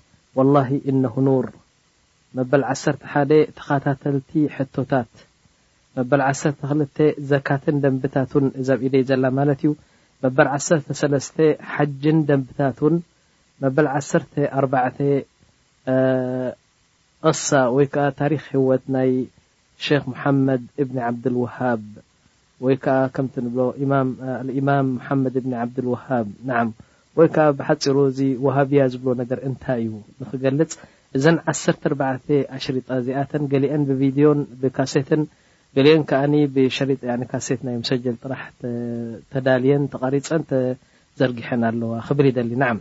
ወلላه 0.37 0.69
እነሁ 0.91 1.15
ኑር 1.27 1.47
መበል 2.37 2.61
11 2.73 3.31
ተኸታተልቲ 3.57 4.31
ሕቶታት 4.55 5.11
መበል 5.97 6.21
1ክ 6.27 6.99
ዘካትን 7.31 7.77
ደንብታት 7.83 8.31
ን 8.43 8.51
እዛ 8.61 8.69
ብ 8.79 8.81
ኢደይ 8.87 9.03
ዘላ 9.09 9.23
ማለት 9.39 9.59
እዩ 9.63 9.71
መበል 10.23 10.47
13 10.59 11.41
ሓጅን 11.73 12.17
ደንብታት 12.29 12.79
ን 12.93 13.01
መበል14 13.63 14.37
ቅሳ 17.23 17.49
ወይ 17.75 17.85
ከዓ 17.93 18.05
ታሪክ 18.21 18.43
ህወት 18.53 18.83
ናይ 18.95 19.11
ክ 19.83 19.99
ሙሓመድ 20.11 20.63
እብኒ 20.83 20.97
ዓብድልዋሃብ 21.07 21.83
ወይ 22.65 22.75
ከዓ 22.83 22.97
ከምቲ 23.15 23.35
ንብሎ 23.45 23.59
ልእማም 24.47 24.87
ሓመድ 25.07 25.35
እብኒ 25.41 25.53
ዓብድልዋሃብ 25.65 26.27
ና 26.49 26.57
ወይ 27.19 27.27
ከዓ 27.35 27.45
ብሓፂሩ 27.59 27.95
እዚ 28.09 28.19
ዋሃብያ 28.45 28.81
ዝብሎ 28.91 29.07
ነገር 29.21 29.39
እንታይ 29.47 29.79
እዩ 29.85 29.93
ንክገልፅ 30.21 30.71
እዘን 31.17 31.37
ዓ4 31.51 32.29
ሽሪጣ 32.65 32.87
እዚኣተን 33.01 33.43
ገሊን 33.53 33.81
ብድዮ 33.87 34.27
ብካሴትን 34.61 35.21
ገሊአን 35.77 36.01
ከዓ 36.11 36.21
ብሸሪጣ 36.55 37.01
ካሴት 37.31 37.59
ናይ 37.67 37.75
መሰጀል 37.81 38.15
ጥራሕ 38.23 38.41
ተዳልየን 39.31 39.83
ተቃሪፀን 39.93 40.41
ዘርጊሐን 41.19 41.61
ኣለዋ 41.71 41.91
ክብር 42.07 42.25
ይደሊ 42.31 42.51
ናዓ 42.63 42.71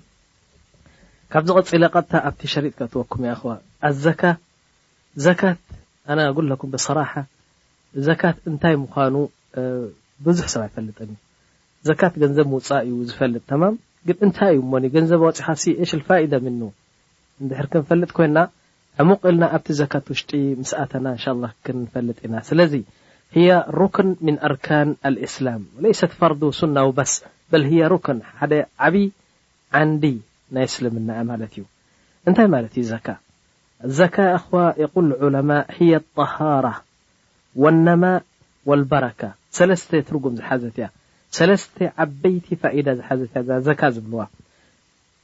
ካብዚ 1.33 1.51
ቀፂለ 1.59 1.83
ቀታ 1.97 2.13
ኣብቲ 2.29 2.41
ሸሪጥ 2.55 2.75
ከትወኩም 2.79 3.23
እያ 3.27 3.35
ዋ 3.49 3.53
ኣዘካ 3.89 4.23
ዘካት 5.25 5.61
ኣነ 6.13 6.19
ጉለኩም 6.39 6.71
ብስራሓ 6.75 7.13
ዘካት 8.07 8.37
እንታይ 8.51 8.75
ምኳኑ 8.85 9.17
ብዙሕ 10.27 10.47
ሰብ 10.55 10.63
ይፈልጥኒዩ 10.71 11.17
ዘካት 11.89 12.15
ገንዘብ 12.23 12.47
ምውፃእ 12.53 12.83
እዩ 12.89 12.97
ዝፈልጥ 13.11 13.43
ተማም 13.51 13.75
ታይ 14.37 14.55
ዩ 14.83 14.89
ገንዘብ 14.97 15.23
ፅኻ 15.39 15.49
ሽل 15.91 16.01
د 16.33 16.39
ድ 17.51 17.61
ክنፈلጥ 17.73 18.11
ኮይና 18.17 18.39
قልና 19.23 19.43
ኣብቲ 19.57 19.67
ዘካ 19.81 19.93
ውሽጢ 20.11 20.31
ተ 20.91 20.95
ء 21.07 21.45
ه 21.49 21.53
ክፈلጥ 21.65 22.19
ኢና 22.25 22.35
ስለ 22.49 22.61
رክن 23.81 24.09
من 24.27 24.35
ኣርካن 24.49 24.89
إسل 25.27 25.47
س 26.01 26.17
فር 26.21 26.33
ሱ 26.61 26.63
ስ 27.13 27.15
رክ 27.95 28.07
ዓብይ 28.87 29.07
ንዲ 29.91 30.05
ናይ 30.57 30.67
سልም 30.77 30.95
እዩ 31.47 31.65
ታይ 32.37 32.47
ዩ 32.83 32.87
خ 34.51 34.95
لطهرة 35.91 36.73
ول 37.63 37.89
والبካة 38.71 39.31
رጉም 40.15 40.35
ሓዘ 40.49 40.65
ያ 40.85 40.89
ሰለስተ 41.39 41.79
ዓበይቲ 42.05 42.47
ፋኢዳ 42.63 42.87
ዝሓዘ 42.99 43.23
ዘካ 43.67 43.81
ዝብልዋ 43.97 44.21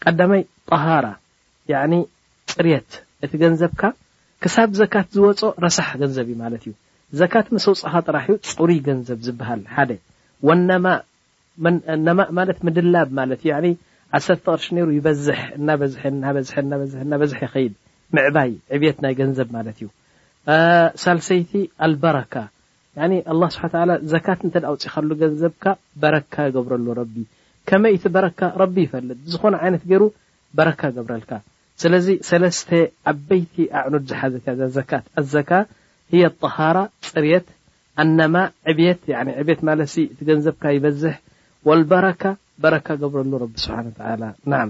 ቀዳማይ 0.05 0.43
ጣሃራ 0.71 1.07
ፅርት 2.53 2.91
እቲ 3.27 3.33
ገንዘብካ 3.43 3.83
ክሳብ 4.45 4.71
ዘካት 4.81 5.07
ዝወፆ 5.17 5.41
ረሳሕ 5.65 5.89
ገንዘብ 6.01 6.27
እዩ 6.31 6.35
ማለት 6.43 6.63
እዩ 6.67 6.73
ዘካት 7.21 7.47
ምስውፃኻ 7.55 7.95
ጥራሕ 8.09 8.25
ዩ 8.31 8.35
ፅሩይ 8.51 8.79
ገንዘብ 8.89 9.19
ዝበሃል 9.27 9.61
ሓደ 9.75 9.91
ወማ 10.49 10.71
ማ 11.65 12.07
ማለት 12.39 12.59
ምድላብ 12.67 13.09
ማለት 13.19 13.41
እዩ 13.47 13.73
1ሰር 14.19 14.39
ቅርሺ 14.47 14.65
ሩ 14.89 14.89
ይበዝሕ 14.99 15.41
እናበዝሒ 15.57 17.41
ይኸይድ 17.47 17.75
ምዕባይ 18.17 18.51
ዕብት 18.77 18.97
ናይ 19.05 19.15
ገንዘብ 19.21 19.49
ማለት 19.57 19.77
እዩ 19.81 19.87
ሳልሰይቲ 21.05 21.53
ኣልበረካ 21.87 22.35
ኣ 23.05 23.09
ስብሓ 23.55 23.97
ዘካት 24.13 24.41
እተ 24.49 24.57
ውፅኻሉ 24.75 25.11
ገንዘብካ 25.23 25.65
በረካ 26.03 26.35
ገብረሉ 26.55 26.87
ረቢ 27.01 27.15
ከመይይቲ 27.69 28.05
በረካ 28.17 28.41
ረቢ 28.63 28.77
ይፈልጥ 28.87 29.19
ብዝኾነ 29.25 29.55
ዓይነት 29.65 29.83
ገይሩ 29.91 30.03
በረካ 30.59 30.83
ገብረልካ 30.97 31.31
ስለዚ 31.83 32.07
ሰለስተ 32.29 32.69
ዓበይቲ 33.13 33.57
ኣዕኑድ 33.81 34.05
ዝሓዘዘ 34.11 34.61
ዘት 34.77 34.93
ኣዘካ 35.23 35.51
የ 36.19 36.23
ጣሃራ 36.43 36.79
ፅርት 37.11 37.47
ኣነማ 38.03 38.37
ዕብት 38.71 39.01
ብት 39.49 39.61
ማለ 39.69 39.81
እቲ 40.13 40.21
ገንዘብካ 40.29 40.65
ይበዝሕ 40.77 41.15
ወልበረካ 41.69 42.23
በረካ 42.65 42.87
ገብረሉ 43.03 43.33
ብ 43.53 43.63
ስብሓ 43.65 43.79
ና 44.53 44.63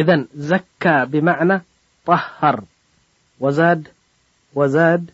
እ 0.00 0.04
ዘካ 0.50 0.82
ብማዕና 1.12 1.52
ሃር 2.40 2.58
ወድ 3.44 3.82
ወድ 4.60 5.04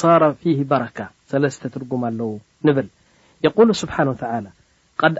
ሳ 0.00 0.14
ፊ 0.42 0.46
በረካ 0.70 0.98
ሰለተ 1.32 1.62
ትርጉም 1.74 2.02
ኣለው 2.08 2.30
ንብል 2.66 2.86
የቁሉ 3.46 3.68
ስብሓነ 3.82 4.08
ድ 5.14 5.16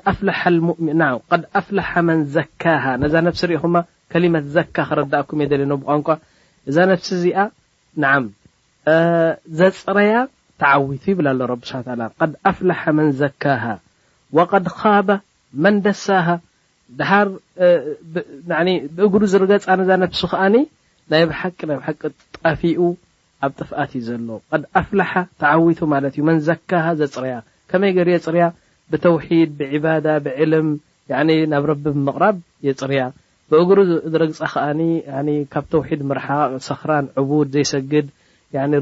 ኣፍላሓ 1.61 1.93
መን 2.09 2.21
ዘካሃ 2.37 2.85
ነዛ 3.03 3.15
ነብሲ 3.27 3.43
ሪኦኹማ 3.51 3.77
ከሊመት 4.13 4.47
ዘካ 4.57 4.77
ክረዳእኩም 4.89 5.43
የደልየ 5.45 5.77
ብቋንቋ 5.83 6.09
እዛ 6.71 6.77
ነሲ 6.91 7.09
እዚኣ 7.19 7.39
ዘፅረያ 9.59 10.15
ተዓዊቱ 10.63 11.05
ይብል 11.13 11.27
ኣሎ 11.33 11.51
ብ 11.63 11.65
ስብ 11.71 11.87
ድ 12.31 12.33
ኣፍላሓ 12.51 12.83
መን 12.99 13.09
ዘካሃ 13.23 13.65
ወቀድ 14.39 14.67
ካበ 14.81 15.09
መን 15.65 15.77
ደሳሃ 15.87 16.27
ድር 16.99 17.29
ብእግሩ 18.97 19.23
ዝርገፃ 19.35 19.67
ነዛ 19.81 19.91
ነሲ 20.05 20.21
ከኣኒ 20.33 20.57
ናይ 21.13 21.25
ብሓቂ 21.33 21.59
ናይ 21.71 21.79
ቂ 22.01 22.11
ጣፊኡ 22.39 22.79
ኣብ 23.47 23.53
ጥፍኣት 23.61 23.91
እዩ 23.99 24.03
ዘሎ 24.09 24.31
ቀድ 24.53 24.63
ኣፍላሓ 24.81 25.13
ተዓዊቱ 25.41 25.81
ማለት 25.93 26.13
እዩ 26.17 26.23
መንዘካ 26.29 26.71
ዘፅርያ 27.01 27.35
ከመይ 27.71 27.93
ገሪ 27.99 28.09
የፅርያ 28.15 28.45
ብተውሒድ 28.93 29.51
ብዕባዳ 29.59 30.07
ብዕልም 30.25 30.69
ናብ 31.53 31.65
ረቢ 31.71 31.85
ብምቕራብ 31.97 32.37
የፅርያ 32.69 33.03
ብእግሩ 33.53 33.79
ረግፃ 34.23 34.41
ከኣኒ 34.55 35.29
ካብ 35.53 35.65
ተውሒድ 35.75 36.01
ምርሓ 36.11 36.27
ሰኽራን 36.69 37.07
ዕቡድ 37.21 37.49
ዘይሰግድ 37.57 38.09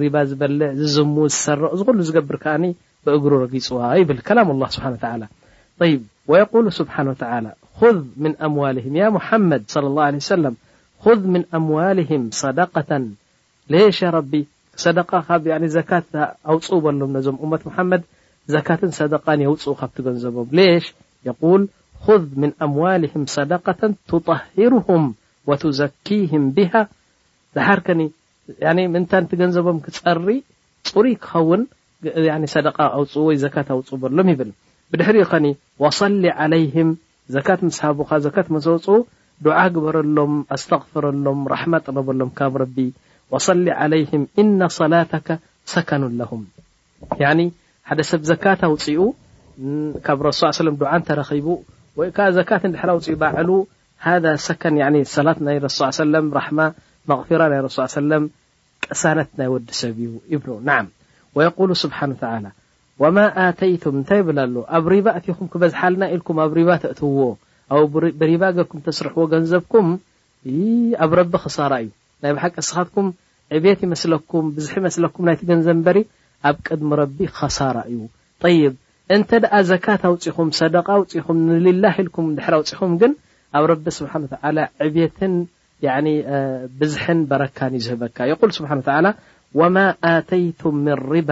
ሪባ 0.05 0.17
ዝበልዕ 0.31 0.69
ዝዝሙ 0.81 1.15
ዝሰርቅ 1.35 1.71
እዝ 1.77 1.81
ኩሉ 1.89 1.99
ዝገብር 2.09 2.37
ከኣኒ 2.45 2.65
ብእግሩ 3.07 3.33
ረጊፅዋ 3.45 3.81
ይብል 4.01 4.19
ከላም 4.29 4.49
ላ 4.63 4.69
ስብሓ 4.77 4.85
ላ 5.23 5.29
ይ 5.91 5.95
ወየቁሉ 6.31 6.67
ስብሓ 6.81 6.95
ተዓ 7.23 7.33
ዝ 7.91 7.95
ምን 8.25 8.33
ኣምዋልም 8.47 8.95
ያ 9.03 9.09
ሙሓመድ 9.19 9.65
ለ 9.87 10.07
ሰለም 10.31 10.55
ምን 11.35 11.43
ኣምዋልም 11.59 12.25
ደቀ 12.61 12.75
ሽ 13.99 13.99
ያ 14.05 14.09
ረቢ 14.17 14.35
ሰደ 14.83 14.99
ብ 15.45 15.69
ዘካት 15.77 16.07
ኣውፅበሎም 16.53 17.11
ነዞም 17.17 17.37
እመት 17.47 17.63
መሓመድ 17.69 18.03
ዘካትን 18.55 18.91
ሰደቃን 18.99 19.41
የውፅኡ 19.45 19.73
ካብቲ 19.81 19.97
ገንዘቦም 20.07 20.49
ሽ 20.85 20.93
ቁል 21.43 21.63
ዝ 22.09 22.35
ምን 22.43 22.51
ኣምዋልهም 22.67 23.23
ሰደقة 23.37 23.81
ትطሂሩም 24.11 25.05
وትዘኪهም 25.49 26.45
ብሃ 26.57 26.73
ዝሓር 27.57 27.81
ከኒ 27.87 28.01
ምንታት 28.95 29.31
ገንዘቦም 29.41 29.79
ክፀሪ 29.87 30.29
ፅሩይ 30.91 31.15
ክኸውን 31.25 31.63
ሰደ 32.55 32.67
ኣውፅ 32.99 33.15
ወ 33.29 33.35
ዘ 33.45 33.51
ኣውፅበሎም 33.77 34.29
ይብል 34.33 34.51
ብድሕሪ 34.93 35.17
ኸኒ 35.31 35.47
صሊ 36.01 36.23
ለይም 36.53 36.91
ዘካት 37.37 37.61
ምስ 37.69 37.79
ሃካ 37.87 38.11
ዘካት 38.27 38.49
መሰውፅኡ 38.57 38.97
ድዓ 39.45 39.59
ግበረሎም 39.75 40.35
ኣስተፍረሎም 40.57 41.41
ራሕማ 41.55 41.75
ጥረበሎም 41.87 42.31
ካብ 42.39 42.55
ረቢ 42.65 42.77
وصሊ 43.35 43.69
عይه 43.83 44.11
إن 44.39 44.69
ሰላ 44.79 44.95
ሰ 45.73 45.75
ه 47.19 47.21
ሓደ 47.89 47.97
ሰብ 48.11 48.21
ዘካ 48.31 48.45
ውፅኡ 48.73 48.99
ካብ 50.07 50.19
ሱ 50.41 50.43
ዓ 50.49 50.51
ተቡ 51.09 51.47
ወ 51.99 52.01
ድ 52.09 52.11
ፅኡ 52.51 52.59
ሱ 53.07 53.09
ና 54.73 54.75
ሱ 57.79 57.81
ቀሳነት 58.89 59.29
ናይ 59.39 59.49
ወዲ 59.53 59.69
ሰብ 59.81 59.97
እዩ 60.07 60.37
ብ 60.43 60.45
ስብ 61.83 61.93
ማ 63.17 63.19
ተይቱም 63.61 63.95
እታይ 64.03 64.21
ብ 64.27 64.29
ሎ 64.55 64.57
ኣብ 64.77 64.85
ሪባ 64.93 65.07
እኹም 65.31 65.47
ክበዝሓልና 65.53 66.03
ኢልኩም 66.15 66.37
ኣብ 66.45 66.53
ሪባ 66.59 66.71
ተእውዎ 66.83 67.23
ብሪባ 68.21 68.43
ርኩም 68.61 68.79
ተስርሕዎ 68.87 69.25
ንዘብኩም 69.45 69.87
ኣብ 71.05 71.11
ቢ 71.33 71.37
ሳ 71.57 71.59
እዩ 71.83 71.89
ናይ 72.25 72.33
ባሓቂ 72.37 72.55
ስኻትኩም 72.69 73.07
ዕብት 73.57 73.81
ይመስለኩም 73.87 74.45
ብዝሒ 74.57 74.75
መስለኩም 74.87 75.27
ናይቲ 75.29 75.43
ገንዘብ 75.51 75.77
በሪ 75.87 75.99
ኣብ 76.51 76.57
ቅድሚ 76.67 76.91
ረቢ 77.01 77.19
ከሳራ 77.39 77.77
እዩ 77.91 77.99
ይብ 78.61 78.75
እንተ 79.15 79.31
ደኣ 79.43 79.55
ዘካት 79.71 80.03
ኣውፅኹም 80.09 80.49
ሰደቃ 80.61 80.89
ውፅኹም 81.03 81.39
ንልላ 81.49 81.85
ኢልኩም 82.03 82.27
ድሕ 82.37 82.47
ኣውፅኹም 82.59 82.93
ግን 83.03 83.13
ኣብ 83.59 83.65
ረቢ 83.73 83.85
ስብሓ 83.99 84.13
ዕብት 84.87 85.21
ብዝሕን 86.79 87.19
በረካን 87.31 87.73
እዩ 87.79 87.83
ዝህበካ 87.87 88.19
ይ 88.31 88.35
ስብሓ 88.59 88.71
ወማ 89.59 89.77
ኣተይቱም 90.13 90.77
ም 90.87 90.97
ሪባ 91.13 91.31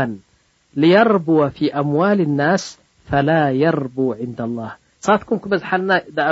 የርብወ 0.95 1.41
ፊ 1.57 1.69
ኣምዋል 1.81 2.21
ናስ 2.41 2.65
ፈላ 3.09 3.31
የርቡ 3.63 3.97
ንዳ 4.31 4.41
ላه 4.57 4.73
ስኻትኩም 5.07 5.39
ክበዝሓና 5.43 5.89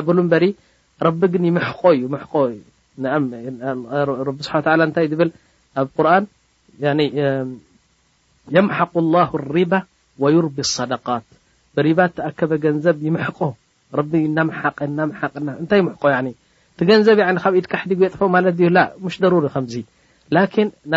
ብሉ 0.07 0.19
በሪ 0.33 0.45
ረቢ 1.07 1.21
ግን 1.33 1.45
ይምሕቆ 1.51 1.81
እዩ 1.97 2.05
ምቆ 2.15 2.33
እዩ 2.53 2.59
ኣቢ 3.15 4.43
ስሓ 4.47 4.55
ታይ 4.97 5.07
ብል 5.21 5.31
ኣብ 5.83 5.89
ቁርን 5.97 6.25
የምሓق 8.57 8.93
لله 9.05 9.29
لሪባ 9.47 9.73
ወيርቢ 10.23 10.57
لصደقት 10.67 11.25
ብሪባ 11.77 11.99
ተኣከበ 12.17 12.53
ገንዘብ 12.65 12.97
ይምሕቆ 13.07 13.39
ታይ 15.71 15.81
ምቆ 15.89 16.03
ቲ 16.77 16.79
ገንዘብ 16.91 17.17
ብ 17.19 17.21
ኢድካ 17.61 17.73
ሕዲጉ 17.83 18.01
የጥፎ 18.07 18.21
ማለት 18.37 18.57
ዩ 18.65 18.69
ሽ 19.15 19.17
ደሩሪ 19.25 19.47
ከምዚ 19.55 19.75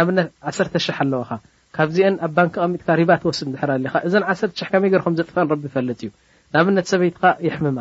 ብት 0.07 0.75
10 0.83 0.89
ኣለዎኻ 1.03 1.30
ካብዚአ 1.75 2.07
ኣብ 2.25 2.31
ባን 2.36 2.50
ቐሚትካ 2.57 2.88
ሪባ 3.00 3.12
ወስድ 3.30 3.56
ሕ 3.62 3.68
ኻ 3.94 3.94
እዘ 4.07 4.13
1 4.33 4.62
ከመይ 4.71 4.91
ር 5.00 5.01
ዘጥፈአ 5.19 5.44
ቢ 5.63 5.69
ፈልጥ 5.74 6.01
እዩ 6.06 6.09
ንብነት 6.56 6.86
ሰበይትካ 6.91 7.24
ይሕምማ 7.48 7.80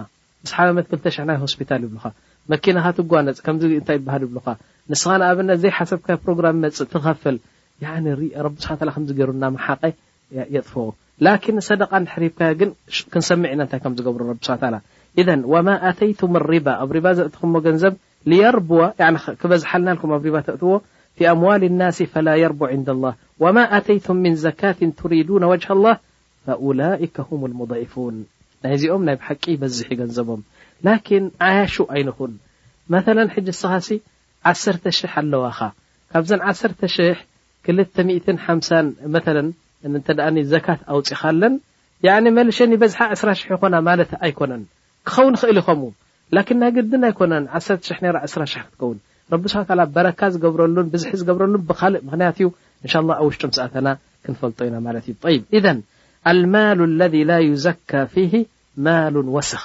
ስሓት 0.51 0.91
2 0.97 1.19
ናይ 1.29 1.37
ሆስፒታል 1.45 1.83
ይብልኻ 1.87 2.05
መኪናካ 2.53 2.87
ትጓነፅ 2.97 3.39
ከምዚታይ 3.45 3.99
ይሃ 4.09 4.17
ብሉካ 4.31 4.49
ንስኻኣብነት 4.93 5.59
ዘይሓሰብካ 5.63 6.09
ፕሮግራም 6.25 6.57
መፅ 6.65 6.79
ትፍል 6.93 7.37
ስ 8.65 9.15
ገሩና 9.19 9.45
ሓቀ 9.67 9.83
የጥፈ 10.57 10.75
ሰደቃ 11.69 11.91
ሪብካ 12.25 12.41
ግን 12.61 12.71
ክንሰምዕ 13.13 13.51
ኢና 13.55 13.63
ከዝገብሩ 13.85 14.23
ስ 14.47 14.51
ኣተይቱም 15.91 16.33
ሪባ 16.53 16.69
ኣብ 16.85 16.93
ባ 17.07 17.15
ዘትኹ 17.21 17.43
ገንዘብ 17.67 17.95
ክበዝሓልና 19.41 19.89
ኩ 20.03 20.13
ኣ 20.41 20.43
ተትዎ 20.49 20.73
ኣዋል 21.33 21.63
ር 22.51 23.83
ተይም 23.89 24.25
ዘካት 24.45 24.79
ሪ 25.13 25.25
ላ 25.85 25.91
ضዒፉን 27.73 28.17
ናይ 28.65 28.75
እዚኦም 28.77 29.03
ናይ 29.09 29.17
ሓቂ 29.29 29.43
ይበዝሒ 29.55 29.89
ገንዘቦም 30.01 30.41
ላኪን 30.87 31.25
ዓያሹ 31.47 31.75
ኣይንኹን 31.95 32.33
መ 32.93 33.01
ሕጂ 33.35 33.49
ስኻሲ 33.61 33.89
10ሕ 34.51 34.99
ኣለዋኻ 35.21 35.59
ካብዘን 36.15 36.41
125 36.49 38.01
እተ 39.99 40.09
ዘካት 40.53 40.81
ኣውፅካኣለን 40.93 41.55
መልሸኒ 42.39 42.73
በዝሓ 42.83 43.01
200 43.15 43.41
ይኮና 43.55 43.75
ማለት 43.89 44.11
ኣይኮነን 44.27 44.63
ክኸውን 45.09 45.35
ክእል 45.41 45.59
ይኸም 45.61 45.81
ላን 46.37 46.49
ናይ 46.63 46.71
ግድን 46.77 47.03
ኣይኮነን 47.09 47.45
1 47.61 47.89
20 48.03 48.61
ክትከውን 48.63 48.99
ረቢ 49.35 49.45
ስ 49.53 49.55
በረካ 49.97 50.21
ዝገብረሉን 50.35 50.87
ብዝሒ 50.95 51.11
ዝገብረሉን 51.21 51.63
ብካልእ 51.69 52.01
ምክንያት 52.09 52.37
እዩ 52.43 52.47
እንሻ 52.85 52.95
ኣብውሽጡምሰእተና 53.21 53.89
ክንፈልጦ 54.27 54.59
ኢና 54.71 54.77
ማለት 54.89 55.05
እዩ 55.13 55.17
ይ 55.37 55.41
ኢ 55.59 55.61
ኣልማሉ 56.33 56.79
ለذ 57.01 57.15
ላ 57.31 57.33
ዩዘካ 57.51 57.91
ፊ 58.13 58.15
ማሉን 58.85 59.27
ወስክ 59.37 59.65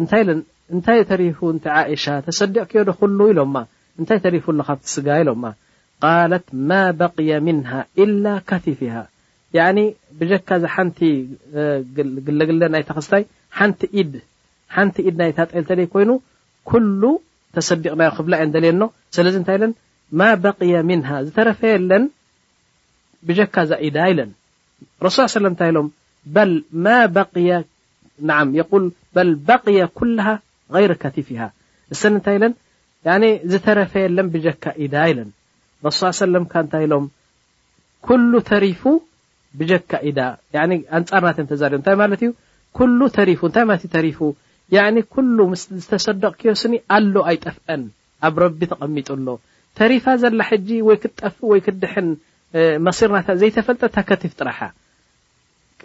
እንታይ 0.00 0.22
ለን 0.28 0.40
እንታይ 0.74 1.00
ተሪፉ 1.10 1.38
ሻ 2.04 2.14
ተሰዲቅ 2.26 2.64
ክዮ 2.70 2.80
ዶ 2.88 2.92
ኩሉ 3.00 3.18
ኢሎማ 3.32 3.56
እንታይ 4.00 4.18
ተሪፉ 4.26 4.44
ሎካብትስጋ 4.60 5.08
ኢሎማ 5.22 5.44
ለት 6.32 6.46
ማ 6.68 6.80
በقያ 7.02 7.30
ምንሃ 7.48 7.70
ከፊፊሃ 8.48 8.96
ብጀካ 10.18 10.48
ሓንቲ 10.74 10.98
ግግለ 12.26 12.62
ናይታ 12.72 12.90
ክስታይ 12.96 13.22
ሓንቲ 13.58 13.80
ኢድ 14.00 14.12
ሓንቲ 14.74 14.96
ኢድ 15.08 15.14
ናይታጠይልተ 15.20 15.70
ደይ 15.78 15.86
ኮይኑ 15.92 16.10
ኩሉ 16.70 17.02
ተሰዲቅናዮ 17.56 18.10
ክብላ 18.16 18.34
የ 18.40 18.44
እደየ 18.48 18.70
ስለዚ 19.16 19.34
እታይ 19.42 19.58
ለ 19.62 19.68
ማ 20.20 20.28
በ 20.44 20.52
ምን 20.88 21.00
ዝተረፈየለን 21.26 22.04
ብካ 23.28 23.56
ዛ 23.70 23.78
ኢዳ 23.88 23.96
ኢለን 24.12 24.30
ረሱ 25.06 25.16
ለ 25.44 25.50
ንታይ 25.54 25.70
ሎም 25.76 25.88
ማ 26.84 26.98
ንዓ 28.28 28.38
የቁል 28.58 28.84
በል 29.14 29.30
ባቅያ 29.48 29.82
ኩሃ 29.98 30.26
غይረ 30.74 30.92
ከቲፍ 31.02 31.26
ኢሃ 31.34 31.42
እሰኒ 31.94 32.12
ንታይ 32.20 32.36
ኢለን 32.38 32.52
ዝተረፈየለን 33.50 34.28
ብጀካ 34.34 34.64
ኢዳ 34.84 34.94
ኢለን 35.12 35.28
ረሱ 35.86 36.00
ሰለም 36.24 36.44
እንታይ 36.62 36.84
ኢሎም 36.86 37.04
ኩሉ 38.06 38.32
ተሪፉ 38.50 38.82
ብጀካ 39.60 39.90
ኢዳ 40.10 40.20
ኣንፃርናተ 40.98 41.38
ተርዮ 41.52 41.76
እንታይ 41.80 41.96
ማለት 42.02 42.20
ዩ 42.26 42.30
ኩሉ 42.78 42.98
ተሪፉ 43.18 43.40
እንታይ 43.50 43.66
ማለእ 43.70 43.92
ተሪፉ 43.96 44.18
ሉ 45.36 45.38
ምስ 45.52 45.62
ዝተሰደቕ 45.82 46.32
ክዮ 46.38 46.52
ስኒ 46.62 46.74
ኣሎ 46.96 47.14
ኣይጠፍአን 47.30 47.82
ኣብ 48.28 48.34
ረቢ 48.44 48.60
ተቐሚጡኣሎ 48.72 49.28
ተሪፋ 49.78 50.04
ዘላ 50.22 50.40
ሕጂ 50.50 50.68
ወይ 50.88 50.96
ክጠፍ 51.02 51.34
ወይ 51.50 51.60
ክድሕን 51.66 52.08
መሲርና 52.86 53.16
ዘይተፈልጠእታ 53.40 53.96
ከቲፍ 54.08 54.32
ጥራሓ 54.40 54.60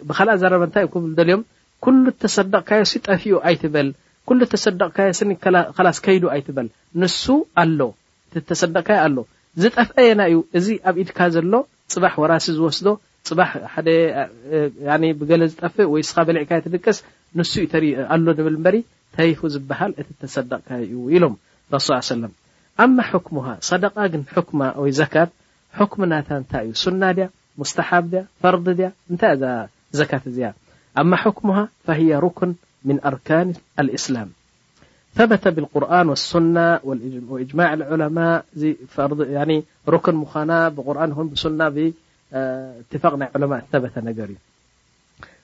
ብካል 0.07 0.29
ዛረባ 0.41 0.63
ንታይእብ 0.69 0.95
ልዮም 1.19 1.41
ኩሉ 1.85 2.05
ተሰደቕካዮሲ 2.23 2.91
ጠፊኡ 3.09 3.31
ኣይትበል 3.49 3.87
ኩሉ 4.29 4.39
ተሰደቕካዮስኒ 4.53 5.31
ከላስ 5.77 5.97
ከይዱ 6.05 6.23
ኣይትበል 6.33 6.67
ንሱ 7.01 7.21
ኣሎ 7.61 7.79
እተሰደቕካዩ 8.41 8.99
ኣሎ 9.05 9.17
ዝጠፍአ 9.61 9.97
የና 10.07 10.21
እዩ 10.29 10.37
እዚ 10.57 10.67
ኣብ 10.89 10.95
ኢድካ 11.03 11.19
ዘሎ 11.35 11.53
ፅባሕ 11.93 12.13
ወራሲ 12.23 12.45
ዝወስዶ 12.57 12.87
ፅባሕ 13.29 13.49
ሓደ 13.73 13.87
ብገለ 15.21 15.41
ዝጠፍእ 15.53 15.89
ወይ 15.93 16.03
ስካ 16.09 16.17
በሊዕካ 16.27 16.51
ትድቀስ 16.67 16.97
ንሱ 17.39 17.51
ዩኣሎ 17.65 18.23
ንብል 18.39 18.55
በሪ 18.67 18.77
ተሪፉ 19.17 19.39
ዝበሃል 19.55 19.91
እቲ 20.01 20.09
ተሰደቕካዮ 20.21 20.83
እዩ 20.85 20.95
ኢሎም 21.17 21.35
ረሱ 21.75 21.87
ሰለም 22.13 22.33
ኣማ 22.85 22.97
ሕኩሙካ 23.09 23.47
ሰደቃ 23.71 23.95
ግን 24.13 24.23
ኩማ 24.49 24.61
ወይ 24.83 24.91
ዘካት 25.01 25.31
ሕኩምናታ 25.79 26.29
እንታይ 26.41 26.63
እዩ 26.69 26.73
ሱና 26.85 27.03
ድያ 27.19 27.27
ሙስተሓብ 27.63 28.05
ድያ 28.13 28.21
ፈርዲ 28.43 28.67
ድያ 28.79 28.89
እንታይ 29.11 29.35
ዛ 29.43 29.53
ዘካት 29.99 30.23
እዚያ 30.31 30.49
أما 30.97 31.15
حكمها 31.17 31.69
فهي 31.85 32.15
ركن 32.15 32.53
من 32.85 32.99
أركان 33.05 33.53
الإسلام 33.79 34.29
ثبت 35.15 35.47
بالقرآن 35.47 36.09
والسنة 36.09 36.79
وإجماع 37.27 37.73
العلماء 37.73 38.45
ركن 39.89 40.15
مان 40.15 40.69
برن 40.75 41.35
سة 41.35 41.91
تفاق 42.91 43.29
علماء 43.35 43.65
ثب 43.71 43.91
نر 43.97 44.29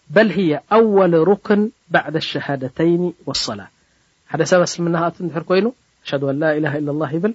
بل 0.09 0.29
هي 0.31 0.61
أول 0.73 1.27
ركن 1.27 1.69
بعد 1.89 2.15
الشهادتين 2.15 3.13
والصلاة 3.25 3.67
ح 4.27 4.43
سب 4.43 4.81
لمن 4.83 5.11
در 5.31 5.41
كين 5.43 5.71
أشهد 6.05 6.23
لاإله 6.23 6.77
إلا 6.77 6.91
الله 6.91 7.17
بل 7.17 7.33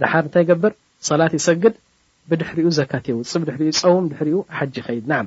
دحر 0.00 0.24
ن 0.36 0.40
يجبر 0.40 0.72
صلا 1.00 1.28
يسجد 1.34 1.74
بحر 2.28 2.68
زكات 2.70 3.08
يو 3.08 3.22
حر 3.48 3.70
وم 3.88 4.14
حر 4.14 4.42
حج 4.50 4.80
خيد 4.80 5.26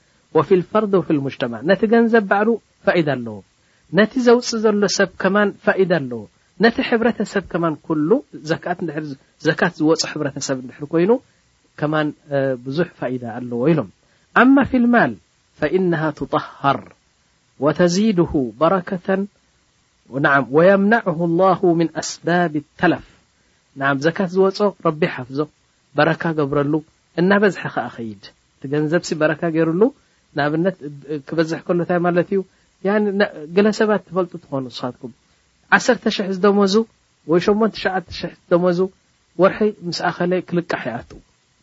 ፊ 0.49 0.59
ፈር 0.73 0.85
ሙጅተማ 1.25 1.53
ነቲ 1.69 1.81
ገንዘብ 1.93 2.23
ባዕሉ 2.29 2.49
ፋኢደ 2.87 3.09
ኣለዎ 3.15 3.33
ነቲ 3.97 4.11
ዘውፅ 4.27 4.49
ዘሎ 4.63 4.83
ሰብ 4.97 5.09
ከማን 5.21 5.49
ዳ 5.65 5.73
ኣለዎ 6.01 6.21
ነቲ 6.65 6.75
ሕብረተሰብ 6.89 7.43
ከማን 7.53 7.73
ዘካት 8.49 9.73
ዝ 9.79 10.05
ሕብረተሰብ 10.11 10.57
ድ 10.67 10.89
ኮይኑ 10.93 11.11
ከማን 11.81 12.07
ብዙሕ 12.65 12.87
ፋኢደ 12.99 13.23
ኣለዎ 13.39 13.61
ኢሎም 13.71 13.89
ኣማ 14.41 14.55
ፊ 14.71 14.81
ልማል 14.83 15.13
ፈإነه 15.59 16.03
ትጠሃር 16.19 16.79
ተዚድ 17.79 18.19
በረ 18.61 18.73
የምነ 20.69 20.93
ምን 21.79 21.89
ኣስባብ 22.01 22.53
ተለፍ 22.81 23.05
ዘካት 24.05 24.29
ዝወ 24.35 24.47
ረቢ 24.87 25.01
ሓፍዞ 25.15 25.39
በረካ 25.97 26.23
ገብረሉ 26.39 26.73
እናበዝሐ 27.19 27.63
ከዓ 27.75 27.85
ከይድ 27.97 28.23
እቲ 28.57 28.63
ገንዘብሲ 28.73 29.11
በረካ 29.21 29.41
ገይሩሉ 29.57 29.81
ንኣብነት 30.37 30.75
ክበዝሕ 31.27 31.59
ከሎእንታይ 31.67 31.99
ማለት 32.07 32.29
እዩ 32.33 32.39
ገለ 33.55 33.67
ሰባት 33.79 34.01
ተፈልጡ 34.07 34.31
ትኾኑ 34.43 34.65
ስኻትኩም 34.77 35.11
ዓሰርተ 35.75 36.03
0 36.19 36.31
ዝደመዙ 36.35 36.75
ወይ 37.31 37.41
8ሸ0 37.47 38.31
ዝደመዙ 38.39 38.79
ወርሒ 39.41 39.59
ምስ 39.87 39.99
ኣኸለይ 40.09 40.41
ክልቃሕ 40.47 40.83
ይኣቱ 40.89 41.11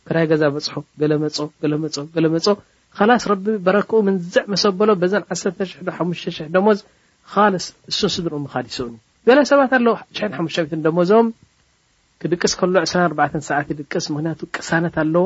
ክራይ 0.07 0.25
ገዛ 0.31 0.43
በፅሖ 0.55 0.73
ገለ 1.01 1.13
መፆ 1.23 1.37
ገለ 1.63 1.73
መፆ 1.83 1.95
ገለ 2.15 2.25
መፆ 2.35 2.45
ካላስ 2.97 3.23
ረቢ 3.31 3.45
በረክኡ 3.65 3.97
ምንዝዕ 4.07 4.43
መሰበሎ 4.53 4.89
በዘን 5.01 5.23
1 5.37 5.59
ዶ 5.87 5.91
ሓ0 5.97 6.39
ደመዝ 6.55 6.79
ካልስ 7.33 7.65
ሱ 7.97 8.01
ስድርኡ 8.15 8.37
ምካድ 8.45 8.65
ይስእኑ 8.71 8.91
ገለ 9.29 9.39
ሰባት 9.51 9.71
ኣለዎ 9.79 9.95
5 10.41 10.79
ደመዞም 10.85 11.27
ክድቅስ 12.21 12.53
ከሎ 12.61 12.75
24 12.87 13.37
ሰዓት 13.49 13.67
ይድቅስ 13.73 14.05
ምክንያቱ 14.15 14.41
ቅሳነት 14.55 14.95
ኣለዎ 15.03 15.25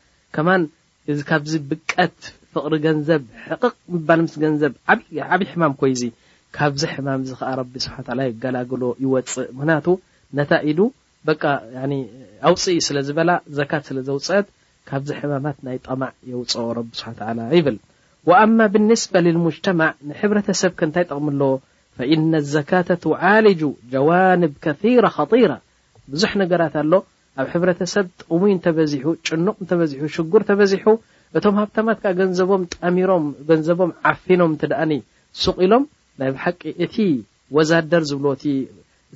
ከማን 0.35 0.61
እዚ 1.11 1.19
ካብዚ 1.29 1.53
ብቀት 1.69 2.19
ፍቕሪ 2.53 2.73
ገንዘብ 2.85 3.23
ሕቕቅ 3.49 3.73
ምባል 3.93 4.19
ምስ 4.25 4.33
ገንዘብ 4.43 4.73
ዓብይ 5.29 5.47
ሕማም 5.51 5.73
ኮይዙ 5.81 6.01
ካብዚ 6.57 6.81
ሕማም 6.93 7.19
እዚ 7.25 7.31
ከዓ 7.39 7.49
ረቢ 7.59 7.73
ስሓ 7.85 7.95
ላ 8.17 8.21
የገላግሎ 8.27 8.83
ይወፅእ 9.03 9.47
ምክንያቱ 9.57 9.87
ነታ 10.39 10.51
ኢዱ 10.71 10.79
በ 11.27 11.35
ኣውፅኢ 12.49 12.75
ስለ 12.87 12.97
ዝበላ 13.07 13.31
ዘካት 13.57 13.83
ስለ 13.89 13.97
ዘውፅአት 14.07 14.47
ካብዚ 14.89 15.07
ሕማማት 15.19 15.57
ናይ 15.67 15.77
ጠማዕ 15.87 16.11
የውፅኦ 16.31 16.65
ረቢ 16.79 16.89
ስብሓ 17.01 17.29
ላ 17.37 17.41
ይብል 17.57 17.77
ወኣማ 18.29 18.57
ብንስባ 18.73 19.13
ልልሙጅተማዕ 19.25 19.91
ንሕብረተሰብ 20.09 20.71
ከእንታይ 20.79 21.05
ጠቕሚ 21.11 21.27
ኣለዎ 21.35 21.53
ፈእነ 21.97 22.33
ዘካ 22.55 22.71
ትዓልጁ 23.03 23.61
ጀዋንብ 23.93 24.53
ከራ 24.65 25.05
ከጢራ 25.17 25.53
ብዙሕ 26.13 26.31
ነገራት 26.43 26.75
ኣሎ 26.83 26.93
ኣብ 27.41 27.49
ሕብረተሰብ 27.53 28.05
ጥቅሙይ 28.27 28.51
እንተበዚሑ 28.55 29.03
ጭኑቅ 29.27 29.55
ተበዚሑ 29.69 30.01
ሽጉር 30.15 30.41
ተበዚሑ 30.49 30.85
እቶም 31.37 31.55
ሃብታማት 31.59 31.97
ከ 32.03 32.11
ገንዘቦም 32.19 32.63
ጣሚሮም 32.75 33.25
ገንዘቦም 33.49 33.91
ዓፊኖም 34.11 34.51
እንተ 34.53 34.63
ደኣኒ 34.71 34.91
ሱቅ 35.43 35.55
ኢሎም 35.65 35.83
ናይ 36.21 36.29
ብ 36.33 36.37
ሓቂ 36.43 36.61
እቲ 36.85 36.95
ወዛደር 37.57 38.03
ዝብሎቲ 38.09 38.43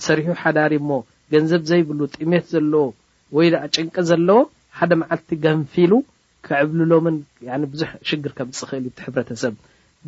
ሰሪሑ 0.08 0.28
ሓዳሪ 0.42 0.74
እሞ 0.82 0.90
ገንዘብ 1.34 1.62
ዘይብሉ 1.70 2.00
ጥሜት 2.16 2.46
ዘለዎ 2.54 2.84
ወይ 3.38 3.48
ደ 3.54 3.62
ጭንቂ 3.76 3.96
ዘለዎ 4.12 4.40
ሓደ 4.80 4.92
መዓልቲ 5.02 5.30
ገንፊሉ 5.46 5.92
ክዕብልሎምን 6.48 7.18
ብዙሕ 7.74 7.92
ሽግር 8.10 8.32
ከምፅክእል 8.40 8.86
ቲ 8.98 9.08
ሕብረተሰብ 9.08 9.54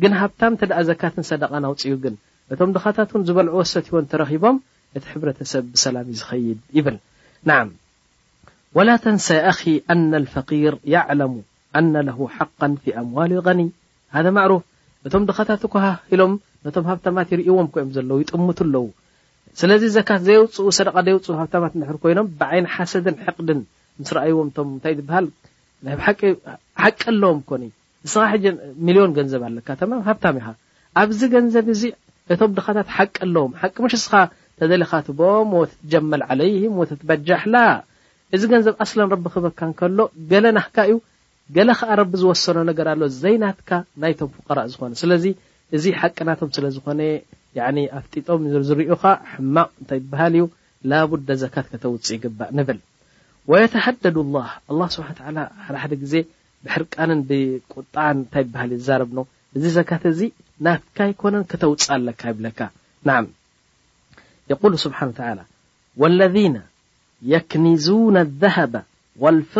ግን 0.02 0.12
ሃብታም 0.22 0.56
እተደኣ 0.56 0.80
ዘካትን 0.90 1.24
ሰደቃ 1.30 1.52
ናውፅኡ 1.64 1.94
ግን 2.04 2.16
እቶም 2.54 2.70
ድኻታትን 2.76 3.24
ዝበልዑ 3.30 3.54
ሰት 3.72 3.86
ሆ 3.94 4.02
ተረኪቦም 4.12 4.56
እቲ 4.98 5.04
ሕብረተሰብ 5.12 5.64
ብሰላም 5.74 6.06
እዩ 6.12 6.16
ዝኸይድ 6.22 6.58
ይብል 6.78 6.96
ወላ 8.76 8.90
ተንሳ 9.04 9.26
ኣኺ 9.50 9.60
ኣ 9.92 9.96
ፈር 10.32 10.74
የعለሙ 10.94 11.34
ኣن 11.78 11.94
ሓቃ 12.18 12.48
ፊ 12.82 12.92
ኣምዋል 13.00 13.32
غኒ 13.46 13.60
ሃذ 14.16 14.26
ማሩፍ 14.36 14.62
እቶም 15.08 15.22
ድኻታት 15.28 15.62
ኳ 15.74 15.78
ኢሎም 16.14 16.32
ነቶም 16.66 16.84
ሃብታማት 16.90 17.28
ይርእዎም 17.34 17.68
ኮዮም 17.74 17.90
ዘለው 17.96 18.16
ይጥምቱ 18.22 18.58
ኣለው 18.68 18.84
ስለዚ 19.60 19.82
ዘካ 19.96 20.10
ዘውፅ 20.26 20.56
ሰደ 20.78 20.88
ዘፅ 21.26 21.34
ሃብታማት 21.40 21.72
ሕ 21.88 21.94
ኮይኖም 22.04 22.28
ብዓይ 22.40 22.60
ሓሰ 22.74 22.92
ሕቅድን 23.26 23.60
ምስ 24.00 24.10
ረኣይዎም 24.16 24.48
ታ 24.84 24.92
ዝሃል 25.00 25.26
ቂ 26.20 26.32
ኣለዎም 27.12 27.40
ኮ 27.48 27.58
ንስኻ 27.62 28.22
ሚዮን 28.86 29.12
ገንዘብ 29.18 29.42
ኣለካ 29.50 29.68
ሃብታ 30.08 30.24
ኻ 30.46 30.56
ኣብዚ 31.02 31.20
ገንዘብ 31.36 31.66
እዚ 31.74 31.82
እቶም 32.34 32.50
ድኻታት 32.58 32.88
ሓቂ 32.96 33.14
ኣለዎም 33.28 33.52
ቂ 33.74 33.94
ሽስኻ 33.94 34.12
ተሊካትቦም 34.60 35.50
ጀመል 35.94 36.22
ለይ 36.40 36.54
በጃሕላ 37.10 37.56
እዚ 38.36 38.42
ገንዘብ 38.52 38.74
ኣስላም 38.84 39.08
ረቢ 39.12 39.26
ክበካ 39.34 39.60
ንከሎ 39.68 39.98
ገለ 40.30 40.46
ናሕካ 40.56 40.76
እዩ 40.88 40.96
ገለ 41.56 41.68
ከዓ 41.80 41.90
ረቢ 42.00 42.12
ዝወሰኖ 42.22 42.56
ነገር 42.70 42.86
ኣሎ 42.92 43.02
ዘይናትካ 43.22 43.70
ናይቶም 44.02 44.30
ፉቀራ 44.34 44.58
ዝኾነ 44.72 44.92
ስለዚ 45.02 45.24
እዚ 45.76 45.84
ሓቂ 46.00 46.18
ናቶም 46.28 46.50
ስለዝኾነ 46.56 47.00
ኣፍጢጦም 47.98 48.42
ዝርዩካ 48.68 49.04
ሕማቅ 49.32 49.68
እንታይ 49.80 49.98
ይበሃል 50.02 50.34
እዩ 50.38 50.44
ላቡዳ 50.90 51.28
ዘካት 51.42 51.66
ከተውፅእ 51.72 52.12
ይግባእ 52.16 52.50
ንብል 52.58 52.78
ወየተሓደዱ 53.50 54.16
ላህ 54.36 54.50
ኣላ 54.70 54.80
ስብሓ 54.96 55.08
ታ 55.18 55.20
ሓደ 55.66 55.76
ሓደ 55.82 55.92
ግዜ 56.02 56.14
ብሕርቃንን 56.64 57.20
ብቁጣን 57.30 58.14
እንታይ 58.22 58.42
ይበሃል 58.46 58.70
እዩ 58.74 58.80
ዝዛረብኖ 58.84 59.18
እዚ 59.58 59.64
ዘካት 59.76 60.04
እዚ 60.14 60.20
ናትካ 60.66 60.98
ይኮነን 61.12 61.44
ከተውፅእ 61.52 61.90
ኣለካ 61.96 62.20
ይብለካ 62.34 62.60
ስብሓ 64.86 64.98
የክኒዙና 67.32 68.18
ዘሃብ 68.42 68.74
ወልፍ 69.22 69.54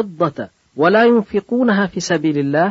ወላ 0.81 0.97
ዩንፍقና 1.11 1.71
ፊ 1.93 2.00
ሰቢል 2.09 2.37
ላህ 2.55 2.71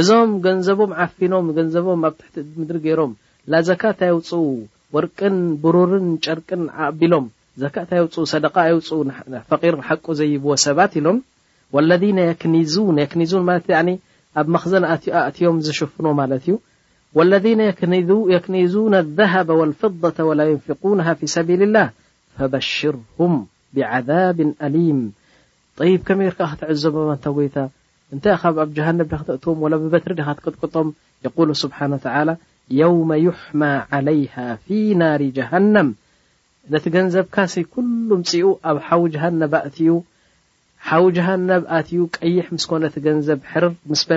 እዞም 0.00 0.32
ገንዘቦም 0.46 0.90
ዓፊኖም 1.04 1.46
ገንዘቦም 1.56 2.00
ኣብ 2.08 2.16
ትሕቲምድሪ 2.34 2.78
ገይሮም 2.86 3.12
ላዘካ 3.52 3.82
እንታ 3.92 4.02
ይውፅ 4.10 4.30
ወርቅን 4.94 5.36
ብሩርን 5.62 6.06
ጨርቅን 6.24 6.62
ዓቢሎም 6.86 7.26
ዘካ 7.62 7.74
እታ 7.86 7.92
ይውፅ 8.00 8.16
ሰደቃ 8.32 8.54
የውፅ 8.70 8.88
ፈቂር 9.52 9.76
ሓቆ 9.88 10.06
ዘይብዎ 10.20 10.52
ሰባት 10.66 10.92
ኢሎም 11.00 11.18
ወለ 11.76 11.90
ክ 12.40 12.48
ክኒዙን 13.12 13.44
ማለ 13.50 13.60
ኣብ 14.40 14.46
መክዘን 14.56 14.84
ኣእትዮም 14.92 15.56
ዝሽፍኖ 15.68 16.06
ማለት 16.20 16.44
እዩ 16.50 17.24
ለ 17.30 17.40
የክኒዙነ 18.34 18.94
ዘሃ 19.20 19.32
ፍ 19.80 19.82
ላ 20.40 20.50
ዩንፊ 20.52 20.68
ፊ 21.20 21.32
ሰቢል 21.36 21.64
ላ 21.76 21.82
ፈበሽርም 22.38 23.34
ከመ 26.06 26.18
ርከ 26.30 26.40
ክትዕዘ 26.50 26.84
ታ 27.22 27.24
ይታ 27.44 27.58
እንታይ 28.12 28.34
ብ 28.56 28.58
ኣብ 28.62 28.70
ጀሃነ 28.76 28.98
ክዎም 29.44 29.60
ብበትሪ 29.82 30.12
ዲካትጥቅጦም 30.20 30.86
ስብሓ 31.62 31.78
የው 32.80 32.94
ይሕማ 33.26 33.60
عይ 33.96 34.20
ፊ 34.64 34.66
ናር 35.00 35.20
ጀሃنም 35.38 35.88
ነቲ 36.74 36.84
ገንዘብካ 36.96 37.36
ኩሉም 37.74 38.20
ፅኡ 38.30 38.44
ኣብ 38.70 38.76
ሓዊ 38.88 39.04
እ 39.20 39.22
ሃ 40.88 40.90
ኣኡ 41.78 41.90
ቀይሕ 42.16 42.44
ምስኮ 42.54 42.70
ገንዘብ 43.06 43.38
ሕር 43.52 43.64
ምስ 43.90 44.02
በ 44.10 44.12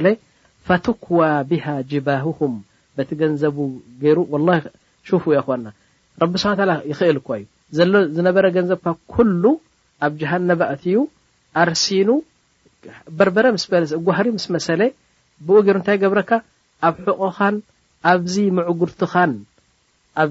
ፈትኩዋ 0.67 1.21
ብሃ 1.49 1.65
ጅባሁም 1.91 2.53
በቲ 2.97 3.09
ገንዘቡ 3.21 3.57
ገይሩ 4.03 4.17
ና 4.47 4.49
ስ 6.43 6.45
ክዩ 7.27 7.41
ዘሎ 7.77 7.93
ዝነበረ 8.15 8.45
ገንዘብካ 8.57 8.87
ኩሉ 9.13 9.43
ኣብ 10.05 10.13
ጀሃ 10.21 10.31
ነባእትዩ 10.49 10.97
ኣርሲኑ 11.61 12.09
በርበረጓህሪ 13.17 14.27
ምስ 14.37 14.45
መሰለ 14.55 14.81
ብኡ 15.47 15.57
ገይሩ 15.65 15.75
እንታይ 15.79 15.97
ገብረካ 16.03 16.31
ኣብ 16.87 16.95
ሕቆኻን 17.05 17.55
ኣብዚ 18.11 18.35
ምዕጉርትኻን 18.57 19.31
ኣ 20.21 20.23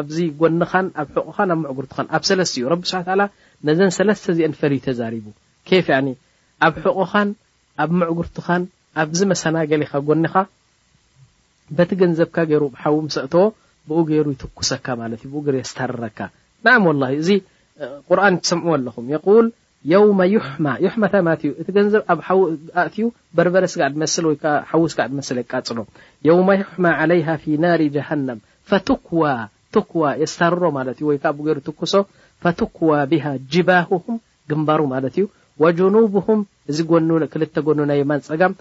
ኣብዚ 0.00 0.16
ጎኒኻን 0.40 0.86
ኣብ 1.02 1.08
ሕቁኻን 1.16 1.50
ኣብ 1.54 1.60
ምዕጉርትኻ 1.64 1.98
ኣብ 2.16 2.22
ሰለስተ 2.28 2.54
እዩ 2.60 2.64
ረቢ 2.72 2.84
ስብሓ 2.92 3.08
ላ 3.20 3.26
ነዘን 3.68 3.92
ሰለስተ 3.98 4.24
እዚአን 4.34 4.54
ፈልዩ 4.60 4.80
ተዛሪቡ 4.86 5.26
ኬፍ 5.70 5.86
ያ 5.94 5.98
ኣብ 6.68 6.74
ሕቆኻን 6.86 7.28
ኣብ 7.84 7.90
ምዕጉርትኻን 8.00 8.62
ኣብዚ 9.02 9.18
መሰናገሊ 9.32 9.82
ካ 9.92 10.02
ጎኒኻ 10.08 10.34
በቲ 11.78 11.90
ገንዘብካ 12.02 12.36
ገይሩ 12.50 12.64
ሓዊ 12.82 12.94
ምስእተዎ 13.06 13.44
ብኡ 13.90 13.98
ገይሩ 14.10 14.26
ይትኩሰካ 14.34 14.86
ማ 15.00 15.10
እብኡገይሩ 15.26 15.54
የስርረካ 15.62 16.18
እዚ 17.20 17.28
ቁርን 18.08 18.34
ሰምዑ 18.48 18.68
ኣለኹም 18.78 19.06
ል 19.46 19.48
የው 19.92 20.04
ማ 20.64 20.72
እታለዩ 21.08 21.50
እቲ 21.62 21.68
ገንዘብ 21.76 22.02
ኣብ 22.12 22.20
ኣእዩ 22.82 22.98
በርበረ 23.38 23.64
ስጋዕመስል 23.72 24.24
ወሓዊ 24.30 24.82
ስጋዕመ 24.94 25.18
የቃፅሎ 25.42 25.78
ው 26.36 26.38
ማ 26.84 26.96
ለ 27.10 27.14
ፊ 27.42 27.58
ሪ 27.82 27.84
ጃሃም 27.96 28.22
ኩዋ 29.88 30.06
የስታርሮ 30.22 30.62
ማለት 30.78 30.96
እዩ 31.00 31.06
ወይከዓ 31.10 31.30
ብኡገይሩ 31.38 31.56
ይትኩሶ 31.62 31.92
ፈትኩዋ 32.42 32.92
ብሃ 33.10 33.24
ጅባህሁም 33.54 34.16
ግንባሩ 34.50 34.80
ማለት 34.94 35.14
እዩ 35.20 35.24
ወጀኑብም 35.62 36.40
እዚክል 36.72 37.44
ጎኑ 37.66 37.78
ና 37.90 37.94
ማን 38.10 38.22
ፀጋም 38.28 38.52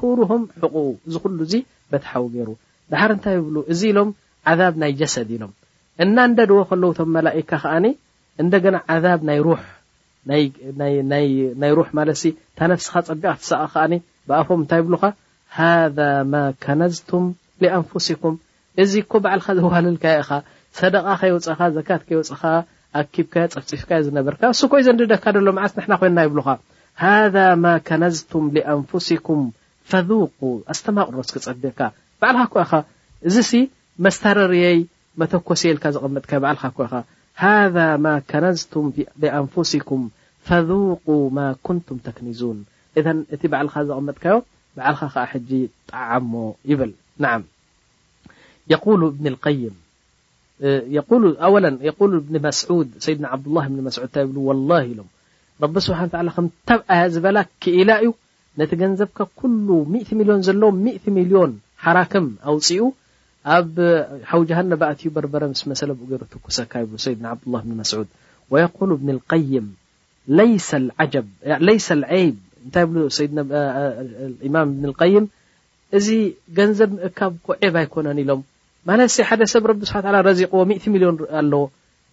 ሁርም 0.00 0.42
ቁ 0.72 0.82
እዚ 1.08 1.14
ኩሉ 1.24 1.38
እዙ 1.46 1.54
በቲሓዊ 1.92 2.24
ገይሩ 2.36 2.50
ድሓር 2.92 3.10
እንታይ 3.16 3.36
ብሉ 3.46 3.56
እዚ 3.74 3.80
ኢሎም 3.92 4.10
ዓዛብ 4.52 4.74
ናይ 4.82 4.92
ጀሰድ 5.00 5.28
ኢሎም 5.36 5.52
እና 6.04 6.16
እንደድዎ 6.28 6.58
ከለውቶም 6.70 7.10
መላእካ 7.16 7.50
ከኣኒ 7.62 7.86
እንደገና 8.42 8.76
ዓዛብ 8.92 9.20
ናይ 9.28 9.38
ሩ 9.46 9.56
ናይ 11.60 11.72
ሩሕ 11.78 11.88
ማለሲ 11.98 12.22
እታነፍስካ 12.52 12.94
ፀቢቃ 13.08 13.32
ትሰቀ 13.42 13.60
ከኣኒ 13.74 13.94
ብኣፎም 14.28 14.60
እንታይ 14.62 14.80
ይብሉኻ 14.82 15.04
ሃ 15.56 15.68
ማ 16.32 16.42
ከነዝቱም 16.64 17.24
ኣንፍሲኩም 17.78 18.34
እዚ 18.82 18.92
እኮ 19.04 19.12
በዕልካ 19.24 19.48
ዘዋልልካዮ 19.58 20.18
ኢኻ 20.24 20.30
ሰደቃ 20.80 21.06
ከይውፀኻ 21.20 21.60
ዘካት 21.76 22.02
ከይውፀኻ 22.08 22.42
ኣኪብካዮ 23.00 23.46
ፀፍፂፍካዮ 23.54 24.00
ዝነበርካ 24.06 24.42
እሱ 24.54 24.60
ኮይ 24.70 24.82
ዘ 24.86 24.88
ንድደካ 24.96 25.24
ደሎ 25.36 25.46
መዓለስ 25.56 25.74
ንሕና 25.78 25.92
ኮይንና 26.00 26.20
ይብሉካ 26.26 26.48
ሃ 27.02 27.10
ማ 27.64 27.74
ከነዝቱም 27.88 28.44
ሊኣንፍስኩም 28.56 29.42
ፈቁ 29.90 30.08
ኣስተማቅሮስ 30.72 31.28
ክፀቢቕካ 31.36 31.80
ባዕልካ 32.22 32.54
ኢኻ 32.64 32.72
እዚ 33.28 33.36
መስተረርየይ 34.04 34.78
መተኮ 35.20 35.48
ሰልካ 35.62 35.84
ዝቐመጥካዮ 35.94 36.38
ባዓልካ 36.42 36.64
ኮይካ 36.76 36.94
ሃ 37.40 37.48
ማ 38.04 38.12
ከነዝቱም 38.30 38.86
ብኣንፍስኩም 39.22 40.02
ፈذቁ 40.48 41.06
ማ 41.36 41.40
ኩንቱም 41.66 41.98
ተክኒዙን 42.06 42.58
እ 42.98 43.02
እቲ 43.34 43.42
በዓልካ 43.52 43.76
ዘቐመጥካዮ 43.88 44.36
በዓልኻ 44.76 45.02
ከዓ 45.14 45.24
ሕጂ 45.32 45.50
ጣዓሞ 45.90 46.32
ይብል 46.70 46.92
ና 47.24 47.32
ብ 47.40 47.46
ይም 48.70 48.96
ሉ 52.12 52.20
ብኒ 52.28 52.36
መስድ 52.46 52.90
ሰይድና 53.04 53.26
ዓብድላ 53.36 53.56
ብኒ 53.72 53.78
መስዑድእንታ 53.88 54.16
ብ 54.32 54.46
ወላ 54.48 54.70
ኢሎም 54.90 55.08
ረቢ 55.64 55.74
ስብሓ 55.88 56.00
ከምብኣ 56.36 56.90
ዝበላ 57.16 57.38
ክኢላ 57.64 57.90
እዩ 58.02 58.10
ነቲ 58.60 58.72
ገንዘብካ 58.84 59.18
ኩሉ 59.40 59.66
10 60.02 60.16
ሚሊዮን 60.20 60.40
ዘለዎም 60.48 60.78
10 60.96 61.16
ሚልዮን 61.18 61.52
ሓራክም 61.84 62.26
ኣውፅኡ 62.52 62.80
ኣብ 63.56 63.76
ሓዉጅሃነ 64.30 64.72
ባእትዩ 64.80 65.06
በርበረ 65.16 65.42
ምስ 65.52 65.60
መሰለ 65.70 65.90
ብኡ 66.00 66.06
ገይ 66.10 66.18
ትኩሰካብ 66.32 66.88
ሰይድና 67.04 67.26
ብድላه 67.40 67.62
ብ 67.68 67.72
መስዑድ 67.80 68.08
ወقሉ 68.54 68.90
ብኒ 69.00 69.10
ይም 69.52 69.66
ለይሰ 71.68 71.88
ዓይብ 72.12 72.36
እንታይ 72.64 72.84
ብ 72.90 72.92
ማም 74.54 74.68
ብን 74.82 74.92
ይም 75.12 75.26
እዚ 75.98 76.06
ገንዘብ 76.58 76.90
ምእካብ 76.98 77.32
ኮ 77.46 77.48
ብ 77.72 77.74
ኣይኮነን 77.82 78.18
ኢሎም 78.24 78.42
ማለ 78.88 79.00
ሰ 79.14 79.24
ሓደሰብ 79.28 79.62
ረቢ 79.70 79.80
ስሓ 79.90 79.96
ረዚቕዎ 80.28 80.60
0 80.74 80.92
ሚሊዮን 80.94 81.16
ኢ 81.22 81.26
ኣለዎ 81.40 81.62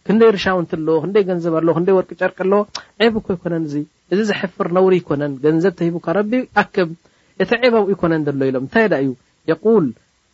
ክንደይ 0.08 0.30
ርሻውንቲ 0.38 0.72
ኣለዎ 0.80 0.96
ክደይ 1.04 1.24
ገንዘብ 1.30 1.54
ኣለ 1.60 1.68
ክደይ 1.78 1.96
ወርቂ 2.00 2.10
ጨርቂ 2.22 2.38
ኣለዎ 2.46 2.60
ብ 3.14 3.14
እኮ 3.22 3.28
ይኮነን 3.36 3.64
እዚ 3.70 3.76
እዚ 4.14 4.20
ዝሕፍር 4.30 4.68
ነውሪ 4.78 4.94
ይኮነን 5.02 5.34
ገንዘብ 5.46 5.74
ተሂቡካ 5.82 6.08
ረቢ 6.20 6.32
ኣክብ 6.62 6.90
እቲ 7.44 7.52
ባ 7.72 7.74
ኣብኡ 7.82 7.90
ይኮነን 7.96 8.24
ሎ 8.40 8.42
ኢሎም 8.50 8.66
እታይ 8.70 8.86
እዩ 9.06 9.10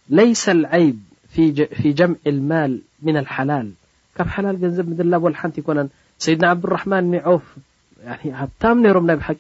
ليس 0.09 0.49
العيب 0.49 0.99
في 1.73 1.91
جمع 1.93 2.15
المال 2.27 2.81
من 3.03 3.17
الحلال 3.17 3.71
كف 4.15 4.27
حلال 4.27 4.61
نزب 4.61 4.89
مدلولحنت 4.89 5.57
يكن 5.57 5.87
سيدنا 6.19 6.49
عبدالرحمن 6.49 7.11
بن 7.11 7.17
عف 7.17 7.41
بتام 8.59 8.81
نرم 8.87 9.15
بح 9.15 9.33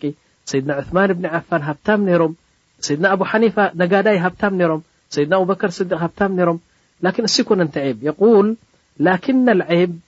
سيدنا 0.45 0.73
عثمان 0.73 1.13
بن 1.13 1.25
عفان 1.25 1.61
هبتام 1.61 2.09
نرم 2.09 2.35
سيدنا 2.79 3.13
أبو 3.13 3.25
حنيفة 3.25 3.71
ناداي 3.75 4.29
بتام 4.29 4.57
نرم 4.57 4.81
سيدنا 5.09 5.37
بوبكر 5.37 5.69
صديقبتم 5.69 6.35
نرم 6.35 6.59
لكن 7.03 7.23
اس 7.23 7.41
كنتعيبيول 7.41 8.55
لكن 8.99 9.49
العيب 9.49 9.99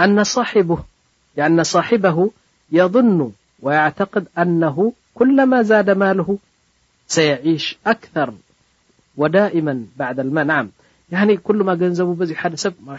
نصابنصاحبه 0.00 2.30
يظن 2.72 3.32
ويعتقد 3.62 4.28
أنه 4.38 4.92
كلما 5.14 5.62
زاد 5.62 5.90
ماله 5.90 6.38
سيعيش 7.06 7.78
أكثر 7.86 8.32
ወዳማ 9.20 9.68
ባዕ 9.98 10.18
ልማ 10.28 10.38
ንዓ 10.50 10.56
ኩሉማ 11.46 11.70
ገንዘቡ 11.82 12.08
በዚ 12.20 12.30
ሓደ 12.40 12.54
ሰብ 12.64 12.74
ማ 12.88 12.96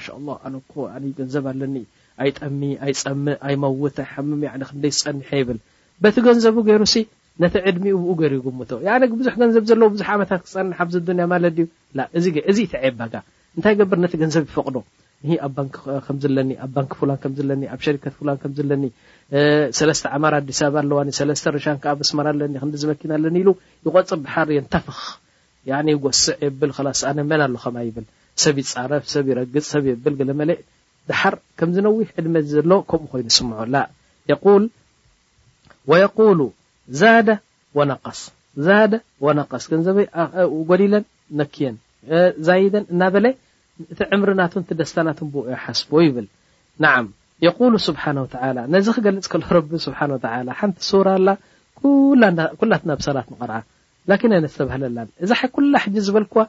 ኣነኮ 0.48 0.74
ገንዘብ 1.20 1.46
ኣለኒ 1.52 1.76
ኣይጠሚ 2.24 2.62
ኣይፀሚእ 2.86 3.38
ኣይመውት 3.50 3.98
ኣይምም 4.08 4.42
ክደ 4.70 4.84
ዝፀኒሐ 4.98 5.30
ይብል 5.42 5.58
በቲ 6.04 6.16
ገንዘቡ 6.28 6.56
ገይሩሲ 6.68 6.96
ነቲ 7.44 7.54
ዕድሚኡ 7.70 7.96
ብኡ 8.02 8.12
ገይሩ 8.20 8.34
ይጉምቶ 8.40 8.70
ብዙሕ 9.20 9.34
ገንዘብ 9.44 9.64
ዘለዎ 9.70 9.88
ብዙሕ 9.94 10.10
ዓመታት 10.18 10.42
ክፀኒሓብዚ 10.48 10.96
ያ 11.24 11.26
ማለ 11.34 11.44
ድዩ 11.60 11.66
እዚ 12.52 12.60
ተባጋ 12.74 13.14
እንታይ 13.58 13.74
ገብር 13.80 13.98
ነቲ 14.04 14.14
ገንዘብ 14.26 14.44
ይፈቅዶ 14.52 14.76
ኣለኒ 15.24 16.52
ኣብባንክ 16.66 16.96
ላን 17.16 17.20
ከለኒ 17.38 17.64
ኣብ 17.74 17.82
ሸት 17.86 18.08
ላንከምዘለኒ 18.30 18.84
ለ 19.90 19.94
ዓማራ 20.16 20.34
ኣዲስ 20.44 20.62
ኣለዋርሻ 20.84 21.68
ስመ 22.12 22.20
ኣለኒ 22.34 22.54
ክዲ 22.64 22.76
ዝመኪና 22.86 23.12
ኣለኒ 23.20 23.36
ኢሉ 23.44 23.50
ይቆፅር 23.88 24.18
ብሓርየንተፍኽ 24.26 25.02
ጎስዕ 26.04 26.36
የብል 26.46 26.72
ከስነ 26.78 27.18
መን 27.32 27.42
ኣሎከማ 27.48 27.76
ይብል 27.88 28.06
ሰብ 28.44 28.56
ይፃረፍ 28.64 29.04
ሰብ 29.14 29.26
ይረግፅ 29.32 29.66
ሰብ 29.74 29.84
የብል 29.92 30.14
ለ 30.30 30.32
መእ 30.40 30.60
ድሓር 31.08 31.36
ከምዝነዊሕ 31.60 32.08
ዕድመ 32.18 32.36
ዘሎ 32.54 32.72
ከምኡ 32.90 33.08
ኮይኑ 33.12 33.28
ስምዖ 33.38 33.60
ወየቁሉ 35.92 36.40
ዛደ 37.02 37.30
ወነቀስ 37.78 38.20
ዛደ 38.66 38.92
ወነቀስ 39.26 39.64
ዘበጎዲለን 39.88 41.04
ነክየን 41.40 41.76
ዛይደን 42.48 42.86
እናበለ 42.94 43.26
እቲ 43.92 44.00
ዕምሪናት 44.16 44.54
ደስታናት 44.82 45.20
ብዮ 45.34 45.42
ሓስፎ 45.64 45.90
ይብል 46.08 46.28
ን 46.84 47.12
የቁሉ 47.46 47.74
ስብሓነ 47.88 48.18
ላ 48.58 48.60
ነዚ 48.74 48.88
ክገልፅ 48.98 49.28
ከሎ 49.34 49.52
ስብሓ 49.88 50.00
ሓንቲ 50.60 50.78
ሱራ 50.92 51.08
ኣላ 51.20 51.30
ኩላት 52.60 52.84
ናብ 52.90 53.00
ሰላት 53.08 53.28
ንቀርዓ 53.34 53.60
ላን 54.10 54.24
ኣይነ 54.36 54.46
ዝተባሃለ 54.54 54.84
እዛ 55.24 55.32
ሓይ 55.40 55.50
ኩላ 55.56 55.74
ሕጂ 55.84 55.96
ዝበልክዋ 56.08 56.42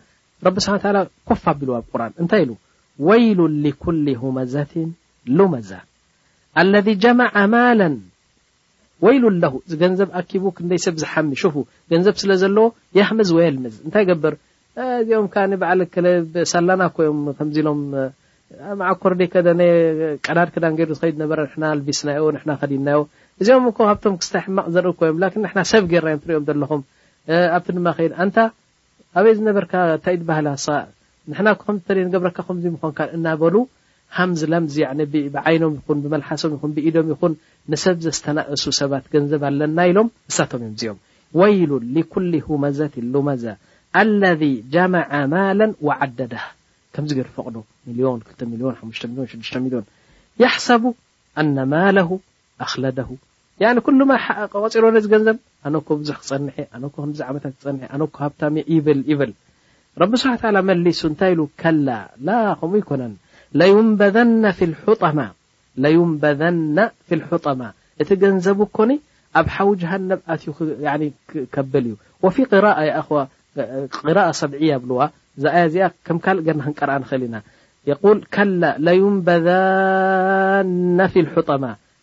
ረቢ 0.46 0.56
ስሓ 0.64 0.74
ኮፋ 1.28 1.42
ኣቢሉ 1.52 1.70
ኣብ 1.78 1.84
ቁርን 1.92 2.12
እንታይ 2.22 2.40
ኢሉ 2.44 2.52
ወይሉን 3.08 3.54
ኩል 3.82 3.98
ሁመዘትን 4.22 4.88
ሎመዛት 5.38 5.86
ኣለذ 6.60 6.88
ጀማዓ 7.02 7.36
ማለን 7.54 7.94
ወይሉን 9.04 9.36
ለ 9.42 9.46
ገንዘብ 9.82 10.08
ኣኪቡ 10.20 10.44
ክንደይ 10.56 10.80
ሰብ 10.86 10.96
ዝሓሚ 11.02 11.30
ሽፉ 11.42 11.54
ገንዘብ 11.92 12.16
ስለ 12.22 12.30
ዘለዎ 12.42 12.66
የህምዝ 12.98 13.30
ወየልምዝ 13.36 13.74
እንታይ 13.86 14.04
ገብር 14.10 14.34
እዚኦም 15.00 15.26
ከ 15.32 15.36
በዓሳላና 15.62 16.82
ኮዮም 16.96 17.18
ከምዚ 17.38 17.56
ሎም 17.66 17.80
ማዓኮር 18.80 19.12
ደከ 19.20 19.34
ቀዳድ 20.26 20.48
ክዳን 20.54 20.74
ገይሩ 20.78 20.90
ዝከድ 20.98 21.16
ነበረ 21.22 21.38
ልቢስናዮ 21.78 22.24
ከዲድናዮ 22.62 23.00
እዚኦም 23.42 23.64
እ 23.70 23.72
ካብቶም 23.78 24.16
ክስተሕማቅ 24.20 24.66
ዘርኢ 24.76 24.92
ኮዮም 25.00 25.18
ሰብ 25.72 25.84
ገይራዮ 25.92 26.16
ትሪኦም 26.24 26.44
ዘለኹም 26.50 26.82
ኣብቲ 27.56 27.68
ድማ 27.76 27.86
ከይድ 27.96 28.12
ኣንታ 28.22 28.38
ኣበይ 29.18 29.34
ዝነበርካ 29.38 29.72
ታኢድ 30.04 30.22
ባህል 30.28 30.46
ንሕና 31.30 31.48
ከምተ 31.60 31.86
ገብረካ 32.14 32.38
ከምዙ 32.46 32.64
ምኮንካ 32.74 32.98
እናበሉ 33.16 33.54
ሃምዝላምዚ 34.16 34.74
ብዓይኖም 35.34 35.72
ይኹን 35.78 35.98
ብመልሓሶም 36.04 36.50
ይኹን 36.56 36.70
ብኢዶም 36.76 37.06
ይኹን 37.12 37.32
ንሰብ 37.72 37.96
ዘስተናእሱ 38.06 38.64
ሰባት 38.80 39.04
ገንዘብ 39.12 39.42
ኣለና 39.50 39.78
ኢሎም 39.90 40.08
እሳቶም 40.30 40.60
እዮም 40.66 40.74
እዚኦም 40.76 40.98
ወይሉን 41.40 41.84
ሊኩሊ 41.96 42.32
ሁመዘት 42.48 42.94
ሉመዘ 43.14 43.44
ኣለذ 44.00 44.42
ጀማዓ 44.74 45.12
ማላ 45.34 45.60
ወዓደዳሃ 45.88 46.44
ከምዚ 46.96 47.10
ገፈቅዶ 47.20 47.56
26ሚዮ 48.00 49.80
የሓሰቡ 50.42 50.84
ኣነ 51.42 51.56
ማላሁ 51.74 52.10
ኣክለደሁ 52.64 53.10
ኩ 53.54 53.62
ቆፂሮዚ 54.62 55.04
ገንዘብ 55.14 55.36
ኣነኮ 55.66 55.88
ብዙሕ 56.00 56.16
ክፀንሐ 56.22 56.54
ኣነዙ 56.76 57.20
ዓታ 57.34 57.44
ክፀሐ 57.56 57.78
ኣነኮ 57.94 58.14
ሃብታ 58.24 58.42
ብል 58.86 59.00
ይብል 59.10 59.32
ረብ 60.02 60.12
ስብሓ 60.22 60.54
መሊሱ 60.68 61.00
እንታይ 61.10 61.32
ኢሉ 61.34 61.40
ከምኡ 61.62 62.72
ይኮነን 62.82 63.14
ዩንበዘና 65.94 66.84
ጣማ 67.44 67.60
እቲ 68.02 68.10
ገንዘቡ 68.24 68.58
ኮኒ 68.76 68.90
ኣብ 69.38 69.46
ሓውጅሃን 69.54 70.02
ነብኣትዩ 70.10 70.50
ከብል 71.54 71.86
እዩ 71.90 71.94
ወፊ 72.26 72.36
ቅ 72.50 72.62
ሰብዒያ 74.40 74.72
ኣብልዋ 74.78 75.00
ዛኣያ 75.44 75.62
እዚኣ 75.68 75.86
ከም 76.06 76.18
ካል 76.24 76.38
ገና 76.46 76.60
ክንቀርአ 76.66 76.96
ንክእል 77.04 77.22
ኢና 77.28 77.36
ዩንበ 79.00 79.28
ፊ 81.14 81.24
ማ 81.64 81.74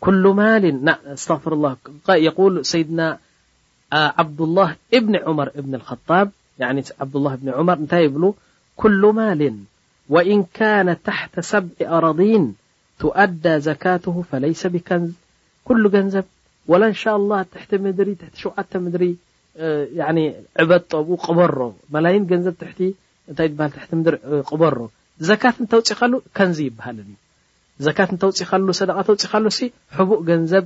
كل 0.00 0.26
مال 0.36 0.92
ستفر 1.14 1.52
الله 1.52 1.76
يقول 2.10 2.64
سيدن 2.66 3.16
عبد 3.92 4.40
الله 4.40 4.76
بن 4.92 5.16
عمر 5.16 5.50
بن 5.54 5.74
الخطاب 5.74 6.30
عبدالله 7.00 7.34
بن 7.34 7.48
عمر 7.48 7.74
بل 7.74 8.32
كل 8.76 9.12
مال 9.14 9.54
وإن 10.08 10.44
كان 10.54 11.02
تحت 11.02 11.40
سبع 11.40 11.70
أرضين 11.98 12.54
تؤدى 12.98 13.60
زكاته 13.60 14.24
فليس 14.32 14.66
بكنز 14.66 15.12
كل 15.64 15.82
نب 15.94 16.24
ولا 16.66 16.86
إن 16.86 16.94
شاء 16.94 17.16
الله 17.16 17.42
تح 17.42 17.62
ش 17.68 17.74
د 17.74 18.16
بر 21.26 21.72
لان 21.90 22.24
ن 23.92 24.42
قبر 24.50 24.88
زكا 25.20 25.52
نتوقل 25.62 26.12
كنز 26.36 26.60
يبهل 26.60 27.04
ዘካትንተውፅኻሉ 27.86 28.68
ሰደ 28.78 28.90
ተውፅኻሉ 29.08 29.44
ሲ 29.56 29.60
ሕቡእ 29.96 30.22
ገንዘብ 30.28 30.64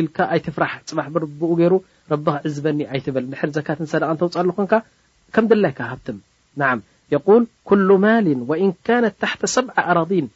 ኢልካ 0.00 0.16
ኣይትፍራሕ 0.34 0.72
ፅባሕ 0.90 1.06
ብርብኡ 1.14 1.50
ገይሩ 1.60 1.74
ረቢ 2.12 2.26
ዕዝበኒ 2.48 2.78
ኣይትበል 2.92 3.24
ድ 3.32 3.50
ዘካት 3.56 3.78
ሰደ 3.92 4.04
ተውፅሉ 4.22 4.48
ኮንካ 4.58 4.74
ከም 5.36 5.44
ደላይካ 5.50 5.80
ሃብትም 5.90 6.18
ን 6.60 7.42
ኩ 7.70 7.78
ማል 8.04 8.26
ወእን 8.50 8.72
ካነት 8.88 9.16
ታተ 9.24 9.42
ሰ 9.54 9.66
ኣራضን 9.84 10.26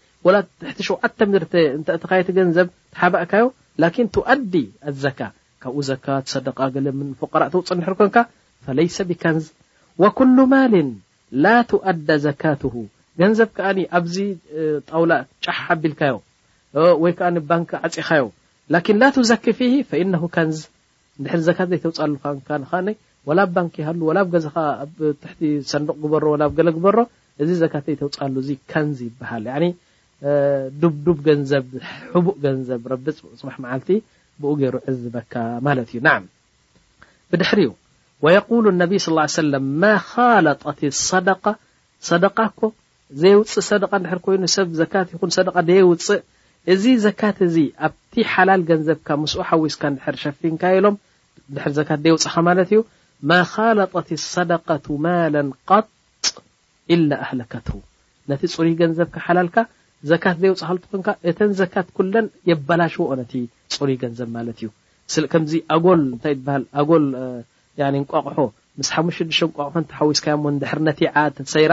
ሸተካየ 0.82 2.20
ገንዘብ 2.38 2.68
ተሓበእካዮ 2.94 3.46
ላኪን 3.82 4.06
ትؤዲ 4.16 4.54
ኣዘካ 4.90 5.20
ካብኡ 5.62 5.80
ዘካት 5.90 6.24
ሰደቃ 6.34 6.58
ገለም 6.74 6.98
ፍቃራ 7.20 7.42
ተውፅ 7.52 7.70
ር 7.92 7.94
ኮንካ 8.00 8.16
ፈለይሰ 8.66 8.96
ብከንዝ 9.10 9.46
ወኩ 10.04 10.18
ማል 10.52 10.74
ላ 11.44 11.56
ትؤዳ 11.70 12.08
ዘካት 12.26 12.62
ገንዘብ 13.20 13.48
ከዓ 13.56 13.66
ኣብዚ 13.98 14.16
ጣውላ 14.88 15.12
ጫሓ 15.44 15.56
ሓቢልካዮ 15.68 16.14
ወይ 17.02 17.12
ከዓ 17.18 17.26
ባንኪ 17.50 17.70
ዓፂካዮ 17.86 18.24
ላን 18.72 18.96
ላ 19.02 19.06
ትዘኪ 19.16 19.44
ፊ 19.58 19.70
ፈነ 19.90 20.12
ከንዝ 20.36 20.58
ድሪ 21.24 21.34
ዘካት 21.48 21.68
ዘይተውፃሉ 21.72 22.12
ላ 23.38 23.40
ብ 23.48 23.54
ባንኪ 23.56 23.74
ይሃሉ 23.82 24.00
ብ 24.28 24.30
ገዛ 24.34 24.46
ትሕ 25.22 25.38
ሰንቅ 25.72 25.96
በሮ 26.12 26.26
ገለ 26.58 26.68
ግበሮ 26.78 26.96
እዚ 27.42 27.50
ዘካት 27.62 27.84
ዘይተውፃሉ 27.90 28.34
ዚ 28.48 28.58
ከንዝ 28.70 28.98
ይበሃል 29.08 29.46
ዱብዱብ 30.82 31.18
ገንዘብ 31.26 31.66
ሕቡእ 32.12 32.36
ገንዘብ 32.44 32.80
ረቢፅፅ 32.92 33.42
መዓልቲ 33.64 33.88
ብኡ 34.42 34.50
ገይሩ 34.60 34.76
ዕዝበካ 34.90 35.34
ማለት 35.66 35.88
እዩ 35.92 35.98
ና 36.06 36.10
ብድሕሪዩ 37.32 37.68
ወሉ 38.26 38.64
ነብ 38.82 38.92
ስ 39.34 39.42
ለ 39.52 39.58
ማ 39.82 39.90
ደ 42.24 42.26
ዘይውፅእ 43.20 43.64
ሰደቃ 43.70 43.92
ንድሕር 44.00 44.18
ኮይኑ 44.24 44.42
ሰብ 44.54 44.68
ዘካት 44.80 45.06
ይኹን 45.14 45.30
ሰደቃ 45.36 45.56
ደየውፅእ 45.68 46.20
እዚ 46.72 46.84
ዘካት 47.04 47.36
እዚ 47.46 47.56
ኣብቲ 47.88 48.14
ሓላል 48.32 48.62
ገንዘብካ 48.70 49.08
ምስ 49.22 49.32
ሓዊስካ 49.48 49.82
ንድር 49.94 50.16
ሸፊንካ 50.22 50.62
ኢሎም 50.78 50.96
ድር 51.56 51.66
ዘካት 51.78 52.00
ደውፅኻ 52.06 52.34
ማለት 52.48 52.68
እዩ 52.72 52.80
ማ 53.28 53.40
ካለጠት 53.52 54.08
ሰደቃቱ 54.34 54.86
ማላ 55.04 55.36
ቀጥ 55.70 55.86
ኢላ 56.94 57.10
ኣህለከትሁ 57.24 57.76
ነቲ 58.30 58.42
ፅሩይ 58.54 58.74
ገንዘብካ 58.82 59.14
ሓላልካ 59.26 59.56
ዘካት 60.10 60.36
ዘይውፅ 60.42 60.60
ክል 60.68 60.78
ኮይንካ 60.92 61.08
እተን 61.30 61.50
ዘካት 61.60 61.88
ኩለን 61.96 62.26
የበላሽዎኦ 62.50 63.10
ነቲ 63.20 63.32
ፅሩይ 63.76 63.96
ገንዘብ 64.02 64.28
ማለት 64.36 64.56
እዩ 64.60 64.68
ስከምዚ 65.14 65.52
ኣጎል 65.74 66.00
እንታይ 66.12 66.34
ትበሃል 66.38 66.64
ኣጎል 66.80 67.04
ንቋቕሑ 68.02 68.36
ምስ 68.80 68.90
ሓዱቋቅሑሓዊስካዮ 68.96 70.44
ድር 70.62 70.78
ነቲ 70.88 71.00
ዓ 71.20 71.22
ሰይራ 71.54 71.72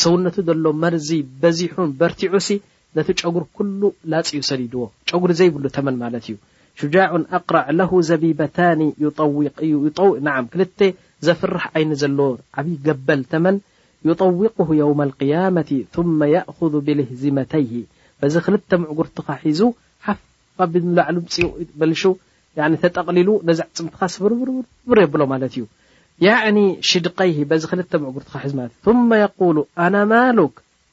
ሰውነቱ 0.00 0.36
ሎ 0.64 0.72
መርዚ 0.80 1.08
በዚ 1.42 1.58
በርቲዑሲ 2.00 2.48
ነቲ 2.96 3.08
ጨጉር 3.20 3.44
كل 3.56 3.80
ላፅዩ 4.12 4.40
ሰሊድዎ 4.48 4.80
ጉሪ 5.22 5.30
ዘይብሉ 5.40 5.64
ተመን 5.76 5.94
ት 6.24 6.28
እዩ 6.34 6.36
جع 6.94 7.08
أقረ 7.38 7.56
له 7.78 7.90
ዘቢበታ 8.08 8.58
ክ 10.52 10.90
ዘፍራح 11.26 11.64
ዓይ 11.76 11.84
ዘዎ 12.02 12.18
ዓብይ 12.58 12.76
ገበል 12.86 13.20
ተመን 13.34 13.56
يطوقه 14.08 14.68
يوم 14.82 15.00
القيامة 15.08 15.70
ثم 15.94 16.18
يأخذ 16.36 16.72
ብልهዝመተይه 16.86 17.74
ዚ 18.32 18.36
ክል 18.44 18.54
ዕጉር 18.92 19.08
ካ 19.26 19.28
ሒዙ 19.42 19.60
ቢ 20.72 20.82
ላዕሉ 20.98 21.16
ፅኡ 21.34 21.46
በልሹ 21.80 22.02
ተጠቅሊሉ 22.84 23.28
ነዚ 23.48 23.60
ዕፅምትካ 23.66 24.00
ስብርብርብር 24.14 24.98
የብሎ 25.02 25.20
ማለት 25.32 25.52
እዩ 25.58 25.64
ያዕ 26.26 26.56
ሽድቀይሂ 26.90 27.36
በዚ 27.50 27.62
ክል 27.72 27.80
ምዕጉርትካ 28.04 28.34
ዚ 28.52 28.56
ለእዩ 28.60 29.26
ቁሉ 29.40 29.56
ኣና 29.84 29.94
ማ 30.12 30.22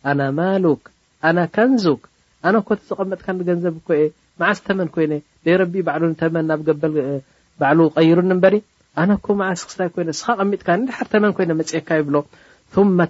ኣ 0.10 0.30
ማሉክ 0.40 0.84
ኣና 1.28 1.38
ከንዙክ 1.56 2.02
ኣነኮ 2.48 2.70
ዝቀመጥካ 2.90 3.28
ገንዘብ 3.50 3.76
ኮየ 3.88 4.04
መዓስ 4.42 4.60
ተመን 4.68 4.90
ኮይነ 4.96 5.14
ዘይረቢ 5.46 5.74
ባመ 5.88 6.36
ናብ 6.50 6.62
ገበል 6.68 6.94
ባ 7.62 7.72
ቀይሩንበሪ 7.98 8.56
ኣነኮመዓስክስታይ 9.04 9.90
ይ 10.04 10.14
ስ 10.20 10.38
ቀሚጥካ 10.42 10.68
ድሓር 10.90 11.08
መ 11.24 11.28
ኮይ 11.38 11.46
መፅካ 11.62 11.90
ይብሎ 12.02 12.16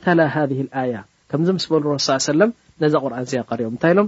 ተ 0.04 0.16
ሃ 0.36 0.46
ኣያ 0.84 0.96
ከምዚ 1.32 1.50
ምስ 1.58 1.66
በሉ 1.74 1.86
ሰለ 2.28 2.42
ነዛ 2.84 2.94
ቁርን 3.04 3.28
ስያቀሪዮም 3.34 3.74
እንታይ 3.76 3.92
ኢሎም 3.96 4.08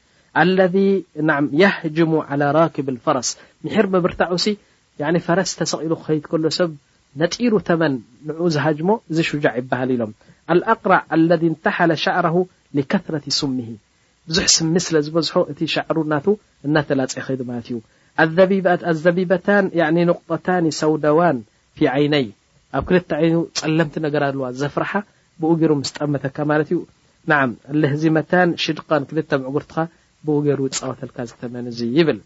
ለ 0.57 0.67
የህጅሙ 1.61 2.11
ራክብ 2.57 2.89
ፈረስ 3.05 3.29
ምሕር 3.65 3.85
መብርታዑሲ 3.93 4.45
ፈረስ 5.25 5.51
ተሰቂሉ 5.59 5.91
ክኸድ 6.03 6.25
ከሎ 6.31 6.45
ሰብ 6.59 6.71
ነጢሩ 7.21 7.53
ተመን 7.67 7.93
ንዑኡ 8.27 8.45
ዝሃጅሞ 8.55 8.91
እዚ 9.11 9.17
ዕ 9.37 9.39
ይበሃል 9.61 9.89
ኢሎም 9.95 10.11
ኣኣቅራዕ 10.53 11.01
ለ 11.29 11.39
ንተሓለ 11.53 11.91
ሻዕረ 12.05 12.27
ከረ 12.91 13.15
ስምሂ 13.39 13.67
ብዙሕ 14.29 14.45
ስሚ 14.57 14.73
ስለ 14.85 14.95
ዝበዝሖ 15.05 15.35
እቲ 15.51 15.59
ሸዕሩ 15.73 15.97
እናቱ 16.07 16.25
እናተላፀ 16.67 17.11
ይከ 17.21 17.29
ማለት 17.49 17.67
እዩ 17.71 17.77
ኣዘቢበታ 18.91 19.47
ታ 20.45 20.49
ሰውዳዋን 20.81 21.37
ፊ 21.79 21.87
ዓይነይ 21.95 22.27
ኣብ 22.77 22.83
ክል 22.89 22.97
ዓይ 23.19 23.27
ፀለምቲ 23.61 23.95
ነገር 24.07 24.23
ኣለዋ 24.29 24.47
ዘፍርሓ 24.61 24.91
ብኡ 25.43 25.51
ሩ 25.71 25.75
ስ 25.89 25.93
ጠመተካ 25.97 26.37
ማት 26.51 26.69
ዩ 26.73 26.77
ህዚመ 27.93 28.15
ሽድቃን 28.65 29.03
ክል 29.09 29.17
ዕጉርትካ 29.49 29.77
ሩወተካ 30.27 31.17
ዝተመ 31.29 31.53
ዙ 31.77 31.81
ይብል 31.97 32.19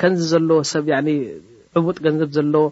ከንዝ 0.00 0.20
ዘ 0.32 0.36
ሰብ 0.72 0.86
ዕቡጥ 1.78 1.96
ገንዘብ 2.04 2.30
ዘለዎ 2.36 2.64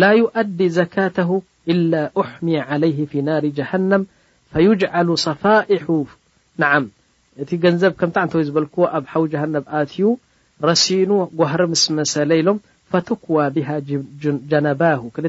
ላ 0.00 0.10
يؤዲ 0.20 0.58
ዘካاተه 0.78 1.30
إل 1.72 1.92
أحሚ 2.22 2.46
عل 2.68 2.82
ف 3.10 3.12
ናሪ 3.28 3.44
جሃنም 3.58 4.02
فيجعل 4.52 5.08
صፋئح 5.26 5.84
እቲ 7.42 7.50
ገንዘብ 7.64 7.92
ከምታ 8.00 8.16
እተወ 8.26 8.40
ዝበልዎ 8.48 8.76
ኣብ 8.96 9.04
حو 9.12 9.22
جሃ 9.32 9.42
ኣትዩ 9.78 10.00
ረሲኑ 10.70 11.10
ጓህሪ 11.40 11.60
ስ 11.82 11.90
መሰ 11.96 12.12
ኢሎም 12.40 12.58
فትኩዋى 12.90 13.46
ብه 13.54 13.68
ጀነባه 14.50 15.00
ክል 15.16 15.26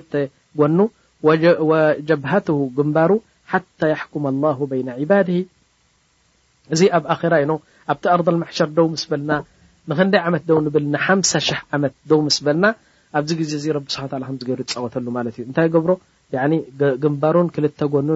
ጎኑ 0.60 0.78
وጀبهه 1.28 2.50
ግንባሩ 2.78 3.12
ሓى 3.52 3.88
يحك 3.94 4.14
لله 4.24 4.58
ن 4.88 4.90
عባድ 5.00 5.30
እዚ 6.74 6.82
ኣብ 6.98 7.04
ራ 7.32 7.34
ኢ 7.44 7.46
ኣብቲ 7.92 8.04
ርض 8.20 8.28
لር 8.36 8.42
ደው 8.78 8.88
ስ 9.04 9.06
በልና 9.12 9.32
ክ 10.00 10.02
ዓ 10.26 10.28
ደ 10.68 10.70
ብል 10.76 10.86
ሓ 11.06 11.08
ዓመት 11.76 11.94
በና 12.48 12.64
ኣብዚ 13.20 13.32
ዜ 13.64 13.66
ፀወሉ 14.74 15.20
ዩ 15.42 15.44
ታይ 15.58 15.68
ሮ 15.90 15.92
ግንባሩ 17.04 17.36
ጎኑ 17.94 18.10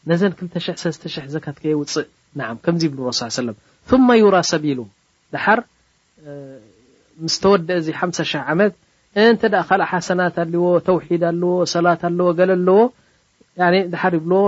ነዘን 0.09 0.33
2 0.43 1.17
ዘካትከውፅእ 1.35 2.07
ከዚ 2.65 2.81
ይብ 2.87 2.93
ረስ 3.07 3.19
ማ 4.07 4.11
ይውራ 4.19 4.37
ሰቢሉ 4.51 4.79
ድሓር 5.33 5.59
ምስተወደ 7.25 7.69
ዚ 7.85 7.93
50 7.99 8.35
ዓመት 8.53 8.73
እንተ 9.23 9.41
ደ 9.53 9.61
ካልኣ 9.69 9.85
ሓሰናት 9.91 10.35
ኣልዎ 10.43 10.65
ተውሒድ 10.87 11.23
ኣለዎ 11.29 11.51
ሰላት 11.73 12.01
ኣለዎ 12.09 12.27
ገለ 12.39 12.51
ኣለዎ 12.57 12.79
ድሓር 13.93 14.13
ይብሎዎ 14.19 14.43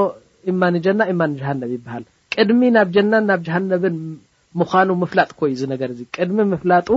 ኢማን 0.51 0.75
ጀና 0.85 0.99
እማን 1.13 1.31
ጃሃነብ 1.39 1.69
ይበሃል 1.77 2.03
ቅድሚ 2.35 2.61
ናብ 2.75 2.89
ጀናን 2.97 3.25
ናብ 3.29 3.41
ጃሃነብን 3.47 3.97
ምኳኑ 4.61 4.89
ምፍላጥ 5.03 5.29
ኮዩዚ 5.41 5.61
ነገርዚ 5.73 5.99
ቅድሚ 6.15 6.39
ምፍላጡ 6.53 6.89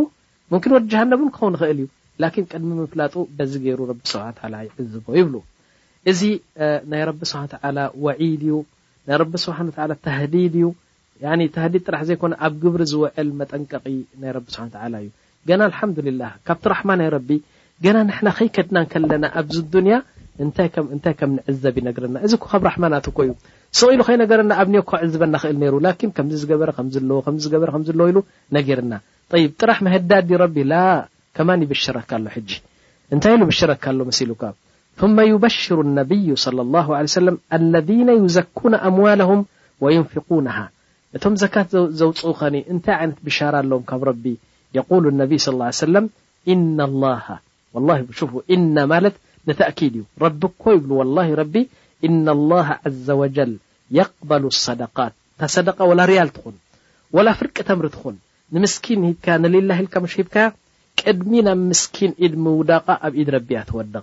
ሙምኪን 0.53 0.74
ወዲ 0.77 0.85
ጃሃነብን 0.94 1.29
ክኸውን 1.35 1.55
ይክእል 1.59 1.79
እዩ 1.85 1.88
ላኪን 2.22 2.46
ቅድሚ 2.53 2.70
ምፍላጡ 2.83 3.14
በዚ 3.38 3.53
ገይሩ 3.66 3.81
ረቢ 3.90 4.00
ሰብ 4.12 4.38
ላ 4.55 4.62
ሕዝቦ 4.79 5.07
ይብሉ 5.20 5.35
እዚ 6.10 6.22
ናይ 6.92 7.02
ረቢ 7.08 7.20
ስብሓ 7.32 7.42
ዓላ 7.68 7.78
ወዒድ 8.04 8.42
እዩ 8.46 8.56
ናይ 9.08 9.16
ረቢ 9.22 9.32
ስብሓ 9.44 9.58
ተህዲድ 10.06 10.54
እዩ 10.60 10.66
ህዲድ 11.64 11.82
ጥራሕ 11.86 12.00
ዘይኮነ 12.08 12.32
ኣብ 12.46 12.54
ግብሪ 12.62 12.82
ዝውዕል 12.92 13.28
መጠንቀቒ 13.40 13.84
ናይ 14.22 14.30
ቢ 14.44 14.46
ስብሓ 14.56 14.86
እዩ 15.04 15.08
ገና 15.48 15.60
ኣልሓምዱላ 15.68 16.22
ካብቲ 16.48 16.64
ራሕማ 16.72 16.90
ናይ 17.00 17.08
ረቢ 17.16 17.30
ገና 17.84 17.96
ንሕና 18.08 18.28
ከይከድናን 18.38 18.86
ከለና 18.92 19.24
ኣብዚ 19.40 19.70
ንያ 19.86 19.96
ንታይ 20.46 20.68
ከም 21.20 21.30
ንዕዘብ 21.38 21.74
ይነገረና 21.80 22.16
እዚ 22.26 22.32
ካብ 22.44 22.62
ራሕማ 22.68 22.84
ናት 22.92 23.06
ኮ 23.16 23.24
እዩ 23.26 23.32
ስቅ 23.78 23.88
ኢሉ 23.94 24.00
ከይነገረና 24.08 24.52
ኣብኒ 24.62 24.74
ካዕዝበና 24.90 25.34
ክእል 25.42 25.56
ሩ 25.74 25.80
ከዚ 26.16 26.30
ዝገበዝገበዝ 26.42 27.88
ኢ 28.10 28.12
ነገርና 28.58 28.94
ጥራሕ 29.60 29.78
መህዳዲ 29.88 30.30
ቢ 30.56 30.60
ከማ 31.38 31.48
ይብሽረካሎ 31.64 32.24
ታይ 33.24 33.34
ብሽረካሎ 33.50 33.98
ሉ 34.10 34.12
ثم 35.00 35.16
يبሽሩ 35.33 35.72
النبዩ 35.87 36.26
صلى 36.46 36.61
الله 36.66 36.87
عله 36.98 37.14
الذن 37.59 38.09
يዘኩن 38.22 38.74
أموله 38.88 39.30
وينفقن 39.85 40.46
እቶም 41.16 41.35
ዘካት 41.42 41.68
ዘوፅኸኒ 42.00 42.54
ንታይ 42.76 42.98
ይነት 43.02 43.18
بሻر 43.26 43.54
ኣለዎም 43.62 43.83
ካብ 43.90 44.02
قل 44.90 45.02
صى 45.44 45.52
ه 45.61 45.62
ي 45.66 45.98
أ 46.83 49.04
እዩ 49.87 49.96
ብ 50.02 50.04
ولله 50.98 51.28
إن 52.09 52.24
الله 52.38 52.66
عز 52.85 53.09
وجل 53.20 53.52
قل 54.30 54.42
ص 54.64 54.66
صد 55.54 55.68
و 55.88 55.90
ርያልን 56.11 56.57
و 57.14 57.16
ፍርቂ 57.40 57.57
ተምርኹን 57.68 58.16
ንምስኪ 58.54 58.85
ብ 60.30 60.33
ቅድሚ 61.00 61.33
ናብ 61.46 61.59
ምስኪن 61.70 62.11
ኢድ 62.24 62.35
ምውዳق 62.44 62.87
ኣብ 63.07 63.12
ኢድ 63.20 63.28
ረቢያ 63.35 63.59
ወድቕ 63.78 64.02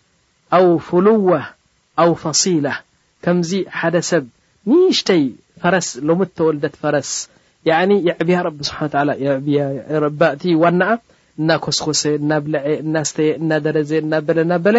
ኣው 0.57 0.65
ፍሉዋ 0.87 1.29
ኣው 2.03 2.11
ፈሲላ 2.23 2.67
ከምዚ 3.25 3.51
ሓደ 3.79 3.95
ሰብ 4.09 4.23
ንሽተይ 4.71 5.23
ፈረስ 5.61 5.87
ሎም 6.07 6.21
እተወልደት 6.25 6.75
ፈረስ 6.81 7.09
ያዕ 7.69 7.89
የዕብያ 8.07 8.37
ረቢ 8.47 8.59
ስብሓ 8.69 8.81
ባእቲ 10.19 10.43
ዋናኣ 10.63 10.91
እናኮስኮሴ 11.41 12.01
እናብልዐ 12.21 12.59
እናስተየ 12.83 13.29
እናደረዘ 13.41 13.91
እናበለ 14.03 14.39
ናበለ 14.51 14.77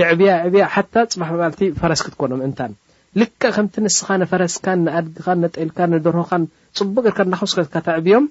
የዕብያ 0.00 0.30
ዕብያ 0.48 0.64
ሓ 0.74 0.82
ፅባሕ 0.94 1.28
መባልቲ 1.34 1.60
ፈረስ 1.80 2.00
ክትኮኖም 2.06 2.40
እንታን 2.46 2.72
ልከ 3.20 3.42
ከምቲ 3.56 3.74
ንስኻ 3.84 4.08
ንፈረስካን 4.22 4.80
ንኣድግኻን 4.86 5.40
ንጠልካን 5.44 5.92
ንደርሆኻን 5.96 6.44
ፅቡቅ 6.78 7.04
ርካ 7.12 7.20
እናክስኮካ 7.28 7.76
ተዕብዮም 7.88 8.24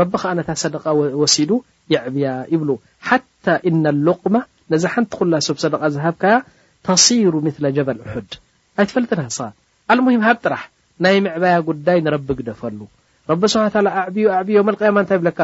ረቢ 0.00 0.12
ከዓ 0.22 0.32
ነታ 0.38 0.50
ሰደቃ 0.64 0.84
ወሲዱ 1.22 1.50
የዕብያ 1.94 2.28
ይብሉ 2.54 2.70
ሓታ 3.08 3.46
ሎቅማ 4.06 4.36
ነዚ 4.72 4.84
ሓንቲ 4.94 5.10
ኩላ 5.20 5.34
ሰብ 5.46 5.56
ሰደቃ 5.62 5.82
ዝሃብካያ 5.94 6.34
ተሲሩ 6.86 7.34
ምስለ 7.46 7.64
ጀበል 7.76 7.98
ኣሑድ 8.06 8.30
ኣይትፈልጥና 8.80 9.20
ሃስኻ 9.28 9.44
ኣልሙሂም 9.92 10.22
ሃብ 10.28 10.36
ጥራሕ 10.44 10.62
ናይ 11.04 11.16
ምዕባያ 11.24 11.56
ጉዳይ 11.68 11.98
ንረቢ 12.04 12.28
ግደፈሉ 12.38 12.80
ረቢ 13.30 13.42
ስብሓ 13.54 13.62
ኣዕብዩ 14.02 14.24
ዕብዮ 14.38 14.56
መልቀያማ 14.68 14.96
እንታይ 15.04 15.18
ብለካ 15.22 15.40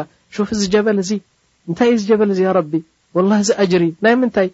ፍ 0.48 0.48
ዚ 0.60 0.64
ጀበል 0.74 0.98
እዚ 1.02 1.10
እንታይ 1.68 1.88
እዩ 1.94 1.98
ዚ 2.02 2.08
ጀበል 2.10 2.30
እዚ 2.34 2.40
ያ 2.48 2.52
ረቢ 2.58 2.72
ወላ 3.18 3.30
እዚ 3.44 3.50
ኣጅሪ 3.64 3.84
ናይ 4.06 4.14
ምንታይ 4.22 4.48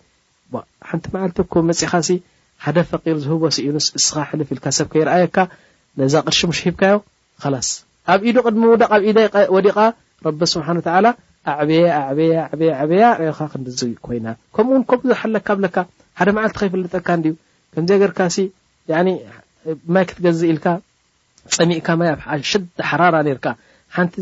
ሓንቲ 0.88 1.04
መዓልት 1.14 1.38
ኮ 1.52 1.62
መፅኻሲ 1.70 2.10
ሓደ 2.64 2.78
ፈቂር 2.90 3.16
ዝህቦሲ 3.24 3.56
ዩንስ 3.68 3.86
እስኻ 3.98 4.14
ሕልፍ 4.30 4.48
ኢልካ 4.54 4.66
ሰብከይረኣየካ 4.78 5.38
ነዛ 6.00 6.14
ቅድሺ 6.26 6.40
ሙሽ 6.50 6.60
ሂብካዮ 6.66 6.96
ስ 7.68 7.70
ኣብ 8.12 8.20
ኢዱ 8.30 8.36
ቅድሚ 8.46 8.62
ውደብ 8.72 8.92
ኢዳ 9.10 9.18
ወዲቃ 9.56 9.78
ረቢ 10.26 10.40
ስብሓ 10.54 10.68
ታዓላ 10.86 11.06
ኣዕብየ 11.50 11.84
ኣዕበየ 11.98 12.70
የበያ 12.82 13.06
ካ 13.38 13.46
ክንዝ 13.52 13.80
ኮይና 14.06 14.26
ከምኡውን 14.54 14.82
ከምኡዝሓለካ 14.90 15.48
ብለካ 15.58 15.76
ሓደ 16.18 16.28
መዓልቲ 16.36 16.56
ከይፍለጠካ 16.60 17.08
ዩ 17.30 17.34
ከምዚ 17.74 17.90
ገርካ 18.02 18.20
ማይ 19.94 20.04
ክትገዝ 20.08 20.40
ኢልካ 20.50 20.66
ፀሚእካ 21.56 21.88
ማ 22.00 22.10
ኣሸደ 22.34 22.64
ሓራራ 22.88 23.16
ርካ 23.38 23.46
ሓንቲ 23.96 24.14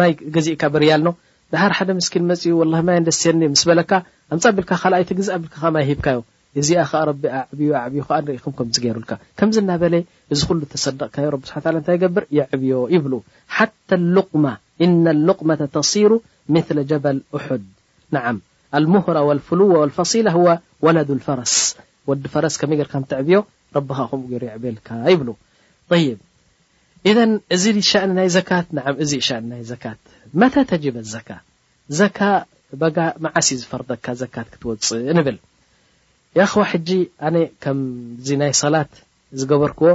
ማይ 0.00 0.12
ገዚእካ 0.34 0.62
ብርያልኖ 0.74 1.08
ድሓር 1.54 1.72
ሓደ 1.78 1.90
ምስኪን 1.98 2.24
መፅኡ 2.30 2.52
ማይ 2.88 2.98
ደስኒ 3.08 3.40
ምስ 3.54 3.62
በለካ 3.70 3.92
ኣፃብልካ 4.36 4.70
ካኣይ 4.82 5.04
ትግዝብልካዓ 5.10 5.64
ማይ 5.76 5.84
ሂብካዮ 5.90 6.18
እዚኣ 6.60 6.80
ከዓ 6.90 7.02
ቢ 7.18 7.28
ኣዕብዩ 7.36 7.70
ዕብዩ 7.84 8.02
ከ 8.08 8.18
ንኢኹም 8.26 8.54
ከምዝገይሩልካ 8.58 9.12
ከምዝ 9.38 9.56
ናበለ 9.70 9.94
እዚ 10.32 10.40
ኩሉ 10.48 10.60
ተሰደቕካዮ 10.72 11.26
ረብ 11.34 11.42
ስሓ 11.50 11.64
ለ 11.74 11.76
እንታይ 11.80 11.98
ገብር 12.04 12.24
የዕብዮ 12.38 12.72
ይብሉ 12.94 13.12
ሓ 13.54 13.68
ሉቁማ 14.16 14.44
إነ 14.84 15.04
ሎቅመة 15.28 15.60
ተሲሩ 15.76 16.12
ምث 16.54 16.68
ጀበል 16.90 17.18
ኣድ 17.36 17.64
ልምራ 18.84 19.16
ልፍሉዋ 19.38 19.74
ፈصላ 19.98 20.28
ወለድ 20.86 21.10
ፈረስ 21.26 21.54
ወዲ 22.10 22.22
ፈረስ 22.34 22.54
ከመይ 22.60 22.80
ር 22.86 22.88
ከትዕብዮ 22.92 23.36
ረብካ 23.76 23.98
ኹምኡ 24.10 24.24
ገሩ 24.32 24.42
ይብልካ 24.50 24.88
ይብሉ 25.12 25.28
ይብ 26.04 26.18
እዚ 27.10 27.12
ና 28.16 28.26
እዚ 29.04 29.38
ናይ 29.50 29.62
ዘካት 29.70 30.00
መታ 30.40 30.54
ተብ 30.70 30.84
لዘካ 31.04 31.30
ዘ 31.98 32.02
በ 32.80 32.86
መዓሲ 33.24 33.48
ዝፈርደካ 33.60 34.06
ዘካት 34.22 34.46
ክትወፅእ 34.52 35.02
ንብል 35.16 35.38
ያ 36.38 36.42
ክዋ 36.50 36.62
ሕጂ 36.70 36.88
ኣነ 37.26 37.36
ከምዚ 37.62 38.26
ናይ 38.42 38.52
ሰላት 38.62 38.92
ዝገበርክዎ 39.40 39.90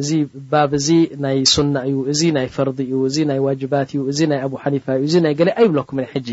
እዚ 0.00 0.10
ባብ 0.52 0.70
እዚ 0.78 0.88
ናይ 1.24 1.38
ሱና 1.52 1.74
እዩ 1.88 1.98
እዚ 2.12 2.22
ናይ 2.36 2.46
ፈርዲ 2.54 2.78
እዩ 2.92 2.98
እዚ 3.10 3.16
ናይ 3.30 3.38
ዋጅባት 3.46 3.88
እዩ 3.94 4.00
እዚ 4.12 4.18
ናይ 4.32 4.40
ኣብ 4.46 4.52
ሓኒፋ 4.62 4.86
እዩ 5.06 5.12
ናይ 5.26 5.34
ገ 5.38 5.42
ኣይብለኩም 5.60 5.98
ሕጂ 6.12 6.28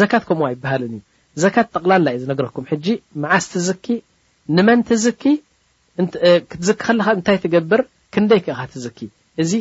ዘካት 0.00 0.24
ከምኡ 0.28 0.44
ኣይበሃልን 0.48 0.92
እዩ 0.96 1.00
ዘካት 1.44 1.66
ጠቕላላ 1.74 2.06
እዩ 2.14 2.18
ዝነግረኩም 2.24 2.64
ሕጂ 2.72 2.86
መዓስ 3.22 3.44
ትዝኪ 3.52 3.86
ንመን 4.56 4.80
ትዝኪ 4.88 5.24
ክትዝክ 6.50 6.78
ከለካ 6.88 7.06
እንታይ 7.18 7.38
ትገብር 7.44 7.80
ክንደይ 8.14 8.40
ክካ 8.46 8.58
ትዝኪ 8.74 8.98
እዚ 9.42 9.52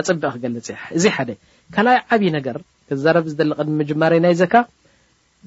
ኣፅቢቅ 0.00 0.30
ክገልፅ 0.36 0.68
እ 0.74 0.76
እዚ 0.96 1.04
ሓደ 1.16 1.30
ካኣይ 1.74 1.98
ዓብይ 2.14 2.30
ነገር 2.38 2.56
ክዛረብ 2.90 3.26
ዝደ 3.32 3.40
ቅድሚ 3.58 3.74
ምጅማር 3.80 4.12
ናይ 4.26 4.34
ዘካ 4.42 4.54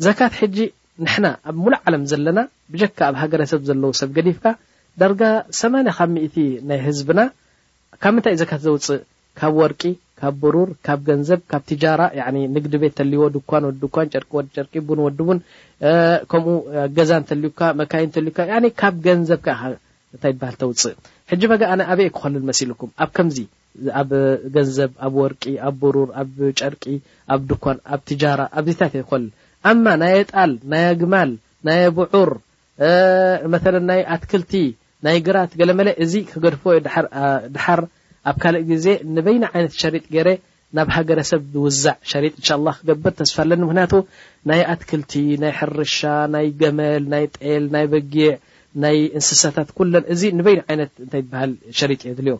ዘካት 0.08 0.34
ሕጂ 0.42 0.58
ንሕና 1.06 1.26
ኣብ 1.50 1.56
ሙሉእ 1.64 1.80
ዓለም 1.88 2.04
ዘለና 2.12 2.40
ብጀካ 2.74 3.00
ኣብ 3.10 3.16
ሃገረሰብ 3.22 3.62
ዘለው 3.70 3.92
ሰብ 4.02 4.10
ገዲፍካ 4.18 4.46
ዳርጋ 5.02 5.22
80 5.64 5.96
ካብ 5.98 6.10
እ 6.26 6.46
ናይ 6.70 6.80
ህዝብና 6.88 7.20
ካብ 8.02 8.14
ምንታይ 8.16 8.34
እዘካ 8.38 8.52
ዘውፅእ 8.66 9.02
ካብ 9.40 9.54
ወርቂ 9.62 9.82
ካብ 10.20 10.36
ብሩር 10.44 10.70
ካብ 10.86 11.00
ገንዘብ 11.10 11.40
ካብ 11.52 11.62
ትጃራ 11.70 12.02
ንግዲ 12.56 12.74
ቤት 12.82 12.94
ተልዎ 13.00 13.22
ድኳን 13.36 13.64
ወ 13.70 13.74
ጨርወዲጨርቂ 14.14 14.74
ቡን 14.88 15.00
ወዲ 15.06 15.20
ቡን 15.28 15.40
ከምኡ 16.32 16.56
ኣገዛ 16.86 17.12
እተልዩካ 17.24 17.60
መካይን 17.80 18.14
ተልዩካ 18.16 18.38
ካብ 18.82 18.96
ገንዘብ 19.08 19.40
ካ 19.46 19.50
እንታይ 20.16 20.34
በሃል 20.42 20.56
ተውፅእ 20.62 20.96
ሕጂ 21.32 21.42
በጋ 21.52 21.62
ኣነ 21.74 21.82
ኣብየ 21.94 22.08
ክኮል 22.16 22.34
መሲልኩም 22.50 22.90
ኣብ 23.04 23.10
ከምዚ 23.18 23.38
ኣብ 24.00 24.10
ገንዘብ 24.56 24.92
ኣብ 25.06 25.14
ወርቂ 25.22 25.44
ኣብ 25.68 25.76
ብሩር 25.82 26.10
ኣብ 26.22 26.36
ጨርቂ 26.60 26.84
ኣብ 27.36 27.42
ድኳን 27.50 27.78
ኣብ 27.94 28.02
ትጃራ 28.10 28.42
ኣብዚታት 28.60 28.94
ይኮል 29.02 29.26
ኣማ 29.72 29.86
ናይ 30.04 30.14
ኣጣል 30.24 30.52
ናይ 30.74 30.86
ኣግማል 30.94 31.32
ናይ 31.68 31.82
ብዑር 32.00 32.32
መለ 33.54 33.76
ናይ 33.90 34.02
ኣትክልቲ 34.16 34.52
ናይ 35.06 35.20
ግራት 35.28 35.52
ገለ 35.60 35.72
መለ 35.80 35.90
እዚ 36.04 36.14
ክገድፍዎ 36.32 36.72
ዩ 36.78 36.82
ድሓር 37.56 37.80
ኣብ 38.30 38.38
ካልእ 38.44 38.64
ግዜ 38.70 38.86
ንበይኒ 39.16 39.44
ዓይነት 39.54 39.74
ሸሪጥ 39.82 40.06
ገይረ 40.14 40.30
ናብ 40.78 40.88
ሃገረሰብ 40.96 41.42
ዝውዛዕ 41.54 41.96
ሸሪጥ 42.12 42.34
እንሻ 42.40 42.50
ላ 42.68 42.70
ክገብር 42.78 43.14
ተስፋለኒ 43.20 43.62
ምክንያቱ 43.68 43.94
ናይ 44.50 44.62
ኣትክልቲ 44.74 45.14
ናይ 45.44 45.52
ሕርሻ 45.60 46.00
ናይ 46.36 46.48
ገመል 46.62 47.04
ናይ 47.14 47.26
ጤል 47.38 47.66
ናይ 47.76 47.86
በጊዕ 47.94 48.30
ናይ 48.86 48.98
እንስሳታት 49.18 49.70
ኩለን 49.80 50.06
እዚ 50.16 50.22
ንበይኒ 50.40 50.62
ዓይነት 50.70 50.92
እንታይ 51.06 51.24
በሃል 51.34 51.52
ሸሪጥ 51.82 52.02
የግል 52.10 52.28
ዮ 52.32 52.36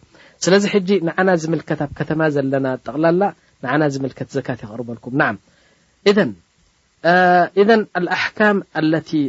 ስለዚ 0.46 0.64
ሕጂ 0.74 0.90
ንዓና 1.10 1.30
ዝምልከት 1.44 1.82
ኣብ 1.86 1.92
ከተማ 2.00 2.22
ዘለና 2.38 2.68
ጠቕላላ 2.88 3.24
ንዓና 3.66 3.84
ዝምልከት 3.96 4.30
ዘካት 4.38 4.60
ይቅርበልኩም 4.66 5.16
ና 5.22 5.32
إذ 7.08 7.84
لحك 7.98 8.42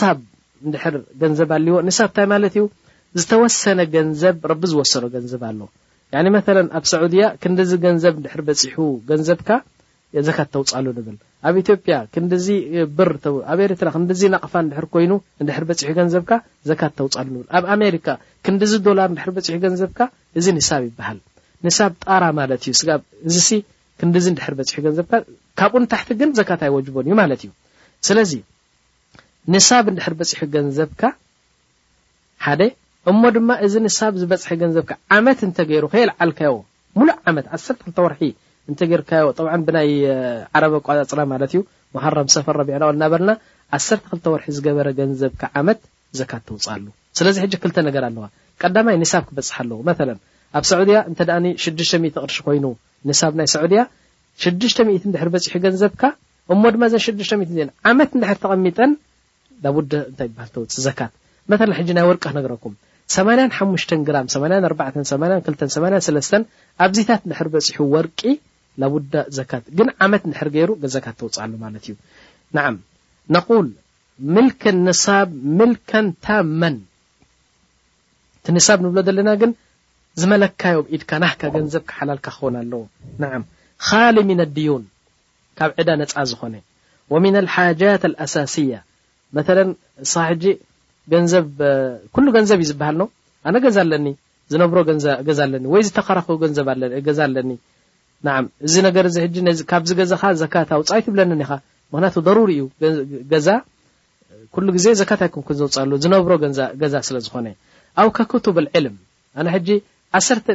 صብ 0.00 0.20
ር 0.86 1.02
ዘብ 1.38 1.50
ኣዎ 1.52 1.84
ብ 1.84 2.16
ታይ 2.16 2.50
ዩ 2.56 2.60
ዝወሰነ 3.28 3.80
ገንዘብ 3.94 4.42
ቢ 4.62 4.70
ዝሰ 4.72 4.92
ንዘብ 5.24 5.42
ኣ 5.48 5.50
ኣብ 6.78 6.84
ሰዑድያ 6.94 7.24
ክ 7.42 7.46
ዘብ 8.04 8.16
በ 8.26 9.16
ንዘብካ 9.22 9.48
ዘካ 10.26 10.38
ተውፃሉ 10.54 10.86
ንብል 10.96 11.16
ኣብ 11.48 11.54
ኢዮጵያ 11.62 11.94
ክንዲዚ 12.14 12.46
ብርኣብ 12.98 13.34
ኤርትክንዲ 13.66 14.10
ናቕፋ 14.34 14.54
ድር 14.72 14.84
ኮይኑ 14.94 15.12
ድሕር 15.48 15.64
በፅ 15.68 15.80
ገንዘብካ 15.98 16.30
ዘካ 16.70 16.80
ተውፃሉ 16.98 17.28
ንብል 17.38 17.46
ኣብ 17.58 17.64
ኣሜሪካ 17.74 18.06
ክንዲዚ 18.46 18.72
ዶላር 18.88 19.08
ንድሕር 19.14 19.30
በፅ 19.38 19.48
ገንዘብካ 19.64 20.00
እዚ 20.40 20.46
ሳብ 20.68 20.82
ይበሃል 20.88 21.18
ንሳብ 21.66 21.92
ጣራ 22.04 22.24
ማለት 22.40 22.62
እዩ 22.70 23.34
ዚ 23.38 23.50
ክንዲዚ 24.00 24.26
ር 24.52 24.54
በፅ 24.60 24.72
ገዘብካ 24.86 25.12
ካብኡ 25.58 25.74
ንታሕቲ 25.82 26.10
ግን 26.20 26.30
ዘካታይ 26.38 26.70
ወጅቦን 26.76 27.06
እዩ 27.08 27.14
ማለት 27.22 27.42
እዩ 27.46 27.50
ስለዚ 28.08 28.32
ንሳብ 29.54 29.84
ንድሕር 29.94 30.14
በፅሑ 30.22 30.40
ገንዘብካ 30.54 31.02
ሓ 32.46 32.56
እሞ 33.10 33.22
ድማ 33.36 33.50
እዚ 33.66 33.74
ሳብ 33.98 34.12
ዝበፅሒ 34.20 34.48
ገንዘብካ 34.62 34.90
ዓመት 35.16 35.38
እተገይሩ 35.46 35.84
ከይል 35.92 36.10
ዓልካዮ 36.24 36.54
ሙሉ 36.98 37.08
ዓመትወርሒ 37.30 38.20
እንጌርካዮ 38.72 39.24
ጠብ 39.38 39.46
ብናይ 39.66 39.90
ዓረበ 40.56 40.74
ኣቋፅና 40.82 41.20
ማለት 41.32 41.50
እዩ 41.56 41.60
ሓራም 42.04 42.28
ሰፈር 42.34 42.54
ረቢዐናቅል 42.60 42.94
እናበለና 42.98 43.30
12 43.78 44.28
ወርሒ 44.32 44.46
ዝገበረ 44.56 44.88
ገንዘብካ 45.00 45.42
ዓመት 45.60 45.80
ዘካት 46.20 46.42
ተውፅ 46.48 46.66
ኣሉ 46.74 46.86
ስለዚ 47.18 47.36
ሕጂ 47.44 47.52
ክተ 47.62 47.76
ነገር 47.88 48.02
ኣለዋ 48.08 48.24
ቀዳማይ 48.62 48.96
ንሳብ 49.02 49.22
ክበፅሓ 49.28 49.56
ኣለዉ 49.64 49.78
መ 49.88 49.90
ኣብ 50.58 50.64
ሰዑድያ 50.70 50.96
እተኣ 51.10 51.30
6 51.64 51.92
ቅርሺ 52.22 52.38
ኮይኑ 52.46 52.64
ንሳብ 53.08 53.32
ናይ 53.40 53.48
ሰዑድያ 53.54 53.80
60 54.46 55.06
ድሕር 55.14 55.28
በፅሑ 55.34 55.54
ገንዘብካ 55.66 56.02
እሞ 56.54 56.62
ድማ 56.76 56.82
ዘ 56.94 56.96
6 57.08 57.44
ዜ 57.56 57.60
ዓመት 57.90 58.10
ዳሕ 58.22 58.30
ተቐሚጠን 58.44 58.90
ናብ 59.66 59.76
ታይ 60.18 60.28
ሃል 60.40 60.50
ተውፅእ 60.56 60.78
ዘካት 60.86 61.12
መ 61.50 61.52
ሕጂ 61.80 61.88
ናይ 61.98 62.04
ወርቂ 62.10 62.22
ክነግረኩም 62.30 62.74
85 63.18 63.94
ግራ828 64.08 66.32
ኣብዚታት 66.86 67.22
ድሕር 67.30 67.48
በፅሑ 67.56 67.78
ወርቂ 67.96 68.20
ቡዳ 68.92 69.14
ዘካት 69.36 69.64
ግን 69.78 69.88
ዓመት 70.04 70.22
ንሕር 70.30 70.48
ገይሩ 70.54 70.70
ገዛካ 70.82 71.06
ተውፅሉ 71.18 71.52
ማለት 71.64 71.82
እዩ 71.86 71.92
ንዓም 72.56 72.76
ነቁል 73.34 73.68
ምልከን 74.34 74.78
ሳብ 75.04 75.28
ምልከን 75.58 76.06
ታመን 76.24 76.76
እቲ 78.40 78.46
ንሳብ 78.56 78.78
ንብሎ 78.84 78.98
ዘለና 79.08 79.30
ግን 79.42 79.52
ዝመለካዮምኢድካ 80.20 81.10
ናካ 81.22 81.40
ገንዘብ 81.54 81.82
ክሓላልካ 81.90 82.26
ክኸውን 82.26 82.54
ኣለዎ 82.62 82.82
ን 83.22 83.40
ካሊ 83.86 84.16
ሚን 84.28 84.40
ኣድዩን 84.46 84.82
ካብ 85.58 85.70
ዕዳ 85.80 85.88
ነፃ 86.00 86.14
ዝኮነ 86.30 86.54
ወምና 87.12 87.36
ልሓጃት 87.46 88.02
ኣልኣሳሲያ 88.08 88.74
መለ 89.36 89.58
ስኻ 90.12 90.22
ሕጂ 90.30 90.44
ገንዘብ 91.12 91.46
ኩሉ 92.14 92.26
ገንዘብ 92.36 92.58
እዩ 92.64 92.68
ዝበሃልኖ 92.72 93.02
ኣነ 93.48 93.56
ገዛ 93.64 93.78
ኣለኒ 93.84 94.06
ዝነብሮ 94.52 94.78
ገዛ 95.28 95.38
ኣለኒ 95.46 95.64
ወይ 95.74 95.82
ዝተኸረኽቡ 95.88 96.28
ገብገዛ 96.42 97.18
ኣለኒ 97.28 97.50
ንዓ 98.26 98.34
እዚ 98.66 98.74
ነገር 98.86 99.04
ዚ 99.14 99.20
ካብዚ 99.70 99.90
ገዛካ 100.00 100.22
ዘካ 100.42 100.54
ኣውፅእ 100.76 100.92
ኣይትብለኒኒኻ 100.96 101.50
ምክንያቱ 101.92 102.16
ደሩሪ 102.28 102.50
እዩ 102.58 102.62
ገዛ 103.32 103.48
ኩሉ 104.54 104.66
ግዜ 104.76 104.86
ዘካታይኩም 105.00 105.42
ክዘውፅሉ 105.48 105.90
ዝነብሮ 106.02 106.32
ገዛ 106.82 106.94
ስለዝኮነ 107.08 107.46
ኣው 108.00 108.08
ከ 108.16 108.26
ክቱብ 108.32 108.56
ዕልም 108.78 108.96
ኣነ 109.38 109.46
ሕጂ 109.54 109.68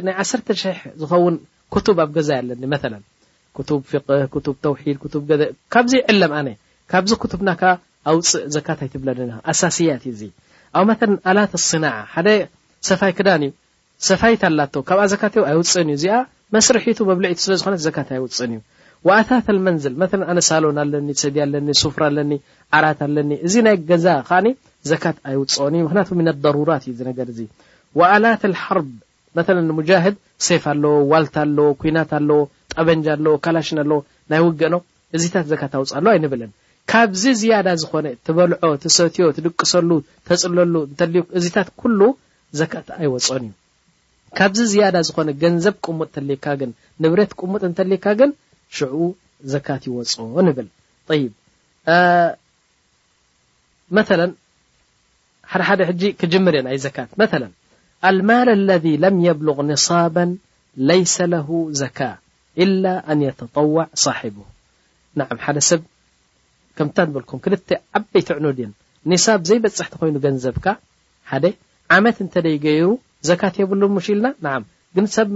ናይ 0.06 0.14
ዓሰተ 0.22 0.46
ሕ 0.80 0.80
ዝኸውን 1.00 1.34
ክቱብ 1.74 1.98
ኣብ 2.04 2.10
ገዛ 2.16 2.28
ኣለኒ 2.40 2.62
መ 2.72 2.76
ክብ 3.56 3.68
ፍቅ 3.92 4.32
ተውድ 4.44 5.40
ካዚ 5.74 5.92
ዕለም 6.10 6.32
ኣ 6.40 6.42
ካብዚ 6.92 7.10
ብና 7.40 7.50
ኣውፅእ 8.10 8.44
ዘካ 8.54 8.68
ይትብለኒኒ 8.86 9.30
ኣሳሲያት 9.50 10.02
ዩ 10.10 10.12
ዚ 10.20 10.22
ብ 10.88 11.16
ኣላት 11.30 11.52
ና 11.82 11.86
ሓደ 12.14 12.28
ሰፋይ 12.88 13.12
ክዳን 13.18 13.42
ዩ 13.46 13.50
ሰፋይላካብዘካት 14.08 15.34
ኣይውፅእዩዚ 15.50 16.04
መስርሒቱ 16.54 16.98
መብልዒቲ 17.08 17.38
ስለ 17.46 17.52
ዝኾነት 17.62 17.80
ዘካት 17.86 18.08
ኣይውፅን 18.14 18.52
እዩ 18.54 18.60
ወኣታት 19.08 19.46
ልመንዝል 19.56 19.94
መለ 20.00 20.20
ኣነሳሎን 20.30 20.78
ኣለኒ 20.82 21.08
ሰድ 21.20 21.36
ኣለኒ 21.44 21.68
ሱፍር 21.82 22.02
ኣለኒ 22.08 22.32
ዓራት 22.78 22.98
ኣለኒ 23.06 23.30
እዚ 23.46 23.54
ናይ 23.66 23.76
ገዛ 23.90 24.06
ከዓኒ 24.28 24.46
ዘካት 24.90 25.16
ኣይውፅኦን 25.30 25.76
እዩ 25.78 25.82
ምክንያቱ 25.86 26.08
ምን 26.20 26.28
ኣደሩራት 26.32 26.82
እዩ 26.86 26.94
ዚ 27.00 27.06
ነገር 27.10 27.26
እዚ 27.34 27.40
ወኣላት 28.00 28.42
ልሓርብ 28.52 28.88
መለ 29.38 29.56
ሙጃህድ 29.78 30.16
ሴፍ 30.48 30.64
ኣለዎ 30.72 30.92
ዋልታ 31.12 31.36
ኣለዎ 31.46 31.68
ኩናት 31.82 32.10
ኣለዎ 32.18 32.40
ጠበንጃ 32.74 33.06
ኣለዎ 33.18 33.34
ካላሽን 33.44 33.80
ኣለዎ 33.84 33.98
ናይ 34.32 34.42
ውግእኖ 34.46 34.74
እዚታት 35.18 35.46
ዘካት 35.52 35.72
ኣውፅ 35.78 35.92
ኣሎ 35.98 36.06
ኣይንብለን 36.14 36.50
ካብዚ 36.90 37.22
ዝያዳ 37.40 37.68
ዝኾነ 37.82 38.06
ትበልዖ 38.26 38.72
ትሰትዮ 38.84 39.24
ትድቅሰሉ 39.38 39.90
ተፅለሉ 40.28 40.74
እንተል 40.90 41.14
እዚታት 41.40 41.68
ኩሉ 41.80 42.00
ዘካት 42.62 42.86
ኣይወፆኦን 42.98 43.44
እዩ 43.48 43.52
ካብዚ 44.38 44.58
ዝያዳ 44.72 44.96
ዝኾነ 45.06 45.28
ገንዘብ 45.42 45.74
ቅሙጥ 45.86 46.08
እተልካ 46.10 46.46
ግን 46.60 46.70
ንብሬት 47.02 47.32
ቅሙጥ 47.40 47.62
እንተልካ 47.68 48.04
ግን 48.20 48.30
ሽ 48.78 48.80
ዘካት 49.52 49.82
ይወፅ 49.88 50.12
ንብል 50.48 50.68
ይብ 51.20 51.32
መ 53.98 54.04
ሓደሓደ 55.52 55.80
ሕጂ 55.88 56.02
ክጅምር 56.20 56.54
እየ 56.58 56.62
ናይ 56.66 56.76
ዘካት 56.86 57.10
መላ 57.20 57.44
ኣልማል 58.08 58.48
ለذ 58.68 58.84
ለም 59.04 59.16
የብልغ 59.26 59.56
ኒصባ 59.70 60.16
ለይሰ 60.88 61.16
ለሁ 61.32 61.48
ዘካ 61.80 61.98
إላ 62.64 62.84
ኣን 63.12 63.20
የተጠዋዕ 63.26 63.76
ሳሒቡ 64.04 64.36
ንዓ 65.20 65.28
ሓደ 65.46 65.56
ሰብ 65.70 65.80
ከምታ 66.78 66.96
በልም 67.16 67.38
ክል 67.44 67.54
ዓበይት 67.98 68.28
ዕኖ 68.38 68.46
ድን 68.58 68.72
ኒብ 69.12 69.42
ዘይበፅሕቲ 69.48 69.92
ኮይኑ 70.00 70.16
ገንዘብካ 70.26 70.66
ሓ 71.30 71.40
ዓመት 71.96 72.16
እንተ 72.24 72.34
ደይ 72.46 72.56
ገይሩ 72.66 72.86
ዘካት 73.28 73.54
የብሉ 73.60 73.82
ሙሽ 73.96 74.06
ኢልና 74.14 74.46
ን 74.62 74.64
ግን 74.96 75.06
ሰብ 75.16 75.28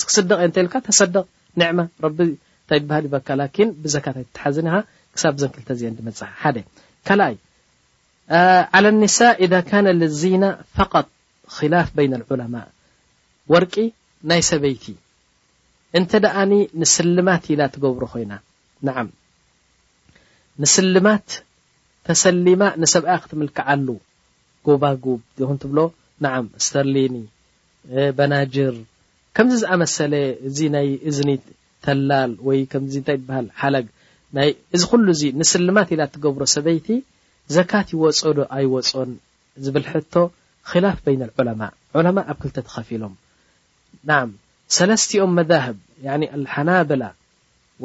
ስ 0.00 0.04
ክስደቅ 0.08 0.38
እየይ 0.46 0.64
ልካ 0.66 0.74
ተሰድቅ 0.88 1.24
ዕማ 1.70 1.78
ቢ 2.18 2.26
ንታይ 2.32 2.78
ትበሃል 2.82 3.04
ይበካ 3.06 3.28
ብዘካ 3.84 4.06
ይትሓዝኒ 4.24 4.68
ክሳብ 5.14 5.34
ዘን 5.40 5.50
ክተ 5.54 5.68
እዚ 5.76 5.82
ድመፅ 5.96 6.20
ሓ 6.42 6.52
ካኣይ 7.06 7.34
ኒሳ 9.02 9.18
ካ 9.70 9.80
ልዚና 10.00 10.44
ፈጥ 10.76 11.06
ክላፍ 11.56 11.88
በይነ 11.96 12.12
ዑለማ 12.34 12.54
ወርቂ 13.52 13.74
ናይ 14.30 14.40
ሰበይቲ 14.50 14.84
እንተ 15.98 16.10
ደኣ 16.24 16.36
ንስልማት 16.80 17.44
ኢላ 17.52 17.62
ትገብሮ 17.74 18.04
ኮይና 18.12 18.32
ንዓ 18.88 18.96
ንስልማት 20.62 21.28
ተሰሊማ 22.06 22.62
ንሰብኣይ 22.82 23.18
ክትምልክዓሉ 23.24 23.88
ጎባጉ 24.66 25.04
ኩትብሎ 25.50 25.78
ናዓ 26.24 26.36
እስተርሊኒ 26.60 27.16
በናጅር 28.18 28.74
ከምዚ 29.36 29.56
ዝኣመሰለ 29.64 30.14
እዚ 30.48 30.58
ናይ 30.74 30.88
እዝኒ 31.10 31.30
ተላል 31.84 32.32
ወይ 32.48 32.58
ከምዚ 32.72 32.92
እንታይ 33.00 33.16
ትበሃል 33.20 33.46
ሓለግ 33.60 33.86
እዚ 34.76 34.82
ኩሉ 34.90 35.06
እዚ 35.16 35.22
ንስልማት 35.40 35.88
ኢላ 35.94 36.02
ትገብሮ 36.14 36.42
ሰበይቲ 36.54 36.88
ዘካት 37.56 37.88
ይወፀዶ 37.96 38.38
ኣይወፆን 38.56 39.10
ዝብል 39.64 39.86
ሕቶ 39.92 40.14
ክላፍ 40.70 40.98
በይነ 41.04 41.22
ዑለማ 41.40 41.62
ዑለማ 41.98 42.18
ኣብ 42.32 42.38
ክልተ 42.42 42.56
ተኸፊ 42.68 42.88
ኢሎም 42.98 43.14
ን 44.10 44.30
ሰለስቲኦም 44.76 45.32
መህብ 45.38 45.76
ኣልሓናብላ 46.36 47.04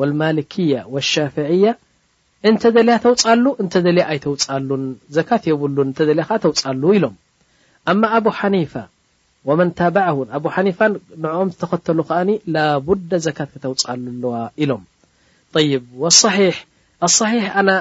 ልማሊክያ 0.09 0.81
ሻፍያ 1.11 1.67
እንተ 2.49 2.63
ደልያ 2.75 2.95
ተውፃሉ 3.05 3.45
እንተ 3.61 3.73
ደልያ 3.85 4.03
ኣይተውፃሉን 4.11 4.83
ዘካት 5.17 5.43
የብሉን 5.51 5.89
እተ 5.93 5.99
ዘያ 6.09 6.23
ከዓ 6.29 6.37
ተውፃሉ 6.43 6.81
ኢሎም 6.97 7.15
ኣማ 7.91 8.03
ኣብ 8.15 8.25
ሓኒፋ 8.39 8.73
ወመን 9.47 9.69
ታበዓሁን 9.79 10.29
ኣብ 10.37 10.43
ሓኒፋ 10.55 10.79
ንዕኦም 11.23 11.49
ዝተኸተሉ 11.53 11.99
ከዓኒ 12.07 12.29
ላቡዳ 12.53 13.11
ዘካት 13.25 13.49
ከተውፅሉ 13.53 13.87
ኣለዋ 13.93 14.33
ኢሎም 14.63 14.83
ይብ 15.71 15.85
ኣ 17.05 17.77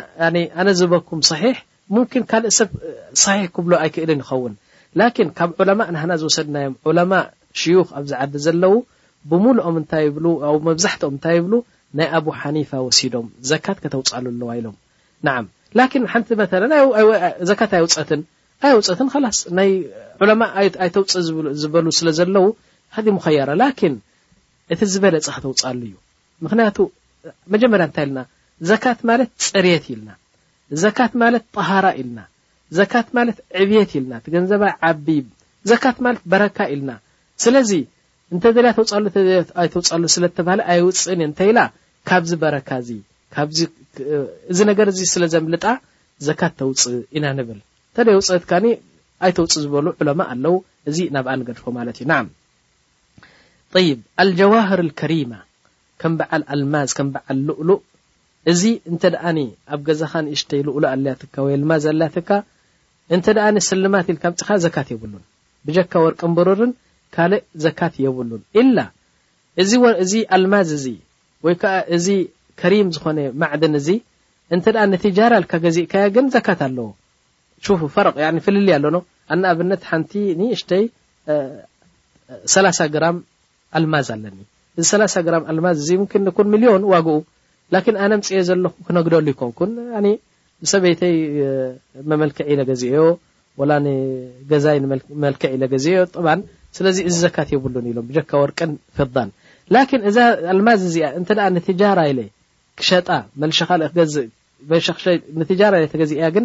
ኣነ 0.61 0.69
ዝበኩም 0.81 1.21
صሒሕ 1.31 1.57
ሙምኪን 1.95 2.25
ካልእ 2.31 2.55
ሰብ 2.59 2.71
ሰሒሕ 3.25 3.47
ክብሎ 3.57 3.73
ኣይክእልን 3.83 4.21
ይኸውን 4.23 4.55
ላኪን 5.01 5.29
ካብ 5.39 5.51
ዑለማ 5.63 5.81
ናሓና 5.95 6.13
ዝወሰድናዮም 6.21 6.75
ዑለማ 6.91 7.13
ሽዩኽ 7.61 7.89
ኣብ 7.99 8.05
ዝዓዲ 8.11 8.35
ዘለው 8.47 8.75
ብሙሉኦም 9.31 9.77
ታይ 9.93 10.07
ብ 10.15 10.17
ኣ 10.49 10.53
መብዛሕትኦም 10.69 11.15
እንታይ 11.17 11.35
ይብሉ 11.39 11.55
ናይ 11.99 12.09
ኣብ 12.19 12.27
ሓኒፋ 12.41 12.71
ወሲዶም 12.87 13.27
ዘካት 13.51 13.79
ከተውፅሉ 13.83 14.19
ኣለዋ 14.31 14.51
ኢሎም 14.61 14.77
ንም 15.29 15.47
ላን 15.79 16.07
ሓንቲ 16.13 16.29
መ 16.41 16.45
ዘካት 17.51 17.73
ኣይውፀትን 17.79 18.21
ኣይውፀትን 18.67 19.09
ላስ 19.25 19.39
ናይ 19.59 19.71
ዑለማ 20.25 20.43
ኣይ 20.83 20.89
ተውፅእ 20.95 21.17
ዝበሉ 21.63 21.87
ስለ 21.99 22.09
ዘለው 22.19 22.47
ሃዲ 22.97 23.07
ሙኸያራ 23.17 23.51
ላኪን 23.61 23.95
እቲ 24.73 24.81
ዝበለፀክተውፅሉ 24.93 25.81
እዩ 25.89 25.95
ምክንያቱ 26.45 26.77
መጀመርያ 27.53 27.85
እንታይ 27.89 28.05
ኢልና 28.09 28.19
ዘካት 28.71 28.99
ማለት 29.11 29.31
ፅርት 29.47 29.67
ኢልና 29.95 30.11
ዘካት 30.85 31.13
ማለት 31.23 31.45
ጠሃራ 31.57 31.87
ኢልና 32.01 32.19
ዘካት 32.79 33.09
ማለት 33.19 33.39
ዕብየት 33.63 33.91
ኢልና 33.99 34.13
እቲ 34.21 34.27
ገንዘባ 34.37 34.63
ዓቢ 34.91 35.09
ዘካት 35.73 35.99
ማለት 36.07 36.23
በረካ 36.33 36.57
ኢልና 36.77 36.91
ስለዚ 37.45 37.71
እንተ 38.35 38.45
ዘለያ 38.57 38.73
ተውፃሉ 38.79 39.05
ይተውፃሉ 39.67 40.03
ስለዝተባሃለ 40.17 40.61
ኣይውፅእን 40.75 41.21
እ 41.25 41.29
እንተኢላ 41.31 41.59
ካብዚ 42.11 42.31
በረካ 42.45 42.69
እዚ 42.85 42.91
ዚ 43.59 43.69
እዚ 44.53 44.59
ነገር 44.71 44.87
እዚ 44.95 45.01
ስለዘምልጣ 45.15 45.65
ዘካት 46.29 46.53
ተውፅእ 46.61 46.99
ኢና 47.19 47.27
ንብል 47.39 47.61
እተደይውፅትካ 47.97 48.53
ኣይተውፅእ 49.27 49.61
ዝበሉ 49.65 49.87
ዑለማ 50.01 50.21
ኣለው 50.33 50.55
እዚ 50.91 50.99
ናብኣንገድፎ 51.15 51.63
ማለት 51.77 51.99
እዩ 52.03 52.07
ን 52.13 53.81
ይብ 53.87 54.01
ኣልጀዋህር 54.23 54.81
ከሪማ 55.01 55.33
ከም 56.03 56.13
በዓል 56.19 56.43
ኣልማዝ 56.55 56.91
ከም 56.97 57.09
በዓል 57.15 57.39
ልኡሉእ 57.51 57.79
እዚ 58.53 58.63
እንተ 58.91 59.03
ደኣኒ 59.15 59.39
ኣብ 59.77 59.81
ገዛኻ 59.89 60.13
ንእሽተይ 60.27 60.61
ልኡሉ 60.67 60.85
ኣለያትካ 60.93 61.35
ወይ 61.47 61.55
ልማዝ 61.63 61.85
ኣለያትካ 61.93 62.29
እንተ 63.15 63.27
ደኣኒ 63.39 63.57
ስልማት 63.69 64.07
ኢልካ 64.15 64.25
ምፅካ 64.35 64.51
ዘካት 64.65 64.89
የብሉን 64.95 65.25
ብጀካ 65.67 65.93
ወርቂ 66.05 66.21
ንብሩርን 66.35 66.73
ካልእ 67.17 67.43
ዘካት 67.67 67.97
የብሉን 68.05 68.43
ኢላ 68.63 68.79
እዚ 70.05 70.13
ኣልማዝ 70.39 70.69
እዚ 70.79 70.87
ወይ 71.47 71.57
ከዓ 71.65 71.75
እዚ 71.99 72.07
ከሪም 72.61 72.91
ዝኮነ 72.99 73.19
ማዕድን 73.41 73.75
እዚ 73.81 73.89
እንተ 74.55 74.67
ኣ 74.85 74.87
ንትጃር 74.95 75.35
ልካ 75.45 75.53
ገዚእካያ 75.67 76.05
ግን 76.19 76.27
ዘካት 76.37 76.61
ኣለዎ 76.69 76.89
ፈረቅ 77.95 78.15
ፍልል 78.47 78.69
ኣሎ 78.79 78.97
ኣነ 79.35 79.43
ኣብነት 79.53 79.83
ሓንቲ 79.91 80.13
ንሽተይ 80.41 80.85
30 82.57 82.89
ግራም 82.95 83.17
ኣልማዝ 83.79 84.09
ኣለኒ 84.15 84.39
እዚ 84.81 84.91
ላ0 85.03 85.23
ግራም 85.29 85.43
ኣልማዝ 85.53 85.77
እዚ 85.83 85.91
ሚልዮን 86.55 86.85
ዋግኡ 86.93 87.17
ን 87.95 87.97
ኣነ 88.07 88.13
ምፅ 88.21 88.29
ዘለኹ 88.49 88.75
ክነግደሉ 88.89 89.27
ይኮንኩን 89.35 89.71
ንሰበይተይ 90.65 91.17
መመልክዒ 92.11 92.47
ለገዚዮ 92.61 92.97
ወ 93.61 93.65
ገዛይ 94.51 94.79
መመልክዒ 94.91 95.53
ለገዚዮ 95.63 95.97
ጥማን 96.15 96.41
ስለዚ 96.77 96.97
እዚ 97.09 97.15
ዘካት 97.25 97.49
የብሉን 97.55 97.87
ኢሎም 97.91 98.07
ጀካ 98.17 98.31
ወርቅን 98.43 98.73
ፈዛን 98.97 99.31
ን 99.99 100.03
እዛ 100.11 100.19
ኣልማዝ 100.55 100.81
እዚኣ 100.89 101.09
እ 101.61 101.63
ትጃራ 101.69 102.01
ክሸጣ 102.81 103.09
ትጃራ 105.51 105.73
ለ 105.81 105.85
ተገዝእያ 105.93 106.27
ግን 106.35 106.45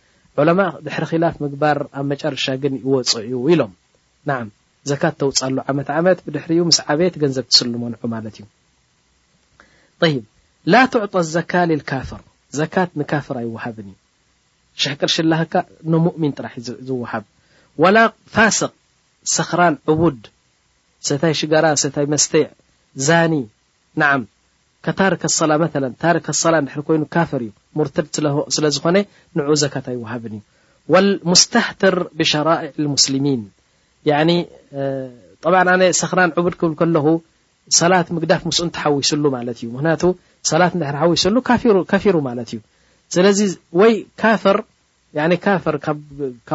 ዑለማ 0.39 0.61
ድሕሪ 0.85 1.03
ክላፍ 1.11 1.35
ምግባር 1.43 1.77
ኣብ 1.99 2.05
መጨረሻ 2.11 2.45
ግን 2.63 2.73
ይወፅ 2.85 3.11
እዩ 3.25 3.33
ኢሎም 3.51 3.71
ንዓ 4.29 4.35
ዘካት 4.89 5.15
ተውፅሉ 5.21 5.55
ዓመት 5.71 5.87
ዓመት 5.99 6.17
ብድሕሪዩ 6.25 6.59
ምስ 6.69 6.77
ዓበየት 6.91 7.15
ገንዘብ 7.23 7.45
ትስልመንዑ 7.51 7.97
ማለት 8.13 8.35
እዩ 8.39 8.45
ይብ 10.11 10.23
ላ 10.71 10.83
ትዕጣ 10.93 11.13
ዘካ 11.35 11.53
ልካፍር 11.71 12.21
ዘካት 12.59 12.89
ንካፍር 13.01 13.35
ኣይወሃብን 13.41 13.87
እዩ 13.91 13.95
ሸሕቅር 14.81 15.09
ሽላክካ 15.15 15.55
ንሙእምን 15.91 16.33
ጥራሕ 16.37 16.53
ዝወሃብ 16.87 17.23
ወላ 17.83 17.97
ፋስቅ 18.35 18.71
ሰክራን 19.35 19.75
ዕቡድ 19.93 20.21
ሰታይ 21.07 21.33
ሽገራ 21.41 21.65
ሰታይ 21.83 22.05
መስተዕ 22.13 22.45
ዛኒ 23.07 23.33
ናዓ 24.01 24.11
ታርክ 24.99 25.21
ሰላ 25.39 25.51
መ 25.61 25.65
ታርክ 26.03 26.25
ሰላ 26.43 26.55
ድሕሪ 26.67 26.81
ኮይኑ 26.87 27.01
ካፍር 27.15 27.41
እዩ 27.45 27.51
ሙርተድ 27.79 28.07
ስለዝኮነ 28.55 28.97
ንዑ 29.37 29.49
ዘካት 29.63 29.85
ኣይወሃብን 29.91 30.33
እዩ 30.37 30.41
ወሙስተህትር 30.93 31.95
ብሸራኤዕ 32.19 32.85
ሙስሊሚን 32.95 33.41
ብ 35.49 35.53
ኣነ 35.61 35.81
ሰክራን 36.01 36.31
ዕቡድ 36.41 36.55
ክብል 36.61 36.73
ከለኹ 36.79 37.05
ሰላት 37.79 38.07
ምግዳፍ 38.15 38.41
ምስኡ 38.49 38.63
እን 38.65 38.71
ተሓዊስሉ 38.77 39.23
ማለት 39.37 39.57
እዩ 39.61 39.67
ምክንያቱ 39.75 40.03
ሰላት 40.51 40.73
ንድሕሪ 40.77 40.95
ሓዊስሉ 41.03 41.35
ካፊሩ 41.91 42.15
ማለት 42.29 42.49
እዩ 42.53 42.59
ስለዚ 43.15 43.39
ወይ 43.81 43.93
ካፍር 44.23 44.57
ፍር 45.65 45.75
ካብ 45.85 45.97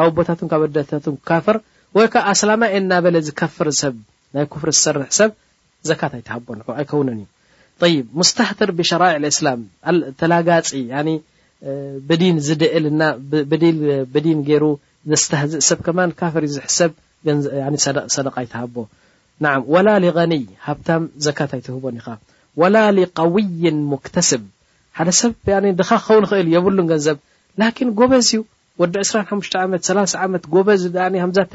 ኣቦታቱ 0.06 0.40
ካብ 0.52 0.62
ኣደታ 0.68 0.92
ካፍር 1.30 1.56
ወይ 1.98 2.06
ከ 2.14 2.24
ኣሰላማኤ 2.32 2.72
እና 2.82 2.92
በለ 3.06 3.16
ዝከፍር 3.28 3.68
ሰብ 3.82 3.94
ናይ 4.36 4.46
ፍር 4.62 4.70
ዝሰርሕ 4.78 5.08
ሰብ 5.20 5.30
ዘካት 5.88 6.12
ኣይትሃቦ 6.18 6.46
ኣይከውነን 6.80 7.18
እዩ 7.22 7.26
ይብ 7.92 8.04
ሙስታህትር 8.18 8.70
ብሸራኤዕ 8.76 9.22
እስላም 9.34 9.60
ተላጋፂ 10.20 10.68
ብዲን 12.10 12.36
ዝድእል 12.46 12.86
ና 13.00 13.08
ብዲን 14.14 14.38
ገይሩ 14.46 14.64
ዘስተዝእ 15.12 15.64
ሰብ 15.68 15.80
ከማ 15.86 15.98
ካፈር 16.22 16.44
ዝሕሰብ 16.54 16.92
ሰደቃ 18.16 18.34
ይትሃቦ 18.46 18.76
ና 19.44 19.52
ወላ 19.74 19.88
ሊغኒይ 20.04 20.44
ሃብታም 20.66 21.02
ዘካት 21.26 21.52
ኣይትህቦን 21.56 21.96
ኢኻ 22.00 22.08
ወላ 22.60 22.76
ሊቀውይ 22.98 23.46
ሙክተስብ 23.92 24.42
ሓደ 25.00 25.08
ሰብ 25.20 25.32
ድኻ 25.80 25.90
ክኸውን 26.04 26.24
ክእል 26.30 26.48
የብሉን 26.56 26.88
ገንዘብ 26.92 27.16
ላኪን 27.62 27.90
ጎበዝ 27.98 28.28
ዩ 28.36 28.40
ወዲ 28.82 28.94
25 29.06 29.56
ዓት3 29.64 30.16
ዓመት 30.26 30.46
ጎበዝ 30.54 30.82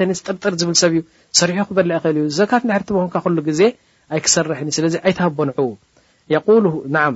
ተኒስ 0.00 0.20
ጥርጥር 0.28 0.54
ዝብል 0.62 0.76
ሰብ 0.82 0.92
እዩ 0.96 1.00
ሰሪሑ 1.40 1.58
ክበልዕ 1.70 1.98
ክእል 2.04 2.16
እዩ 2.22 2.26
ዘካት 2.40 2.62
ናሕርምካ 2.70 3.16
ክሉ 3.26 3.38
ግዜ 3.50 3.60
ኣይክሰርሕኒእ 4.14 4.76
ስለዚ 4.78 4.94
ኣይትሃቦንዕዉ 5.08 5.70
يقول 6.30 6.84
نع 6.88 7.14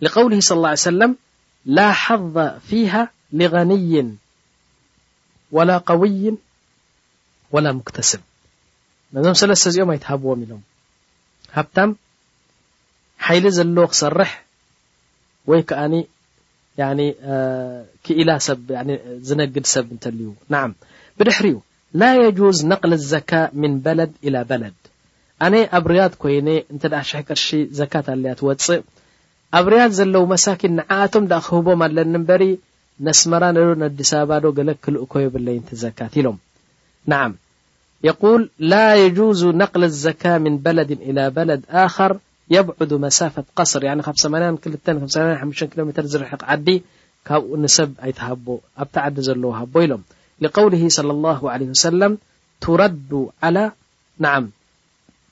لقوله 0.00 0.40
صى 0.40 0.54
الله 0.54 0.68
عليه 0.70 0.78
وسلم 0.86 1.16
لا 1.66 1.92
حظ 1.92 2.38
فيها 2.70 3.10
لغني 3.32 4.16
ولا 5.52 5.78
قوي 5.78 6.34
ولا 7.50 7.72
مكتسب 7.72 8.20
ዞ 9.24 9.28
ሰلسተ 9.40 9.66
ዚኦم 9.74 9.90
يتهبዎም 9.96 10.40
ኢሎም 10.44 10.62
هبታم 11.56 11.90
حيل 13.26 13.44
ዘلو 13.56 13.84
ክሰርح 13.92 14.30
ወይ 15.50 15.60
ك 18.06 18.10
إل 18.20 18.30
ዝنግድ 19.28 19.64
ሰብ 19.74 19.88
ل 20.18 20.20
نع 20.54 20.62
بድحرኡ 21.18 21.54
لا 22.00 22.10
يجوز 22.24 22.56
نقل 22.72 22.90
الزكاء 23.00 23.48
من 23.62 23.72
بلد 23.88 24.10
إلى 24.26 24.38
بلد 24.52 24.76
ኣነ 25.44 25.54
ኣብ 25.76 25.84
ርያድ 25.90 26.12
ኮይነ 26.22 26.48
እንተ 26.72 26.82
ሸሕቅርሺ 27.10 27.46
ዘካት 27.78 28.06
ኣለያ 28.12 28.32
ትወፅእ 28.40 28.80
ኣብ 29.58 29.66
ርያድ 29.72 29.92
ዘለዉ 29.98 30.22
መሳኪን 30.34 30.72
ንዓኣቶም 30.78 31.24
ዳ 31.32 31.36
ክህቦም 31.46 31.80
ኣለኒ 31.86 32.08
እምበሪ 32.20 32.44
ነስመራ 33.06 33.44
ነዶ 33.56 33.88
ዲስባዶ 33.98 34.44
ገለ 34.58 34.70
ክልእኮ 34.84 35.12
የብለይ 35.24 35.56
እንተ 35.60 35.70
ዘካት 35.82 36.14
ኢሎም 36.20 36.38
ናም 37.12 37.32
የቁል 38.06 38.42
ላ 38.70 38.80
የጁዙ 39.02 39.42
ነቅል 39.60 39.82
لዘካ 39.88 40.22
ምን 40.44 40.54
በለድን 40.64 41.00
إላ 41.08 41.18
በለድ 41.36 41.62
ኣከር 41.84 42.12
የብዕዱ 42.54 42.90
መሳፈት 43.06 43.46
ቀስር 43.58 43.84
ካብ8285 44.06 45.72
ኪሎ 45.72 45.80
ሜር 45.88 46.04
ዝርሕቕ 46.12 46.42
ዓዲ 46.56 46.68
ካብኡ 47.28 47.46
ንሰብ 47.62 47.90
ኣ 48.06 48.10
ኣብቲ 48.80 48.96
ዓዲ 49.06 49.16
ዘለዎ 49.28 49.52
ሃቦ 49.60 49.74
ኢሎም 49.86 50.02
ውሊ 50.66 50.74
صለ 50.98 51.10
ላ 51.24 51.28
ሰለም 51.86 52.12
ትረዱ 52.64 53.10
ዓላ 53.46 53.56
ንዓም 54.24 54.46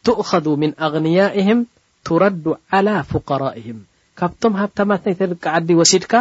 ትእከذ 0.07 0.47
ምን 0.63 0.71
ኣንያእህም 0.87 1.59
ትረዱ 2.07 2.45
ዓላى 2.79 2.97
ፍቃራእህም 3.13 3.79
ካብቶም 4.19 4.55
ሃብታማትነይተ 4.63 5.21
ደቂ 5.33 5.45
ዓዲ 5.59 5.69
ወሲድካ 5.81 6.13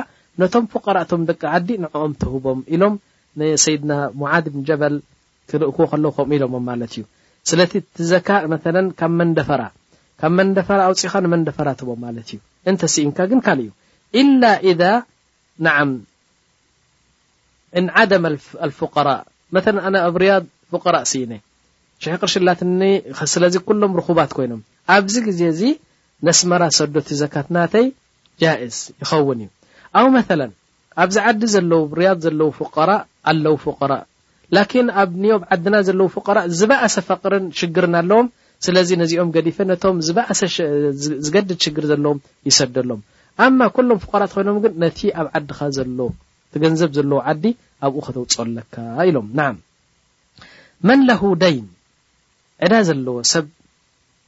ነቶም 0.41 0.65
ፍቀራቶም 0.73 1.21
ደቂ 1.29 1.41
ዓዲ 1.55 1.67
ንዕኦም 1.83 2.13
ትህቦም 2.21 2.59
ኢሎም 2.75 2.93
ንሰይድና 3.39 3.91
ሙዓድ 4.21 4.45
ብን 4.53 4.61
ጀበል 4.69 4.95
ክርእክዎ 5.51 5.85
ከለኹም 5.91 6.27
ኢሎምም 6.37 6.63
ማለት 6.69 6.91
እዩ 6.95 7.03
ስለቲ 7.49 7.73
ዘካ 8.11 8.29
መ 8.53 8.55
ካብ 8.99 9.11
መንደፈራ 9.19 9.61
ካብ 10.21 10.31
መንደፈራ 10.39 10.79
ኣውፅኢኻ 10.89 11.13
ንመንደፈራ 11.25 11.67
ትቦም 11.79 11.99
ማለት 12.07 12.27
እዩ 12.33 12.39
እንተ 12.71 12.81
ስኢንካ 12.95 13.17
ግን 13.31 13.39
ካል 13.47 13.59
እዩ 13.65 13.69
ዓ 14.93 14.95
ፍራ 18.97 19.07
መ 19.55 19.57
ኣነ 19.87 19.95
ኣብ 20.07 20.15
ርያ 20.23 20.33
ፍራ 20.85 20.95
ሸሕቅርሽላትስለዚ 22.03 23.55
ኩሎም 23.67 23.93
ርኩባት 23.99 24.31
ኮይኖም 24.37 24.61
ኣብዚ 24.95 25.15
ግዜ 25.27 25.41
እዚ 25.53 25.61
ነስመራ 26.27 26.63
ሰዶቲ 26.77 27.09
ዘካትናተይ 27.21 27.85
ጃእዝ 28.41 28.77
ይኸውን 29.03 29.39
እዩ 29.43 29.49
ኣብ 29.99 30.05
መላ 30.15 30.41
ኣብዚ 31.03 31.15
ዓዲ 31.29 31.41
ዘለው 31.55 31.81
ርያድ 31.99 32.19
ዘለው 32.25 32.49
ፍቀራእ 32.59 33.01
ኣለው 33.31 33.55
ፍቀራእ 33.65 34.03
ላኪን 34.55 34.87
ኣብ 35.01 35.11
ንዮብ 35.23 35.43
ዓድና 35.53 35.75
ዘለው 35.87 36.07
ፍቀራእ 36.15 36.45
ዝበእሰ 36.59 36.95
ፈቅርን 37.09 37.45
ሽግርን 37.59 37.95
ኣለዎም 38.01 38.27
ስለዚ 38.65 38.89
ነዚኦም 39.01 39.29
ገዲፈ 39.35 39.57
ነቶም 39.71 39.97
ዝባሰ 40.07 40.41
ዝገድድ 41.25 41.59
ሽግር 41.65 41.85
ዘለዎም 41.91 42.19
ይሰደሎም 42.49 43.01
ኣማ 43.45 43.59
ኩሎም 43.75 43.99
ፍቀራት 44.03 44.31
ኮይኖም 44.37 44.57
ግን 44.63 44.73
ነቲ 44.83 44.99
ኣብ 45.21 45.27
ዓድኻ 45.39 45.59
ዘሎ 45.77 45.97
ትገንዘብ 46.55 46.89
ዘለዉ 46.97 47.15
ዓዲ 47.31 47.43
ኣብኡ 47.87 47.97
ከተውፅለካ 48.07 48.75
ኢሎም 49.09 49.29
ይን 51.51 51.67
ዕዳ 52.65 52.73
ዘለዎ 52.87 53.17
ሰብ 53.33 53.45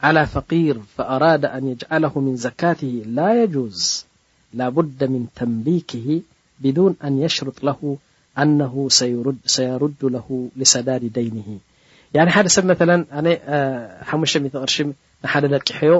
على 0.05 0.21
فር 0.33 0.77
فأراد 0.95 1.43
أن 1.57 1.63
يجعله 1.73 2.13
من 2.25 2.33
ዘካትه 2.45 2.93
ላ 3.17 3.27
يجዝ 3.41 3.81
لبد 4.59 5.01
من 5.13 5.23
ተምሊكه 5.37 6.07
ብدن 6.63 6.93
أن 7.05 7.13
يሽرط 7.25 7.57
له 7.67 7.79
ኣنه 8.43 8.73
ሰيሩድ 8.99 9.99
ه 10.25 10.27
لصዳድ 10.59 11.03
ደይንه 11.17 11.47
ሰብ 12.55 12.65
50 14.11 15.49
ር 15.55 15.61
ቂ 15.67 15.69
ሐዮ 15.79 15.93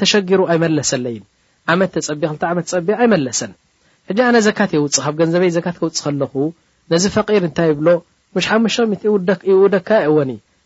ተሸጊሩ 0.00 0.40
ኣይመሰ 0.52 0.90
መ 1.80 1.82
ፀቢ 1.94 2.88
ይመሰ 3.02 3.40
ውፅ 4.84 5.04
ንዘበይ 5.28 5.50
ክውፅ 5.66 5.98
ከለኹ 6.06 6.34
ዚ 7.02 7.06
ር 7.40 7.46
ታይ 7.58 7.70
ይብሎ 7.72 7.88
ደካ 9.76 9.90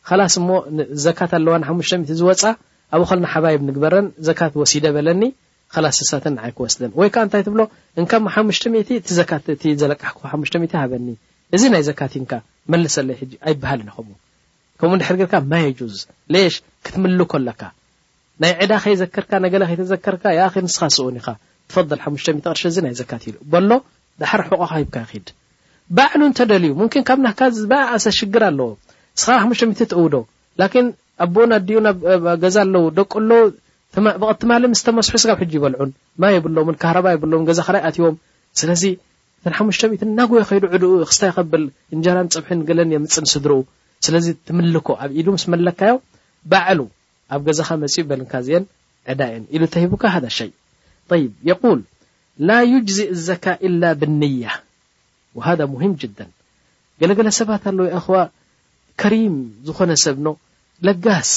ከላስ 0.09 0.35
ሞ 0.47 0.57
ዘካት 1.05 1.31
ኣለዋ 1.39 1.53
ሓሙሽ0 1.69 2.01
ዝወፃ 2.21 2.43
ኣብኡ 2.97 3.07
ኸልና 3.11 3.27
ሓባይብ 3.35 3.61
ንግበረን 3.69 4.07
ዘካት 4.29 4.53
ወሲደ 4.61 4.87
በለኒ 4.97 5.23
ከላስ 5.75 5.99
ሳትን 6.11 6.35
ንዓይክወስደን 6.39 6.93
ወይከዓ 7.01 7.23
እንታይ 7.27 7.43
ትብሎ 7.47 7.61
እንካ 8.01 8.13
ሓ0 8.35 8.75
እዘት 9.11 9.31
እ 9.73 9.73
ዘለካሕክ 9.83 10.19
ሓ0 10.33 10.63
ሃበኒ 10.83 11.07
እዚ 11.57 11.63
ናይ 11.75 11.83
ዘካትካ 11.89 12.33
መልስ 12.73 12.95
ኣይበሃልን 13.03 13.89
ከም 13.97 14.09
ከምኡ 14.81 14.93
ንድሕር 14.99 15.17
ግርካ 15.23 15.35
ማ 15.53 15.63
ክትምል 16.87 17.21
ከሎካ 17.33 17.63
ናይ 18.43 18.53
ዕዳ 18.65 18.73
ከይዘከርካ 18.85 19.33
ነገለ 19.45 19.63
ከይተዘከርካ 19.71 20.25
ንስኻ 20.67 20.83
ስኡኒኻ 20.97 21.27
ትፈል 21.69 22.01
ሓ00 22.05 22.39
ቅርሺ 22.47 22.63
እዚ 22.71 22.77
ናይ 22.87 22.95
ዘካት 23.01 23.23
ኢ 23.29 23.33
በሎ 23.53 23.71
ዳሓር 24.23 24.41
ሕቆካሂብካ 24.47 24.97
ኣድ 25.17 25.27
ባዕሉ 25.97 26.21
እንተደልዩ 26.31 26.73
ሙን 26.81 26.89
ካብናካ 27.09 27.41
ዝበኣሰ 27.57 28.05
ሽግር 28.19 28.43
ኣለዎ 28.49 28.69
ስኻ 29.23 29.35
500 29.49 29.87
ትእው 29.93 30.07
ዶ 30.13 30.17
ላን 30.61 30.87
ኣቦኡን 31.25 31.51
ኣዲኡ 31.57 31.77
ናብ 31.87 31.99
ገዛ 32.43 32.57
ኣለው 32.67 32.85
ደቁ 32.99 33.13
ኣሎው 33.23 33.43
ብቐትማለ 34.23 34.63
ምስተመስሑ 34.73 35.15
ስካብ 35.23 35.39
ሕጂ 35.43 35.53
ይበልዑን 35.59 35.91
ማ 36.23 36.31
የብሎምን 36.37 36.77
ካረባ 36.83 37.07
የብሎም 37.15 37.45
ገዛ 37.49 37.61
ክይ 37.69 37.83
ኣትዎም 37.89 38.17
ስለዚ 38.61 38.83
እ500 39.49 40.05
እናጎይ 40.09 40.43
ኸይዱ 40.51 40.65
ዕድኡ 40.75 40.91
ክስታይከብል 41.11 41.65
እንጀራን 41.95 42.29
ፀብሒ 42.35 42.61
ገለን 42.69 42.91
የምፅን 42.95 43.27
ስድርኡ 43.35 43.61
ስለዚ 44.07 44.27
ትምልኮ 44.51 44.89
ኣብ 45.05 45.11
ኢዱ 45.21 45.27
ምስ 45.37 45.45
መለካዮ 45.53 45.95
ባዕሉ 46.51 46.81
ኣብ 47.35 47.41
ገዛካ 47.49 47.71
መፅኡ 47.83 48.03
በልንካ 48.11 48.33
ዝአን 48.47 48.65
ዕዳእን 49.13 49.45
ኢሉ 49.57 49.63
ተሂቡካ 49.75 50.05
ሃ 50.15 50.19
ሸይ 50.39 50.51
ይ 51.21 51.25
የቁል 51.51 51.81
ላ 52.49 52.57
ዩጅዚእ 52.75 53.11
ዘካ 53.29 53.47
እላ 53.69 53.83
ብንያ 54.01 54.45
ወሃ 55.39 55.47
ሙሂም 55.75 55.93
ጅዳ 56.03 56.19
ገለገለ 57.03 57.29
ሰባት 57.41 57.65
ኣለው 57.71 57.87
ክዋ 58.07 58.17
ከሪም 59.01 59.37
ዝኮነ 59.67 59.91
ሰብኖ 60.05 60.27
ለጋስ 60.87 61.31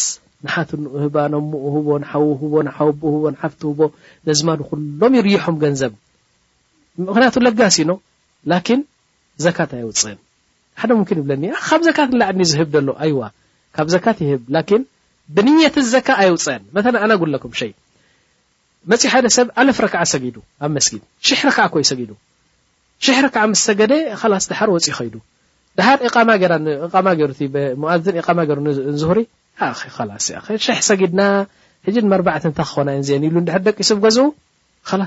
ንሓት 0.45 0.69
ንኡ 0.83 0.93
ህባ 1.03 1.15
ነሙኡ 1.33 1.63
ህቦ 1.75 1.87
ንሓው 2.03 2.25
ህቦ 2.41 2.53
ሓውብኡ 2.77 3.11
ህቦ 3.13 3.23
ንሓፍቲ 3.35 3.61
ህቦ 3.71 3.79
ነዝማዱ 4.27 4.59
ኩሎም 4.69 5.13
ይርይሖም 5.19 5.55
ገንዘብ 5.63 5.93
ምክንያቱ 7.07 7.35
ለጋስ 7.45 7.75
ዩኖ 7.81 7.91
ላኪን 8.51 8.81
ዘካት 9.45 9.71
ኣይውፅን 9.77 10.17
ሓደ 10.81 10.91
ምኪን 10.99 11.17
ይብለኒ 11.21 11.43
ካብ 11.67 11.81
ዘካት 11.87 12.09
ንላዕኒ 12.13 12.39
ዝህብ 12.51 12.69
ደሎ 12.75 12.89
ኣይዋ 13.03 13.19
ካብ 13.75 13.87
ዘካት 13.93 14.17
ይህብ 14.25 14.41
ላኪን 14.55 14.83
ብንት 15.35 15.75
ዘካ 15.93 16.07
ኣይውፅአን 16.21 16.61
መ 16.75 16.83
ኣና 17.03 17.11
ጉለኩም 17.21 17.53
ሸይ 17.59 17.71
መፅ 18.91 19.01
ሓደ 19.13 19.25
ሰብ 19.37 19.47
ዓለፍ 19.61 19.77
ረክዓ 19.85 20.01
ሰጊዱ 20.13 20.37
ኣብ 20.65 20.71
መስጊድ 20.77 21.01
ሽሕ 21.27 21.39
ረክዓ 21.49 21.63
ኮይ 21.73 21.85
ሰጊዱ 21.91 22.11
ሽሕ 23.05 23.17
ረክዓ 23.25 23.41
ምስ 23.51 23.59
ሰገደ 23.69 23.93
ካላስ 24.19 24.45
ደሓር 24.51 24.69
ወፅኢ 24.75 24.91
ኸይዱ 24.97 25.15
ድሃር 25.79 25.99
እቓማ 26.07 26.29
ገራ 26.41 26.53
ቃማ 26.93 27.07
ገሩእ 27.19 27.35
ؤዝን 27.91 28.15
ቃማ 28.27 28.39
ገሩ 28.49 28.57
ዝሁሪ 29.01 29.19
ሽሕ 30.65 30.79
ሰጊድና 30.89 31.21
ሕጅ 31.87 31.97
መርባዕት 32.13 32.45
ታ 32.57 32.61
ክኾና 32.69 32.89
ን 32.99 33.03
ዚአን 33.07 33.23
ኢሉ 33.27 33.35
ድሕ 33.47 33.55
ደቂ 33.65 33.77
ሰብ 33.89 33.97
ገዝ 34.05 34.17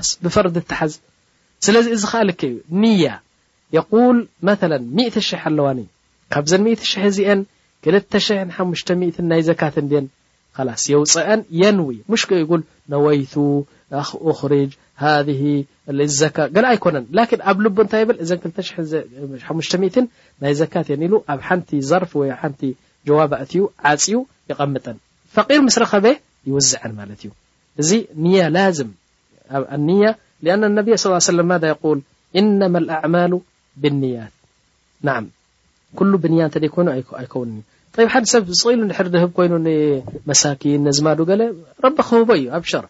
ስ 0.09 0.11
ብፈርዲ 0.23 0.57
ትሓዝ 0.69 0.93
ስለዚ 1.65 1.85
እዚ 1.95 2.03
ከ 2.11 2.15
ክእዩ 2.39 2.55
ንያ 2.81 3.05
የቁል 3.75 4.17
መላ 4.47 4.71
1እ 4.99 5.23
ሽሕ 5.29 5.41
ኣለዋኒ 5.49 5.79
ካብዘን 6.33 6.63
1እ 6.73 6.83
ሽሕ 6.91 7.03
እዚአን 7.11 7.41
ክተ 7.83 8.13
ሓሙ 8.55 8.69
0 8.83 9.27
ናይ 9.31 9.41
ዘካትን 9.49 9.85
ድን 9.91 10.05
ስ 10.81 10.83
የውፀአን 10.93 11.41
የንው 11.61 11.89
ሙሽክ 12.11 12.31
ይጉል 12.43 12.63
ነወይቱ 12.93 13.33
ኣ 14.03 14.03
أክርጅ 14.31 14.71
ሃذ 15.03 15.29
ዘ 16.19 16.29
ገ 16.55 16.63
ይኮነን 16.75 17.05
ኣብ 17.49 17.57
ል 17.63 17.69
እታይ 17.83 18.03
ብል 18.07 18.17
ዘ 18.29 18.37
2 18.47 20.09
ናይ 20.41 20.53
ዘካ 20.61 20.73
እየን 20.87 21.01
ኢሉ 21.07 21.13
ኣብ 21.33 21.39
ሓንቲ 21.47 21.69
ظርፊ 21.89 22.11
ወ 22.19 22.23
ሓንቲ 22.41 22.61
ጀዋبእትዩ 23.07 23.61
ዓፅኡ 23.91 24.15
ይቐምጠን 24.49 24.97
فር 25.33 25.43
ስ 25.75 25.77
ረኸበ 25.83 26.05
ይوዝዐን 26.49 26.91
ማለት 26.99 27.19
እዩ 27.25 27.29
እዚ 27.81 27.89
ንያ 28.23 28.39
ላዝ 28.55 28.77
ያ 30.47 30.53
ኣن 30.65 30.75
ቢያ 30.85 30.95
صلى 31.27 31.43
ذ 31.63 31.65
ል 31.97 31.99
إن 32.39 32.59
الኣعማሉ 32.83 33.31
ብንያት 33.81 34.33
ل 36.09 36.11
ብንያ 36.23 36.41
ደይኮይኑ 36.63 36.87
ይከው 37.01 37.43
ሓደ 38.13 38.23
ሰብ 38.33 38.43
ኢሉ 38.73 38.81
ድ 39.13 39.15
ህብ 39.23 39.31
ኮይኑ 39.37 39.53
መኪን 40.29 40.83
ዝማ 40.97 41.07
ቢ 41.19 41.21
ክህቦ 42.07 42.29
እዩ 42.39 42.45
ኣ 42.57 42.87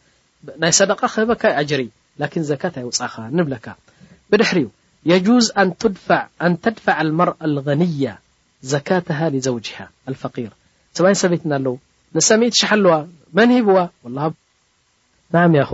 ናይ 0.62 0.72
ሰደቃ 0.80 1.00
ክህበካ 1.14 1.44
ይ 1.54 1.64
ጀሪ 1.72 1.82
ዘት 2.50 2.74
ኣይውፃኻ 2.82 3.16
ንብለካ 3.38 3.68
ብድሕሪ 4.30 4.60
ኣን 6.44 6.52
ተድፈዕ 6.64 7.00
መር 7.20 7.30
ንያ 7.82 8.10
ዘካ 8.72 8.90
ዘውጂሃ 9.48 9.78
ፈር 10.22 10.50
ሰብ 10.98 11.04
ሰበይት 11.24 11.44
ኣለው 11.58 11.76
ንሰ 12.18 12.30
ኣለዋ 12.76 12.94
መን 13.38 13.50
ሂዋ 13.68 13.80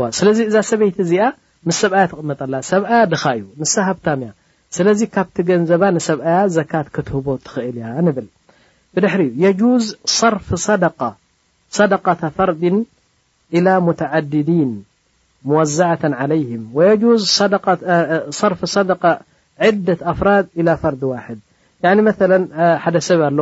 ዋ 0.03 0.07
ስለዚ 0.19 0.39
እዛ 0.49 0.55
ሰበይት 0.71 0.97
ዚኣ 1.11 1.25
ምስ 1.67 1.77
ሰብያ 1.83 2.01
ቅመጠላ 2.17 2.53
ሰብኣያ 2.71 2.99
ድኻ 3.13 3.23
እዩ 3.37 3.45
ሳ 3.73 3.85
ሃብታያ 3.87 4.27
ስለዚ 4.75 4.99
ካብቲ 5.15 5.35
ገንዘባ 5.49 5.83
ንሰብኣያ 5.95 6.37
ዘካት 6.55 6.87
ክትህቦ 6.95 7.27
ትኽእል 7.45 7.77
እያ 7.79 8.13
ብል 8.15 8.27
ብድሕሪ 8.93 9.23
ዝ 9.85 9.91
ርፍ 10.35 10.49
ሰደ 10.65 10.83
ደ 12.03 12.29
ፈርዲን 12.37 12.75
إ 13.55 13.59
ዓድዲን 14.19 14.71
ዘ 15.77 15.83
ይም 16.39 16.63
ርፊ 18.53 18.71
ደ 18.89 18.95
ደ 19.87 19.95
ኣፍራድ 20.11 20.45
إ 20.61 20.63
ፈርድ 20.81 21.03
ዋድ 21.11 21.39
መ 22.07 22.11
ሓ 22.85 22.99
ሰብ 23.07 23.21
ኣሎ 23.27 23.39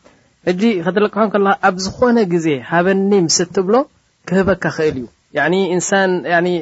ሕዚ 0.47 0.63
ከተለቀሖ 0.85 1.23
ከካ 1.33 1.45
ኣብ 1.69 1.75
ዝኾነ 1.85 2.17
ግዜ 2.33 2.47
ሃበኒ 2.71 3.11
ምስ 3.25 3.37
ትብሎ 3.55 3.75
ክህበካ 4.29 4.65
ክእል 4.77 4.97
እዩ 5.01 6.57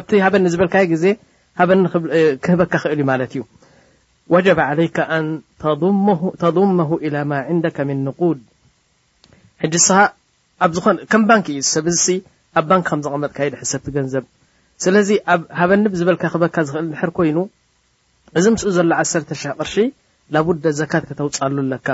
ኣብ 0.00 0.06
ሃበኒ 0.24 0.42
ዝበልካዮ 0.52 0.84
ግዜበኒክህበካ 0.92 2.74
ክእል 2.82 2.94
እዩ 2.96 3.02
ማለት 3.10 3.32
እዩ 3.34 3.42
ወጀበ 4.34 4.60
ዓለይከ 4.70 4.98
ኣን 5.16 5.26
ተضመሁ 6.42 6.90
إ 7.06 7.08
ማ 7.30 7.32
ንደካ 7.56 7.78
ምን 7.88 7.98
ነቁድ 8.06 8.38
ሕጂ 9.64 9.74
ከም 11.12 11.22
ባንኪ 11.30 11.46
እዩ 11.56 11.66
ሰብ 11.74 11.86
ኣብ 12.60 12.64
ባንክ 12.70 12.84
ከም 12.90 13.00
ዝቐመጥካይዲ 13.04 13.52
ሕሰብትገንዘብ 13.62 14.24
ስለዚ 14.84 15.08
ኣብ 15.32 15.42
ሃበኒ 15.60 15.82
ብዝበልካ 15.92 16.22
ክህበካ 16.32 16.56
ዝኽእል 16.68 16.86
ንሕር 16.94 17.10
ኮይኑ 17.16 17.38
እዚ 18.38 18.44
ምስ 18.54 18.62
ዘሎ 18.76 18.90
10 19.04 19.28
ቅርሺ 19.60 19.74
ላቡዳ 20.34 20.64
ዘካት 20.80 21.02
ከተውፃሉ 21.08 21.56
ኣለካ 21.64 21.86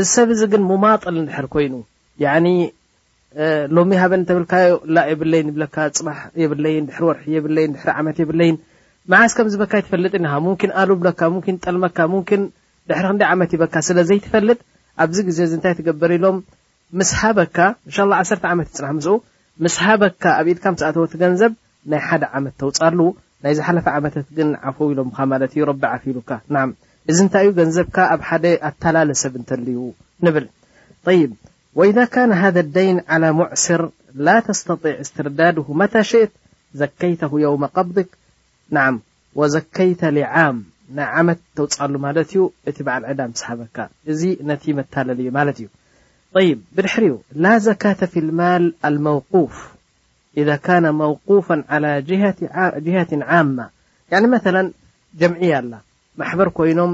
እዚ 0.01 0.05
ሰብ 0.15 0.29
እዚ 0.35 0.41
ግን 0.53 0.61
ሙማጠል 0.71 1.15
እንድሕር 1.21 1.47
ኮይኑ 1.53 1.73
ሎሚ 3.75 3.91
ሃበን 4.01 4.21
እተብልካዮ 4.25 4.73
ላ 4.95 5.05
የብለይ 5.11 5.41
ብለካ 5.55 5.75
ፅማሕ 5.97 6.19
የብለይን 6.41 6.83
ድሪ 6.89 6.99
ወርሒ 7.07 7.23
የብለይ 7.35 7.65
ድሕሪ 7.75 7.89
ዓመት 8.01 8.17
የብለይን 8.21 8.57
መዓዝ 9.11 9.31
ከምዝ 9.37 9.55
በካ 9.61 9.73
ይትፈልጥ 9.81 10.13
ኒ 10.23 10.25
ሙምኪን 10.45 10.71
ኣሉብለካ 10.81 11.19
ሙን 11.35 11.55
ጠልመካ 11.65 11.97
ሙን 12.11 12.43
ድሕሪ 12.89 13.05
ክንደ 13.11 13.23
ዓመት 13.33 13.51
ይበካ 13.55 13.75
ስለዘይትፈልጥ 13.89 14.59
ኣብዚ 15.05 15.17
ግዜ 15.29 15.39
ዚ 15.51 15.55
እንታይ 15.57 15.73
ትገበር 15.79 16.11
ኢሎም 16.17 16.37
ምስሃበካ 17.01 17.57
ን 17.91 18.13
ዓር 18.21 18.29
ዓመት 18.53 18.67
ይፅማሕ 18.73 18.93
ምስ 18.99 19.09
ምስሃበካ 19.63 20.23
ኣብ 20.41 20.47
ኢድካ 20.51 20.65
ምሳኣተወት 20.73 21.11
ገንዘብ 21.21 21.51
ናይ 21.91 21.99
ሓደ 22.07 22.23
ዓመት 22.37 22.53
ተውፃሉ 22.61 22.99
ናይ 23.43 23.53
ዝሓለፈ 23.57 23.85
ዓመት 23.97 24.15
ግን 24.37 24.49
ዓፈው 24.69 24.87
ኢሎምካ 24.93 25.17
ማለት 25.31 25.51
እዩ 25.55 25.63
ረቢ 25.69 25.83
ዓፊ 25.95 26.03
ሉካ 26.17 26.31
ና 26.53 26.63
እዚ 27.11 27.17
እንታይ 27.25 27.43
እዩ 27.47 27.51
ገንዘብካ 27.59 27.97
ኣብ 28.13 28.21
ሓደ 28.29 28.45
ኣታላለ 28.69 29.09
ሰብ 29.21 29.33
እንተልዩ 29.39 29.77
ንብል 30.27 30.45
ይብ 31.19 31.31
ወዛ 31.79 31.97
ካነ 32.13 32.31
ሃ 32.41 32.51
ደይን 32.75 32.99
ዓ 33.13 33.19
ሙዕስር 33.39 33.81
ላ 34.25 34.35
ተስተጢዕ 34.47 34.95
እስትርዳድሁ 35.03 35.67
መታ 35.81 35.93
ሽእት 36.11 36.33
ዘከይተሁ 36.81 37.33
የውመ 37.43 37.63
ቀብድክ 37.77 38.09
ና 38.75 38.85
ወዘከይተ 39.41 40.01
ሊዓም 40.17 40.57
ናይ 40.97 41.07
ዓመት 41.19 41.39
ተውፃሉ 41.57 41.93
ማለት 42.07 42.29
እዩ 42.33 42.41
እቲ 42.69 42.77
በዓል 42.87 43.03
ዕዳ 43.13 43.21
ምሰሃበካ 43.33 43.77
እዚ 44.13 44.21
ነቲ 44.49 44.63
መታለልዩ 44.79 45.27
ማለት 45.39 45.57
እዩ 45.63 45.67
طይ 46.35 46.47
ብድሕሪኡ 46.75 47.15
ላا 47.43 47.53
ዘካاተ 47.67 47.99
ف 48.11 48.13
الማል 48.23 48.63
الموقوፍ 48.89 49.53
إذا 50.41 50.55
ካان 50.65 50.85
موقوፋا 50.99 51.57
على 51.73 51.89
جهት 52.85 53.11
عማة 53.31 53.65
መثل 54.33 54.55
ጀምዒያ 55.21 55.51
ኣላ 55.61 55.73
ማሕበር 56.19 56.49
ኮይኖም 56.57 56.91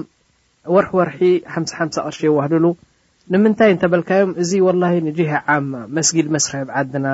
ወርሒ 0.75 0.89
ወርሒ 0.99 1.19
ሓ 1.53 1.61
ሓም 1.75 1.89
ቅርሺ 2.05 2.19
ይዋህሉ 2.29 2.65
ንምንታይ 3.33 3.71
ተበልካዮም 3.83 4.31
እዚ 4.41 4.51
ولل 4.67 5.05
ج 5.17 5.19
ዓማ 5.53 5.71
መስጊድ 5.97 6.27
መስርሒ 6.35 6.59
ዓድና 6.79 7.07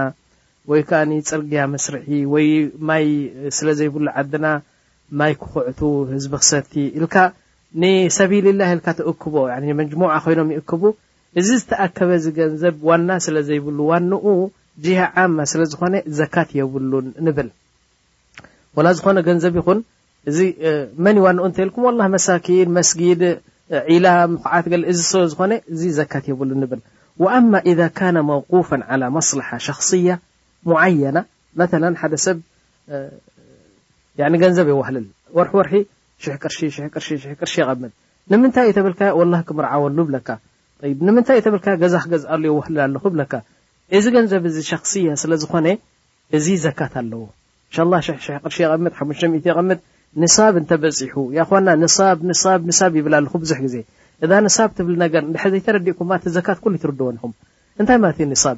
ወይ 0.71 0.81
ከ 0.89 0.91
ፅርግያ 1.31 1.57
መስርሒ 1.73 2.07
ወይ 2.33 2.47
ማይ 2.89 3.05
ስለ 3.57 3.67
ዘይብሉ 3.79 4.05
ዓድና 4.21 4.45
ማይ 5.19 5.33
ክخዕቱ 5.41 5.79
ህዝቢ 6.13 6.33
ክሰቲ 6.43 6.73
ሰቢል 8.19 8.45
ላه 8.61 8.71
ልካ 8.79 8.87
ተእክቦ 8.99 9.35
መጅሙع 9.81 10.11
ኮይኖም 10.25 10.49
ይእክቡ 10.55 10.83
እዚ 11.39 11.49
ዝተኣከበ 11.61 12.09
ዚ 12.23 12.27
ገንዘብ 12.37 12.75
ዋና 12.89 13.09
ስለ 13.25 13.35
ዘይብሉ 13.47 13.77
ዋኑኡ 13.91 14.25
ጅሃ 14.83 14.99
ዓማ 15.23 15.37
ስለ 15.51 15.61
ዝኾነ 15.71 15.95
ዘካት 16.19 16.49
የብሉን 16.59 17.07
ንብል 17.25 17.49
ዝኾነ 18.97 19.17
ገንዘብ 19.29 19.53
ይኹን 19.59 19.79
እዚ 20.29 20.39
መን 21.05 21.17
ዋኑኡ 21.25 21.45
እተይልኩም 21.51 21.97
መሳኪን 22.15 22.69
መስጊድ 22.77 23.21
ላም 24.05 24.31
ዓት 24.55 24.65
ዚ 24.95 24.99
ስለዝኾነ 25.11 25.53
እዚ 25.73 25.81
ዘካት 25.99 26.25
የብሉ 26.31 26.49
ንብል 26.63 26.81
ኣማ 27.37 27.51
إذ 27.71 27.79
ካነ 27.97 28.17
መوፋ 28.29 28.69
عى 28.91 29.05
መስላሓ 29.17 29.49
ሸክصያ 29.67 30.07
ሙዓየና 30.69 31.17
መ 31.59 31.93
ሓደ 32.01 32.13
ሰብ 32.25 32.37
ገንዘብ 34.43 34.67
ይዋህልል 34.73 35.05
ር 35.35 35.47
ወርሒ 35.57 35.71
ሽሕ 36.23 36.35
ቅርቅር 36.43 36.89
ቅርሺ 37.37 37.55
ይቐምል 37.61 37.91
ንምንታይ 38.31 38.67
እዩ 38.71 38.77
ብልካ 38.87 39.01
ክምርዓወሉ 39.47 39.97
ብለካ 40.09 40.27
ንምንታይእ 41.07 41.43
ተብልካ 41.45 41.67
ገዛ 41.81 41.93
ክ 42.03 42.07
ገዛ 42.13 42.23
ሉዩ 42.41 42.53
ህ 42.65 42.67
ኣለኹ 42.85 43.03
ብለካ 43.13 43.33
እዚ 43.97 44.05
ገንዘብ 44.15 44.43
እዚ 44.49 44.57
ሸክስያ 44.69 45.13
ስለ 45.21 45.31
ዝኾነ 45.41 45.67
እዚ 46.37 46.45
ዘካት 46.65 46.93
ኣለዎ 47.01 47.21
ቅር 47.75 48.91
ቐምጥ 48.97 49.19
ይቐምጥ 49.37 49.79
ንሳብ 50.23 50.53
እንተበፂሑ 50.61 51.13
ይ 51.37 51.41
ና 51.67 51.69
ብ 52.19 52.31
ብ 52.65 52.73
ብ 52.91 52.93
ይብል 52.99 53.13
ኣለ 53.19 53.25
ብዙሕ 53.43 53.57
ግዜ 53.65 53.75
እዛ 54.25 54.31
ሳብ 54.57 54.69
ትብል 54.77 54.95
ነገር 55.05 55.23
ሕዘይተረድእኩም 55.43 56.09
ዘካት 56.35 56.59
ሉ 56.73 56.75
ትርድዎኒ 56.83 57.15
ኹም 57.23 57.31
እንታይ 57.79 57.97
ማለትዩ 58.03 58.35
ሳብ 58.43 58.57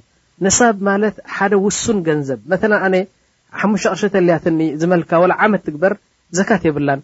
ሳብ 0.59 0.75
ማለት 0.89 1.15
ሓደ 1.35 1.53
ውሱን 1.65 1.99
ገንዘብ 2.07 2.39
መ 2.51 2.59
ኣሓ 3.57 3.69
ቅር 4.01 4.09
ተልያት 4.15 4.45
ዝመልካ 4.81 5.09
ዓመት 5.45 5.61
ትግበር 5.67 5.93
ዘካት 6.37 6.63
የብላን 6.69 7.01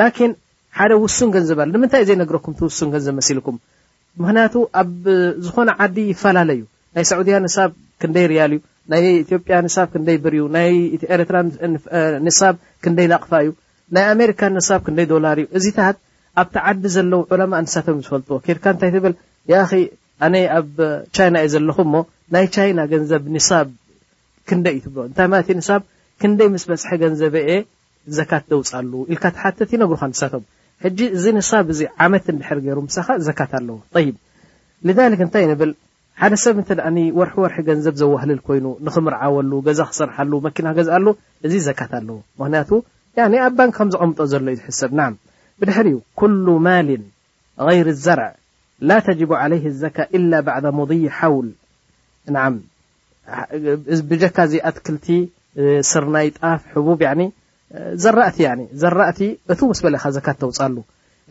ላኪን 0.00 0.32
ሓደ 0.78 0.92
ውሱን 1.04 1.30
ገንዘብ 1.36 1.58
ኣለ 1.62 1.70
ንምንታይእ 1.76 2.06
ዘይነግረኩም 2.10 2.54
ውሱን 2.68 2.88
ገንዘብ 2.94 3.14
መሲልኩም 3.20 3.56
ምክንያቱ 4.22 4.54
ኣብ 4.80 5.04
ዝኾነ 5.44 5.70
ዓዲ 5.84 5.98
ይፈላለእዩ 6.12 6.62
ናይ 6.94 7.04
ሳዑድያ 7.10 7.36
ንሳብ 7.44 7.70
ክንደይ 8.00 8.26
ርያል 8.32 8.52
እዩ 8.56 8.60
ናይ 8.92 9.02
ኢትዮጵያ 9.22 9.54
ንሳብ 9.66 9.86
ክንደይ 9.92 10.16
ብርእዩ 10.24 10.44
ናይ 10.56 10.70
ኤረትራ 11.14 11.36
ንሳብ 12.26 12.54
ክንደይ 12.84 13.06
ናቕፋ 13.12 13.30
እዩ 13.44 13.50
ናይ 13.96 14.04
ኣሜሪካ 14.14 14.40
ንሳብ 14.58 14.80
ክንደይ 14.86 15.06
ዶላር 15.14 15.36
እዩ 15.42 15.46
እዚ 15.58 15.66
ታት 15.78 15.96
ኣብቲ 16.42 16.56
ዓዲ 16.72 16.84
ዘለዉ 16.96 17.20
ዑለማ 17.32 17.52
ንሳቶም 17.66 17.98
ዝፈልጥዎ 18.06 18.36
ኬድካ 18.46 18.64
እንታይ 18.74 18.90
ትብል 18.96 19.14
ያ 19.52 19.62
ኣነ 20.26 20.34
ኣብ 20.58 20.76
ቻይና 21.16 21.36
እዩ 21.44 21.52
ዘለኹ 21.54 21.78
እሞ 21.86 21.94
ናይ 22.34 22.46
ቻይና 22.56 22.80
ገንዘብ 22.92 23.22
ንሳብ 23.36 23.68
ክንደይ 24.48 24.74
እዩትብ 24.78 24.96
እንታይ 25.08 25.28
ማለቲ 25.32 25.48
ንሳብ 25.60 25.82
ክንደይ 26.22 26.48
ምስ 26.54 26.64
በፅሐ 26.70 26.90
ገንዘበ 27.02 27.36
እየ 27.50 27.60
ዘካት 28.18 28.44
ደውፃሉ 28.52 28.92
ኢልካ 29.12 29.24
ተሓተት 29.36 29.70
ይነጉሩካ 29.74 30.02
ኣንሳቶም 30.10 30.44
ሕጂ 30.84 30.98
እዚ 31.16 31.24
ነሳብ 31.38 31.66
እዚ 31.74 31.80
ዓመት 32.04 32.24
ንድሕር 32.34 32.58
ገይሩ 32.66 32.78
ምሳኻ 32.88 33.08
ዘካት 33.26 33.52
ኣለዉ 33.58 33.76
ይ 34.04 34.10
ክ 34.12 35.20
እንታይ 35.26 35.44
ንብል 35.50 35.70
ሓደ 36.20 36.34
ሰብ 36.44 36.56
እ 36.60 37.04
ወርሒ 37.18 37.34
ወርሒ 37.44 37.56
ገንዘብ 37.68 37.94
ዘዋህልል 38.00 38.40
ኮይኑ 38.46 38.66
ንክምርዓወሉ 38.86 39.52
ገዛ 39.66 39.80
ክሰርሓሉ 39.90 40.32
መኪና 40.46 40.66
ክገዛ 40.74 40.88
ኣሉ 40.98 41.06
እዚ 41.46 41.54
ዘካት 41.68 41.92
ኣለዉ 41.98 42.18
ምክንያቱ 42.40 42.70
ኣብ 43.46 43.52
ባንክ 43.58 43.74
ከምዝቐምጦ 43.78 44.18
ዘሎ 44.32 44.42
እዩ 44.52 44.56
ዝሕሰብ 44.60 44.90
ና 44.98 45.06
ብድሕር 45.60 45.86
እዩ 45.90 45.96
ኩሉ 46.20 46.46
ማሊን 46.66 47.02
غይር 47.66 47.88
ዘርዕ 48.04 48.26
ላ 48.88 48.98
ተጅቡ 49.06 49.30
ዓለይ 49.42 49.60
ዘካ 49.82 49.96
إላ 50.16 50.32
ባዕዳ 50.46 50.66
ሙضይ 50.78 51.02
ሓውል 51.18 51.48
ብጀካ 54.10 54.36
እዚ 54.48 54.54
ኣትክልቲ 54.70 55.08
ስርናይ 55.90 56.28
ጣፍ 56.38 56.60
ሕቡብ 56.72 57.00
ዘራእቲ 58.02 58.38
ዘራእቲ 58.82 59.20
እቱ 59.52 59.60
ምስ 59.70 59.80
በለካ 59.86 60.04
ዘካት 60.16 60.36
ተውፃሉ 60.42 60.76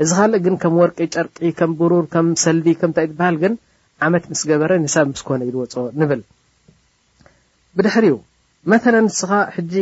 እዚ 0.03 0.09
ካልእ 0.17 0.41
ግን 0.45 0.55
ከም 0.61 0.73
ወርቂ 0.81 0.97
ጨርቂ 1.15 1.37
ከም 1.59 1.71
ብሩር 1.79 2.05
ከም 2.13 2.25
ሰልቢ 2.43 2.65
ከምንታይ 2.81 3.07
ትበሃል 3.11 3.35
ግን 3.43 3.53
ዓመት 4.07 4.23
ምስ 4.31 4.41
ገበረ 4.49 4.71
ንሳብ 4.83 5.05
ምስኮነ 5.11 5.41
ዩዝወፅ 5.49 5.75
ንብል 6.01 6.21
ብድሕሪኡ 7.75 8.15
መላ 8.71 8.95
ንስኻ 9.05 9.31
ሕጂ 9.55 9.73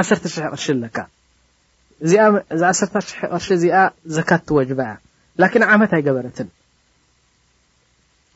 ዓተ 0.00 0.22
ሽሕ 0.34 0.44
ቅርሺ 0.52 0.66
ኣለካ 0.76 0.96
እዚዚ 2.04 2.14
1ሽ 2.64 2.80
ቅርሺ 3.32 3.46
እዚኣ 3.58 3.76
ዘካትቲ 4.16 4.48
ወጅባእያ 4.58 4.94
ላኪን 5.40 5.62
ዓመት 5.74 5.90
ኣይገበረትን 5.96 6.48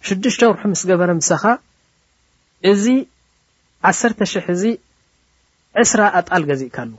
ሽዱሽተ 0.08 0.42
ርሑ 0.56 0.62
ምስ 0.72 0.82
ገበረ 0.90 1.10
ምሳኻ 1.20 1.44
እዚ 2.70 2.84
ዓሰርተ 3.90 4.20
ሽሕ 4.32 4.46
እዚ 4.54 4.64
ዕስራ 5.82 6.02
ኣጣል 6.18 6.42
ገዚእካሉ 6.50 6.90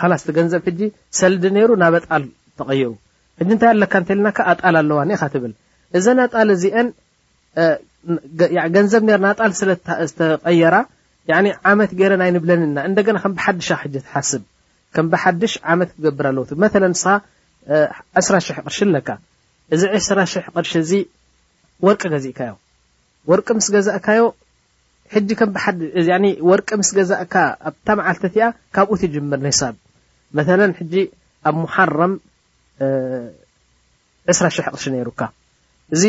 ካላስቲ 0.00 0.28
ገንዘብ 0.38 0.62
ሕጂ 0.68 0.80
ሰልዲ 1.18 1.44
ነይሩ 1.56 1.70
ናብ 1.82 1.94
ኣጣል 2.00 2.24
ተቀይሩ 2.60 2.88
ሕጂ 3.40 3.50
እንታይ 3.54 3.70
ኣለካ 3.74 3.92
እንተልናካ 4.02 4.38
ኣጣል 4.52 4.76
ኣለዋ 4.80 4.98
ኒኻ 5.10 5.22
ትብል 5.32 5.52
እዘን 5.98 6.18
ኣጣል 6.24 6.48
እዚአን 6.56 6.88
ገንዘብ 8.76 9.02
ነናኣጣል 9.10 9.52
ስለዝተቀየራ 9.60 10.74
ዓመት 11.70 11.90
ገይረን 11.98 12.22
ኣይንብለኒና 12.26 12.76
እንደገና 12.88 13.16
ከም 13.24 13.32
ብሓድሽ 13.38 13.68
ሕጂ 13.82 13.94
ትሓስብ 14.06 14.42
ከም 14.96 15.06
ብሓድሽ 15.12 15.54
ዓመት 15.72 15.90
ትገብር 15.96 16.26
ኣለው 16.30 16.44
መ 16.64 16.70
ንስኻ 16.92 17.10
ዕስ 18.20 18.28
ሽ0 18.48 18.62
ቅርሺ 18.66 18.78
ኣለካ 18.88 19.08
እዚ 19.76 19.82
2ስ 19.94 20.08
ሽ0 20.34 20.52
ቅርሺ 20.56 20.72
እዚ 20.84 20.92
ወርቂ 21.86 22.02
ገዚእካዮ 22.14 22.52
ወርቂ 23.30 23.48
ምስ 23.58 23.66
ገዛእካዮ 23.74 24.22
ሕጂ 25.14 25.30
ም 26.22 26.32
ወርቂ 26.50 26.68
ምስ 26.80 26.90
ገዛእካ 26.96 27.34
ኣብታ 27.68 27.86
መዓልተቲ 27.98 28.34
ኣ 28.46 28.48
ካብኡ 28.76 28.94
ትጅምር 29.00 29.38
ህሳብ 29.50 29.74
መ 30.36 30.38
ሕጂ 30.80 30.92
ኣብ 31.50 31.56
ሓረም 31.74 32.12
2ስ 32.86 34.38
ሽ0 34.54 34.62
ቅርሺ 34.72 34.84
ነይሩካ 34.96 35.20
እዚ 35.94 36.02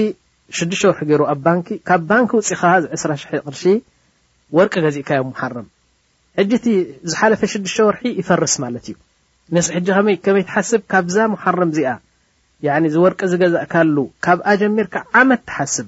ሽዱሽተ 0.58 0.84
ወርሒ 0.90 1.02
ገይሩ 1.12 1.22
ኣ 1.34 1.36
ካብ 1.88 2.02
ባንኪ 2.10 2.30
ውፅኻ 2.40 2.62
2 3.04 3.30
ቅር 3.30 3.54
ወርቂ 4.58 4.74
ገዚእካ 4.86 5.10
ዮ 5.20 5.24
ሓረም 5.42 5.68
ሕጂ 6.40 6.52
ቲ 6.64 6.66
ዝሓለፈ 7.12 7.42
ሽዱሽተ 7.54 7.80
ወርሒ 7.88 8.02
ይፈርስ 8.20 8.56
ማለት 8.64 8.86
እዩ 9.80 9.90
ሕ 9.98 10.00
ይ 10.16 10.18
ከመይ 10.26 10.44
ትሓስብ 10.50 10.82
ካብዛ 10.94 11.16
ሓረም 11.44 11.72
እዚኣ 11.74 11.94
ወርቂ 13.06 13.20
ዝገዛእካሉ 13.32 13.96
ካብኣ 14.28 14.48
ጀሚርካ 14.62 14.96
ዓመት 15.22 15.42
ትሓስብ 15.50 15.88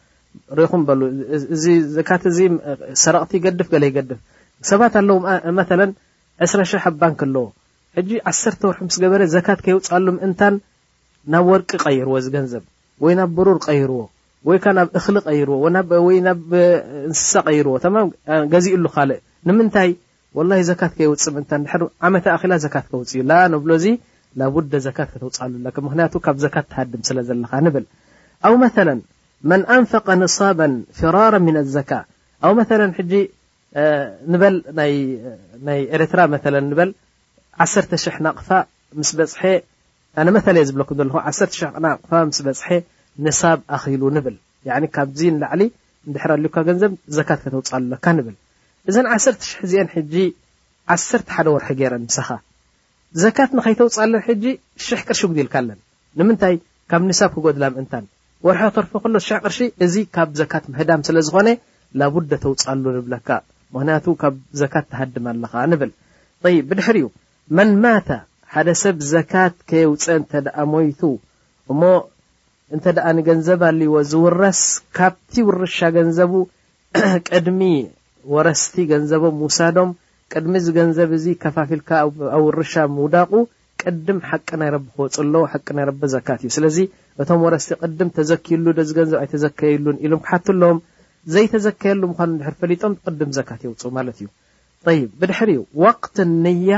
ሪኹም 0.57 0.81
በእዚ 0.87 1.65
ዘካት 1.95 2.23
እዚ 2.31 2.37
ሰረቕቲ 3.03 3.31
ይገድፍ 3.39 3.67
ገለ 3.73 3.83
ይገድፍ 3.89 4.19
ሰባት 4.69 4.93
ኣለውመ 5.01 5.25
2ስሽ00 5.61 6.83
ኣ 6.83 6.91
ባንክ 7.01 7.19
ኣለዎ 7.25 7.45
ሕጂ 7.97 8.09
ዓ 8.29 8.31
ወርሒ 8.67 8.77
ምስ 8.87 8.95
ገበረ 9.03 9.21
ዘካት 9.35 9.59
ከይውፃሉ 9.65 10.05
ምእንታን 10.17 10.55
ናብ 11.33 11.45
ወርቂ 11.51 11.69
ቀይርዎ 11.85 12.13
ዚገንዘብ 12.25 12.63
ወይ 13.05 13.13
ናብ 13.19 13.31
ብሩር 13.37 13.57
ቀይርዎ 13.67 13.99
ወይካ 14.49 14.65
ናብ 14.77 14.87
እክሊ 14.99 15.15
ቀይርዎ 15.29 15.55
ወይ 16.07 16.19
ናብ 16.27 16.47
እንስሳ 17.07 17.31
ቀይርዎ 17.47 17.75
ገዚእ 18.53 18.77
ሉ 18.83 18.91
ካልእ 18.95 19.19
ንምንታይ 19.49 19.91
ወላ 20.39 20.51
ዘካት 20.69 20.93
ከይውፅ 20.97 21.23
ምእንታ 21.35 21.51
ድ 21.79 21.83
ዓመ 22.07 22.13
ኣላ 22.43 22.53
ዘካት 22.65 22.85
ከውፅ 22.91 23.09
እዩ 23.15 23.21
ላ 23.29 23.33
ንብሎዚ 23.53 23.85
ናቡደ 24.39 24.73
ዘካት 24.87 25.09
ክተውፃሉ 25.13 25.53
ምክንያቱ 25.87 26.13
ካብ 26.25 26.37
ዘካት 26.45 26.65
ተሃድም 26.71 27.01
ስለ 27.09 27.17
ዘለካ 27.29 27.51
ንብል 27.65 27.85
ኣብ 28.47 28.53
መለ 28.63 28.87
መን 29.49 29.61
ኣንፈቀ 29.75 30.07
ኒሳባ 30.21 30.59
ፍራራ 30.97 31.33
ምን 31.45 31.55
ኣዘካ 31.61 31.91
ኣብ 32.47 32.53
መላ 32.59 32.81
ሕጂ 32.97 33.13
ንበል 34.33 34.55
ናይ 35.67 35.79
ኤረትራ 35.95 36.19
መ 36.33 36.37
ንበል 36.71 36.89
1 37.65 37.95
ናቕፋ 38.27 38.49
ምስ 38.99 39.09
በፅሐ 39.19 39.41
ኣነመለየ 40.21 40.63
ዝብለኩም 40.69 40.97
ዘኹ 41.07 41.15
10 41.31 41.63
ናቕፋ 41.85 42.11
ምስ 42.29 42.39
በፅሐ 42.47 42.67
ንሳብ 43.25 43.59
ኣኺሉ 43.77 44.01
ንብል 44.17 44.35
ካብዚ 44.97 45.19
ንላዕሊ 45.35 45.61
ንድሕራልዩካ 46.09 46.55
ገንዘብ 46.69 46.91
ዘካት 47.17 47.39
ክተውፃሎካ 47.45 48.05
ንብል 48.19 48.35
እዘን 48.89 49.07
100 49.15 49.35
እዚአን 49.65 49.89
ሕጂ 49.97 50.13
1 50.99 51.35
ሓደ 51.35 51.47
ወርሒ 51.55 51.69
ገይረን 51.79 52.03
ንሳኻ 52.07 52.29
ዘካት 53.23 53.51
ንከይተውፅ 53.57 53.95
ለን 54.13 54.21
ሕጂ 54.27 54.43
ሽሕ 54.85 55.01
ቅርሽጉዲ 55.07 55.39
ኢልካ 55.43 55.55
ኣለን 55.61 55.79
ንምንታይ 56.19 56.55
ካብ 56.91 57.01
ንሳብ 57.09 57.31
ክጎድላም 57.35 57.73
እንታን 57.81 58.05
ወርሒ 58.45 58.61
ተርፈ 58.75 58.91
ከሎ 59.03 59.15
ዝሽሕ 59.23 59.37
ቅርሺ 59.45 59.57
እዚ 59.85 59.95
ካብ 60.15 60.29
ዘካት 60.39 60.63
ምህዳም 60.71 61.01
ስለ 61.07 61.17
ዝኮነ 61.25 61.49
ላቡደ 61.99 62.31
ተውፃሉ 62.43 62.83
ንብለካ 62.95 63.29
ምክንያቱ 63.73 64.05
ካብ 64.21 64.35
ዘካት 64.61 64.85
ተሃድም 64.91 65.25
ኣለኻ 65.31 65.51
ንብል 65.71 65.91
ይ 66.53 66.57
ብድሕር 66.69 66.97
ዩ 67.03 67.11
መንማተ 67.57 68.09
ሓደ 68.53 68.67
ሰብ 68.83 68.97
ዘካት 69.11 69.55
ከየውፀ 69.69 70.05
እንተ 70.21 70.31
ደኣ 70.45 70.57
ሞይቱ 70.73 71.01
እሞ 71.71 71.81
እንተ 72.75 72.85
ደኣ 72.97 73.07
ንገንዘብ 73.17 73.61
ኣለይዎ 73.69 73.95
ዝውረስ 74.11 74.61
ካብቲ 74.97 75.33
ውርሻ 75.49 75.77
ገንዘቡ 75.97 76.33
ቅድሚ 77.29 77.61
ወረስቲ 78.35 78.75
ገንዘቦም 78.91 79.37
ውሳዶም 79.45 79.91
ቅድሚ 80.33 80.53
ዚገንዘብ 80.67 81.09
እዚ 81.19 81.25
ከፋፊልካ 81.43 81.89
ኣብ 82.05 82.17
ውርሻ 82.47 82.73
ምውዳቁ 82.95 83.31
ቅድም 83.89 84.17
ሓቂ 84.29 84.47
ናይረብ 84.61 84.83
ክወፅ 84.95 85.15
ኣለዎ 85.23 85.43
ሓቂ 85.53 85.67
ናይ 85.77 85.85
ረቢ 85.89 86.01
ዘካት 86.13 86.39
እዩ 86.45 86.49
ስለዚ 86.57 86.77
እቶም 87.21 87.39
ወረስቲ 87.45 87.69
ቅድም 87.83 88.09
ተዘኪይሉ 88.17 88.65
ደዚ 88.79 88.89
ገንዘብ 88.97 89.17
ኣይተዘከይሉን 89.23 89.97
ኢሎም 90.05 90.21
ክሓት 90.25 90.47
ሎዎም 90.61 90.79
ዘይተዘከየሉ 91.33 92.01
ምኳኑ 92.11 92.31
ድር 92.41 92.55
ፈሊጦም 92.61 92.93
ቅድም 93.05 93.31
ዘካት 93.37 93.61
የውፅ 93.65 93.83
ማለት 93.97 94.17
እዩ 94.21 94.27
ይ 94.97 95.01
ብድሕር 95.19 95.49
ዩ 95.55 95.59
ወቅት 95.85 96.15
ያ 96.71 96.77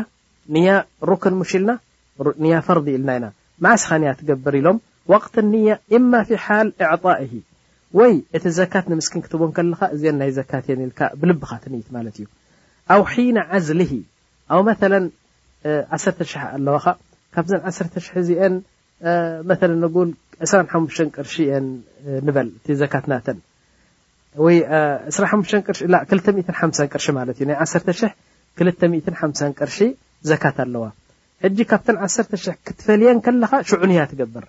ን 0.54 0.64
ሩክን 1.10 1.36
ሙሽ 1.41 1.51
ኢልና 1.60 1.72
ን 2.43 2.62
ፈርዲ 2.68 2.88
ኢልና 2.97 3.12
ኢና 3.20 3.26
ማዓስኻ 3.66 3.89
ንያ 4.04 4.12
ትገብር 4.20 4.56
ኢሎም 4.62 4.78
ቅት 5.24 5.36
ያ 5.70 5.78
እማ 5.97 6.12
ሓል 6.45 6.70
ኤዕጣእ 6.88 7.34
ወይ 7.99 8.14
እቲ 8.38 8.45
ዘካት 8.60 8.86
ንምስኪን 8.91 9.22
ክትቦም 9.26 9.51
ከለካ 9.58 9.82
እዚ 9.95 10.04
ናይ 10.20 10.32
ዘካት 10.39 10.66
የን 10.72 10.82
ኢልካ 10.88 11.01
ብልብካ 11.22 11.51
ትኒይት 11.64 11.88
ማለት 11.97 12.16
እዩ 12.20 12.26
ኣው 12.93 13.01
ሒነ 13.14 13.38
ዓዝሊ 13.58 13.82
ኣ 14.56 14.60
መ 14.70 14.72
1ተ 15.66 16.20
ሕ 16.30 16.43
ኣለዋ 16.57 16.76
ከ 16.86 16.88
ካብዘን 17.34 17.61
1 17.72 18.09
ሕ 18.14 18.14
እዚአን 18.24 18.53
መ 19.49 19.51
ንጉል 19.84 20.09
25 20.45 21.18
ቅርሺ 21.18 21.34
እየን 21.45 21.68
ንበል 22.28 22.47
እቲ 22.57 22.66
ዘካት 22.82 23.05
ናተን 23.11 23.38
ወ225 24.45 25.51
ቅርሺ 26.93 27.05
ማለት 27.20 27.36
እዩ 27.39 27.45
ናይ 27.49 27.57
1 27.68 27.80
25 29.22 29.59
ቅርሺ 29.59 29.78
ዘካት 30.32 30.57
ኣለዋ 30.66 30.86
ሕጂ 31.43 31.57
ካብተን 31.72 31.97
1ሰ 32.07 32.16
ሕ 32.47 32.49
ክትፈልየን 32.68 33.18
ከለካ 33.26 33.53
ሽዑ 33.70 33.82
ንያ 33.91 34.01
ትገብር 34.11 34.45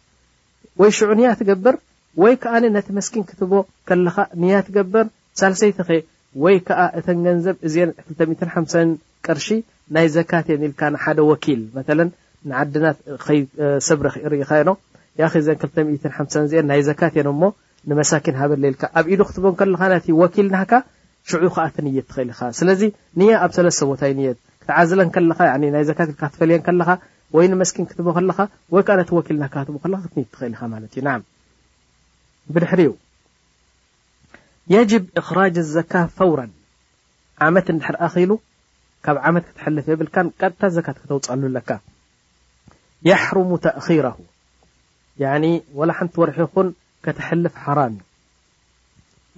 ወይ 0.81 0.91
ሽዑ 0.99 1.11
ንያ 1.19 1.29
ትገብር 1.41 1.75
ወይ 2.23 2.35
ከኣኒ 2.43 2.65
ነቲ 2.77 2.89
መስኪን 2.99 3.25
ክትቦ 3.29 3.53
ከለኻ 3.89 4.17
ንያ 4.43 4.55
ትገብር 4.67 5.07
ሳለሰይተ 5.41 5.79
ኸ 5.89 5.91
ወይ 6.43 6.57
ከዓ 6.69 6.81
እተን 6.99 7.19
ገንዘብ 7.27 7.57
እዚን 7.69 7.91
25 8.07 9.27
ቀርሺ 9.27 9.49
ናይ 9.95 10.07
ዘካት 10.17 10.47
እየን 10.51 10.63
ኢልካ 10.69 10.81
ንሓደ 10.95 11.19
ወኪል 11.31 11.61
መለ 11.77 11.99
ንዓድናት 12.51 12.97
ከይ 13.27 13.39
ሰብረ 13.89 14.07
ርኢኻ 14.33 14.51
ኢኖ 14.63 14.71
ያ 15.21 15.25
ዘን 15.47 15.59
25 15.67 16.39
እዚአን 16.47 16.67
ናይ 16.71 16.81
ዘካት 16.89 17.15
የን 17.19 17.29
ሞ 17.43 17.53
ንመሳኪን 17.91 18.37
ሃበለልካ 18.41 18.83
ኣብ 18.99 19.07
ኢዱ 19.13 19.21
ክትቦ 19.29 19.45
ከለካ 19.61 19.83
ነቲ 19.93 20.07
ወኪል 20.23 20.47
ናካ 20.55 20.73
ሽዑ 21.31 21.45
ከዓ 21.55 21.65
ክትንየት 21.71 22.07
ትኽእል 22.11 22.31
ኻ 22.39 22.51
ስለዚ 22.61 22.83
ንኣ 23.19 23.29
ኣብ 23.45 23.51
ሰለስሰቦታይ 23.57 24.13
ኒየት 24.19 24.39
ክትዓዝለን 24.63 25.11
ከለኻ 25.15 25.39
ናይ 25.75 25.85
ዘካት 25.91 26.09
ልካክትፈልየን 26.13 26.63
ከለኻ 26.67 26.89
ወይ 27.37 27.47
ንመስኪን 27.53 27.87
ክትቦ 27.93 28.07
ከለካ 28.19 28.39
ወይከዓ 28.75 28.95
ነቲ 29.01 29.11
ወኪል 29.19 29.37
ናክቦከ 29.45 29.85
ክትንይ 30.05 30.27
ትኽእል 30.35 30.55
ኻ 30.61 30.71
ማለት 30.75 30.91
እዩና 30.99 31.09
ብድሕሪዩ 32.55 32.91
يجብ 34.73 35.05
إخራج 35.21 35.55
الዘካ 35.61 35.93
ፈውራ 36.19 36.41
ዓመት 37.47 37.67
ድሕር 37.79 37.97
ኣኺሉ 38.07 38.31
ካብ 39.05 39.17
ዓመት 39.29 39.45
ክተሕልፍ 39.49 39.87
የብልካ 39.93 40.17
ቀጥታ 40.41 40.63
ዘካ 40.77 40.87
ክተውፃሉ 40.99 41.43
ለካ 41.57 41.71
የحሩሙ 43.09 43.51
ተأረሁ 43.67 44.17
ላ 45.21 45.91
ሓንቲ 45.99 46.15
ወርሒ 46.23 46.37
ይኹን 46.45 46.69
ከተሐልፍ 47.05 47.55
ሓራም 47.65 47.95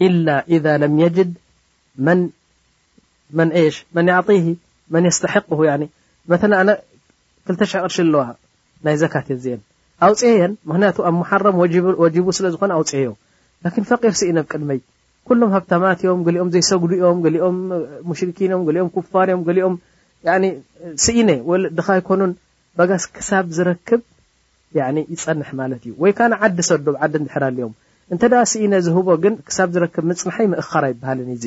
ዩ 0.05 0.07
إ 0.07 0.55
إذ 0.55 0.65
ለም 0.83 0.95
يجድ 1.05 1.31
መን 2.07 2.21
መን 4.95 5.07
ስተሕق 5.17 5.47
ኣነ 5.75 5.83
2 6.39 7.57
ቅር 7.59 7.69
ኣለዋ 8.01 8.25
ናይ 8.87 8.97
ዘካት 9.05 9.27
ኣውፅየን 10.07 10.53
ምክንያቱ 10.71 10.97
ኣብ 11.09 11.17
حረም 11.31 11.59
ጅቡ 12.15 12.27
ስለ 12.39 12.47
ዝኮነ 12.55 12.71
ኣውፅዮ 12.79 13.11
ፈር 13.89 14.15
ሲ 14.21 14.29
ኢነብቅድመይ 14.33 14.81
ኩሎም 15.29 15.51
ሃብታማትዮም 15.55 16.21
ገሊኦም 16.27 16.51
ዘይሰጉሉዮም 16.55 17.19
ሊኦም 17.35 17.57
ሙሽርኪን 18.11 18.51
ዮም 18.55 18.61
ሊኦም 18.77 18.89
ኩፋርእዮም 18.97 19.41
ሊኦም 19.57 19.75
ስኢነ 21.05 21.31
ወልድካ 21.51 21.89
ይኮኑን 22.01 22.33
በጋስ 22.79 23.05
ክሳብ 23.17 23.47
ዝረክብ 23.57 24.01
ይፀንሕ 25.15 25.49
ማለት 25.61 25.81
እዩ 25.89 25.93
ወይ 26.03 26.13
ካነ 26.19 26.33
ዓዲ 26.47 26.57
ሰዶብ 26.69 26.95
ዓዲ 27.07 27.15
ዝሕራልዮም 27.27 27.73
እንተዳ 28.15 28.35
ስኢነ 28.53 28.73
ዝህቦ 28.87 29.09
ግን 29.25 29.35
ክሳብ 29.49 29.69
ዝረክብ 29.75 30.05
መፅንሐይ 30.11 30.47
ምእከር 30.53 30.85
ይበሃልን 30.95 31.29
እዩዙ 31.35 31.45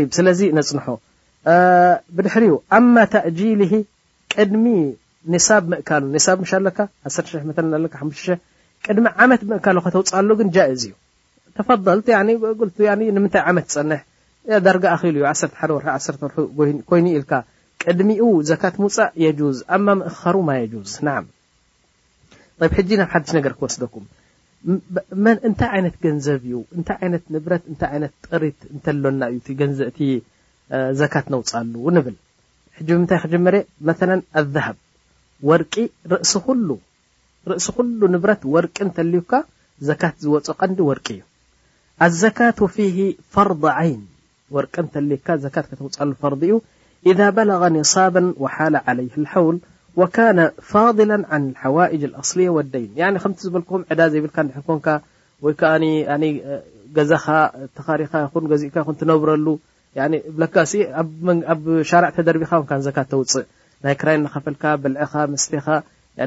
ይ 0.00 0.04
ስለዚ 0.18 0.40
ነፅንሖ 0.60 0.86
ብድሕሪኡ 2.16 2.54
ኣማ 2.78 2.94
ተእጂልሂ 3.12 3.72
ቅድሚ 4.34 4.64
ኒሳብ 5.34 5.64
ምእካሉ 5.72 6.04
ሳብ 6.28 6.40
ኣለካ 6.60 6.78
1 7.18 8.32
ቅድሚ 8.86 9.04
ዓመት 9.24 9.40
ምእካሉ 9.52 9.76
ከተውፃሉ 9.86 10.28
ግን 10.40 10.48
ጃእዝ 10.56 10.82
እዩ 10.88 10.92
ተፈምይ 11.58 12.14
ዓመት 12.18 12.76
ፀሕ 12.78 13.78
ዳር 14.66 14.76
ሉ 15.04 15.16
ዩ 15.16 15.24
1ርርይ 15.32 17.02
ኢል 17.16 17.24
ቅድሚኡ 17.82 18.22
ፃእ 18.50 18.88
ዝ 18.96 19.64
ምእሩ 19.86 20.30
ሕ 20.30 20.82
ናብ 21.06 21.26
ሓድሽ 23.12 23.30
ነገር 23.38 23.52
ክወስደኩም 23.58 24.06
እንታይ 25.48 25.70
ይነት 25.80 25.96
ገንዘብ 26.04 26.40
እዩ 26.48 26.54
ታይ 26.88 26.98
ይት 27.14 27.26
ብት 27.44 27.64
ይነ 27.96 28.04
ጥሪት 28.26 28.60
እተሎና 28.76 29.22
እዩ 29.34 29.46
ገንዘእቲ 29.60 29.98
ዘካት 31.00 31.26
ነውፃሉ 31.34 31.74
ንብል 31.96 32.16
ሕ 32.78 32.86
ብምንታይ 32.88 33.20
ክጀመር 33.24 33.54
መ 33.88 33.94
ኣሃብ 34.40 34.78
ር 35.58 35.62
ርእሲ 37.50 37.70
ኩሉ 37.76 38.00
ንብረት 38.16 38.42
ወርቂ 38.54 38.76
እተልዩካ 38.90 39.32
ዘካት 39.90 40.14
ዝወፅ 40.24 40.46
ቀንዲ 40.60 40.78
ወርቂ 40.90 41.06
እዩ 41.16 41.20
الዘካቱ 42.06 42.58
ፊ 42.74 42.84
ፈርض 43.34 43.62
ዓይን 43.78 44.02
ወርቀንተሊካ 44.56 45.28
ዘካት 45.44 45.64
ከተውፃሉ 45.70 46.10
ፈር 46.20 46.34
እዩ 46.46 46.52
إذ 47.10 47.20
በለغ 47.36 47.62
ኒصባ 47.76 48.14
ወሓለ 48.42 48.74
ዓለይ 48.90 49.08
ሓውል 49.32 49.56
ወካነ 50.00 50.38
ፋضላ 50.70 51.10
عን 51.32 51.42
لሓዋእጅ 51.54 52.02
لኣصልየ 52.10 52.46
ولደይን 52.56 53.16
ከምቲ 53.22 53.38
ዝበልኩም 53.46 53.82
ዕዳ 53.92 54.00
ዘይብልካ 54.12 54.38
ድሕኮንካ 54.50 54.86
ወይ 55.44 55.54
ከ 55.60 55.72
ገዛኻ 56.98 57.26
ተኻሪካ 57.78 58.14
ይ 58.26 58.46
ገዚእካ 58.52 58.76
ኹ 58.86 58.88
ትነብረሉ 59.00 59.46
ብካ 60.40 60.54
ኣብ 61.52 61.64
ሻርዕ 61.90 62.08
ተደርቢካ 62.16 62.52
ዘካ 62.88 62.98
ተውፅእ 63.12 63.46
ናይ 63.84 63.94
ክራይ 64.00 64.16
ኸፈልካ 64.34 64.64
ብልዐኻ 64.82 65.12
መስተኻ 65.34 65.66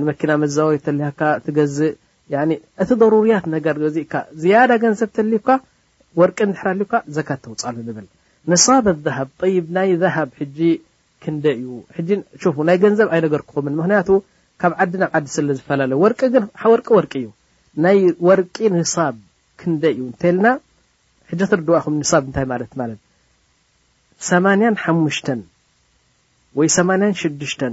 መኪና 0.09 0.32
መዛው 0.43 0.69
ተሃካ 0.88 1.22
ትገዝእ 1.45 1.93
እቲ 2.84 2.89
ضሩርያት 3.01 3.45
ነገር 3.55 3.75
ዚእካ 3.95 4.13
ዝያዳ 4.41 4.71
ገንዘብ 4.84 5.09
ተልዩካ 5.17 5.49
ወርቂ 6.19 6.38
ንዝሕላ 6.49 6.69
ልዩካ 6.79 6.93
ዘካ 7.15 7.29
ተውፃሉ 7.43 7.75
ዝብል 7.88 8.05
ንሳበት 8.51 8.97
ዝሃብ 9.05 9.29
ይ 9.53 9.55
ናይ 9.75 9.89
ዘሃብ 10.01 10.29
ሕጂ 10.39 10.59
ክንደ 11.23 11.45
እዩ 11.59 11.67
ናይ 12.69 12.77
ገንዘብ 12.84 13.07
ኣይነገር 13.15 13.41
ክኹምን 13.47 13.73
ምክንያቱ 13.79 14.09
ካብ 14.61 14.73
ዓዲ 14.84 14.93
ናብ 15.01 15.11
ዓዲ 15.17 15.27
ስለዝፈላለዩ 15.38 15.97
ወ 16.03 16.07
ወርቂ 16.73 16.86
ወርቂ 16.97 17.11
እዩ 17.21 17.27
ናይ 17.86 17.99
ወርቂ 18.29 18.55
ንሳብ 18.77 19.15
ክንደ 19.59 19.84
እዩ 19.95 19.99
እንተይ 20.09 20.32
ልና 20.36 20.47
ሕጀ 21.32 21.41
ትርድዋኹም 21.51 21.95
ንሳብ 22.01 22.23
እንታይ 22.27 22.45
ማለት 22.53 22.71
ማለት 22.82 22.99
85 24.29 25.32
ወይ 26.59 26.67
86 26.79 27.65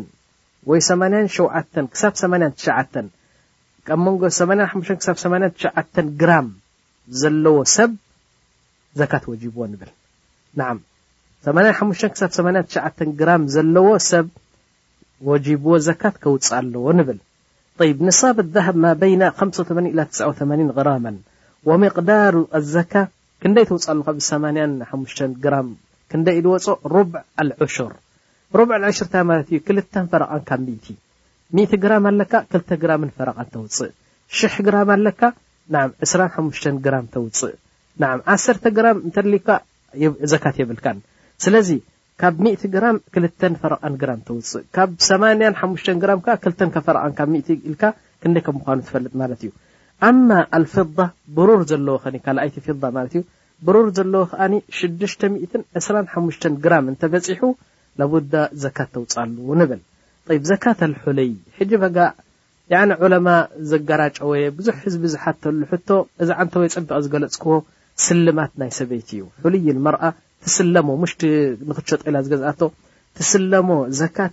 ወይ 0.70 0.80
87 0.90 1.92
ክሳብ 1.92 2.12
8 2.24 3.08
ብ 3.86 3.90
መንጎ 4.04 4.22
85 4.38 5.08
ብ8 5.34 6.00
ግራም 6.20 6.46
ዘለዎ 7.20 7.56
ሰብ 7.76 7.90
ዘካት 9.00 9.24
ወጂብዎ 9.30 9.62
ንብል 9.72 9.90
85 11.48 12.24
ሳ8 12.74 13.12
ግራም 13.20 13.42
ዘለዎ 13.54 13.86
ሰብ 14.10 14.26
ወጂብዎ 15.30 15.72
ዘካት 15.88 16.16
ከውፅ 16.24 16.48
ኣለዎ 16.58 16.86
ንብል 16.98 17.20
ይብ 17.90 17.98
ንሳብ 18.06 18.36
ኣዘሃብ 18.44 18.76
ማ 18.82 18.86
በይነ 19.00 19.22
58 19.42 20.20
8 20.22 20.70
ቅራመን 20.76 21.16
ወምቅዳሩ 21.68 22.34
ኣዘካ 22.58 22.92
ክንደይ 23.42 23.64
ተውፅ 23.68 23.86
ሉካ 23.98 24.08
ብ85 24.18 25.20
ግራም 25.44 25.68
ክንደይ 26.10 26.38
ዝወፅ 26.46 26.66
ሩብዕ 26.94 27.20
ልዑሽር 27.48 27.92
ሩብ 28.58 28.70
ዑሽርእታ 28.84 29.14
ማለትዩ 29.30 29.58
ክልተ 29.66 29.92
ፈረቃን 30.10 30.42
ካቢቲ 30.48 30.84
ግራም 31.82 32.04
ኣለካ 32.12 32.32
2 32.54 32.76
ግራም 32.82 33.02
ፈረቐን 33.18 33.46
ተውፅእ 33.52 33.92
ግራም 34.68 34.88
ኣለካ 34.96 35.20
25 35.76 36.72
ግራም 36.86 37.04
ተውፅእ 37.14 37.54
1 38.08 38.68
ግራም 38.78 38.96
እንተልካ 39.08 39.48
ዘካት 40.32 40.56
የብልካን 40.60 40.98
ስለዚ 41.44 41.70
ካብ 42.22 42.36
ግራም 42.74 42.96
ክ 43.12 43.16
ፈረቃን 43.62 43.94
ግራም 44.02 44.20
ተውፅእ 44.28 44.64
ካብ 44.76 44.90
85 45.08 45.90
ግራም 46.04 46.20
ዓ 46.28 46.36
2 46.50 46.78
ፈረቃ 46.88 47.06
ካብ 47.20 47.30
ኢልካ 47.40 47.82
ክንደይ 48.24 48.42
ከምምኳኑ 48.48 48.78
ትፈልጥ 48.88 49.12
ማለት 49.22 49.40
እዩ 49.44 49.50
ኣማ 50.08 50.28
ኣልፊ 50.58 50.74
ብሩር 51.36 51.60
ዘለዎ 51.70 51.96
ኸኒ 52.04 52.16
ካልኣይቲ 52.26 52.56
ፊ 52.66 52.74
ማለት 52.98 53.12
እዩ 53.18 53.22
ብሩር 53.66 53.88
ዘለዎ 53.98 54.22
ከዓኒ 54.32 54.54
62ሓ 54.80 56.24
ግራም 56.66 56.90
እተበፂሑ 56.94 57.42
ቡዳ 58.14 58.34
ዘካት 58.62 58.90
ተውፅሉ 58.96 59.36
ንብል 59.60 59.80
ይብ 60.36 60.44
ዘካት 60.50 60.80
ልልይ 60.92 61.32
ሕጂ 61.58 61.70
በጋ 61.82 61.98
ዑለማ 63.02 63.28
ዘገራጨወየ 63.70 64.44
ብዙሕ 64.56 64.76
ህዝቢ 64.84 65.02
ዝሓተሉ 65.14 65.60
ሕቶ 65.70 65.88
እዚ 66.22 66.28
ዓንተ 66.40 66.52
ወይ 66.60 66.68
ፅበቀ 66.74 66.98
ዝገለፅክዎ 67.04 67.52
ስልማት 68.06 68.52
ናይ 68.60 68.70
ሰበይቲ 68.78 69.10
እዩ 69.18 69.24
ሕሉይ 69.44 69.66
መርኣ 69.86 70.02
ትስለሞ 70.44 70.88
ሽጢ 71.12 71.22
ንክሸጠቂኢላ 71.68 72.16
ዝገዝኣ 72.26 72.52
ትስለሞ 73.18 73.68
ት 74.00 74.28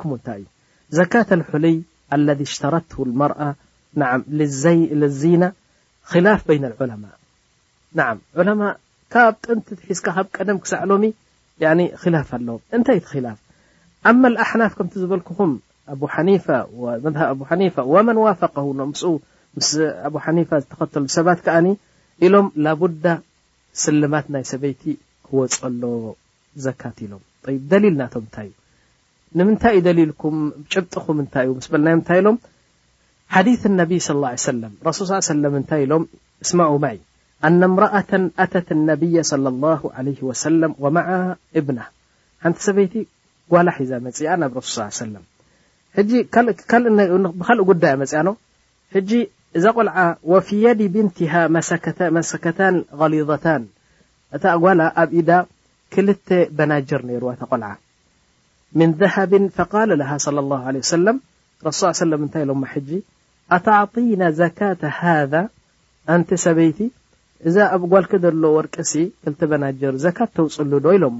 ክሙ 0.00 0.10
እንታይ 0.18 0.40
እዩ 0.42 0.48
ዘካት 0.98 1.28
ልይ 1.64 1.76
ኣለذ 2.14 2.40
ሽተረቱ 2.52 2.92
መርኣ 3.22 3.40
ዝና 5.20 5.44
ክላፍ 6.12 6.40
በይና 6.48 6.64
ዑለማ 6.84 7.04
ና 7.98 8.48
ማ 8.60 8.70
ካብ 9.14 9.34
ጥንቲ 9.44 9.68
ሒዝካ 9.88 10.06
ካብ 10.16 10.26
ቀደም 10.36 10.58
ክሳዕሎሚ 10.64 11.04
ላፍ 12.14 12.28
ኣለዎም 12.38 12.62
ንታይ 12.80 12.98
ቲ 13.08 13.22
ላፍ 13.26 13.38
ኣማ 14.08 14.22
ኣሓናፍ 14.42 14.72
ከምቲ 14.76 14.92
ዝበልኩኹም 15.00 15.50
ኣ 15.92 16.06
ሓኒ 17.48 17.62
ወመን 17.94 18.18
ዋፈቀ 18.26 18.54
ምስ 19.58 19.70
ኣ 20.08 20.10
ሓኒ 20.24 20.38
ዝተኸተሉ 20.62 21.02
ሰባት 21.16 21.38
ከዓኒ 21.46 21.66
ኢሎም 22.26 22.46
ላቡዳ 22.64 23.04
ስልማት 23.82 24.26
ናይ 24.34 24.44
ሰበይቲ 24.52 24.82
ክወፀሎ 25.26 25.82
ዘካት 26.64 26.96
ኢሎም 27.06 27.22
ደሊል 27.72 27.94
ናቶም 28.00 28.24
ንታይ 28.28 28.46
እዩ 28.50 28.54
ንምንታይ 29.40 29.74
ዩ 29.78 29.84
ደሊልኩም 29.86 30.36
ጭብጥኹም 30.72 31.18
ታይ 31.36 31.46
እዩ 31.50 31.54
ስ 31.66 31.70
በልናዮም 31.74 32.02
ታይ 32.08 32.20
ሎም 32.26 32.36
ሓዲ 33.36 33.48
ነብይ 33.80 34.00
ሰ 34.08 34.16
ሱል 34.46 35.44
ታይ 35.70 35.80
ኢሎም 35.86 36.04
ስ 36.50 36.68
ኣነ 37.48 37.62
ምረኣ 37.74 37.94
ኣተት 38.44 38.68
ነብያ 38.88 39.16
ሰ 40.40 40.44
ማዓ 40.84 41.08
እብና 41.60 41.80
ሰበይቲ 42.66 42.94
ጓላሒዛ 43.52 43.92
መፅኣ 44.06 44.22
ናብ 44.42 44.54
ሱ 44.74 44.86
ሰ 44.98 45.06
ብካእ 46.10 47.60
ጉዳይ 47.70 47.94
መፅአኖ 48.02 48.28
ጂ 49.08 49.20
እዛ 49.58 49.64
ቆልዓ 49.78 49.96
ወፊ 50.32 50.48
የዲ 50.64 50.80
ብንትሃ 50.94 51.32
መሰከታ 52.18 52.58
غሊظታን 53.00 53.62
እታ 54.36 54.44
ጓ 54.64 54.74
ኣብ 55.02 55.10
ኢዳ 55.20 55.30
ክልተ 55.94 56.28
በናጀር 56.58 57.02
ርዋ 57.22 57.30
ቆልዓ 57.50 57.68
ምን 58.80 58.90
ذهብ 59.00 59.32
ق 59.72 59.74
ع 60.08 60.74
ስ 61.80 61.90
ሰ 61.98 62.06
ታይ 62.34 62.44
ሎማ 62.50 62.62
ጂ 62.88 63.00
ኣተعطና 63.56 64.22
ዘካة 64.40 64.82
ሃذ 64.98 65.32
ኣንቲ 66.14 66.30
ሰበይቲ 66.44 66.78
እዛ 67.48 67.56
ኣብ 67.74 67.82
ጓልክ 67.92 68.12
ዘሎ 68.24 68.42
ወርቀሲ 68.56 68.92
ክ 69.40 69.50
ናር 69.62 69.96
ዘካ 70.04 70.18
ተውፅሉ 70.36 70.72
ዶ 70.84 70.94
ኢሎማ 70.98 71.18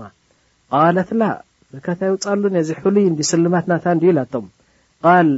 ዘካ 1.75 1.87
ይውፃሉ 2.07 2.43
ዚ 2.69 2.75
ሉይ 2.95 3.05
ዲ 3.19 3.25
ስልማት 3.33 3.65
ና 3.71 3.77
ዲ 4.03 4.13
ላቶም 4.17 4.47
ቃል 5.05 5.29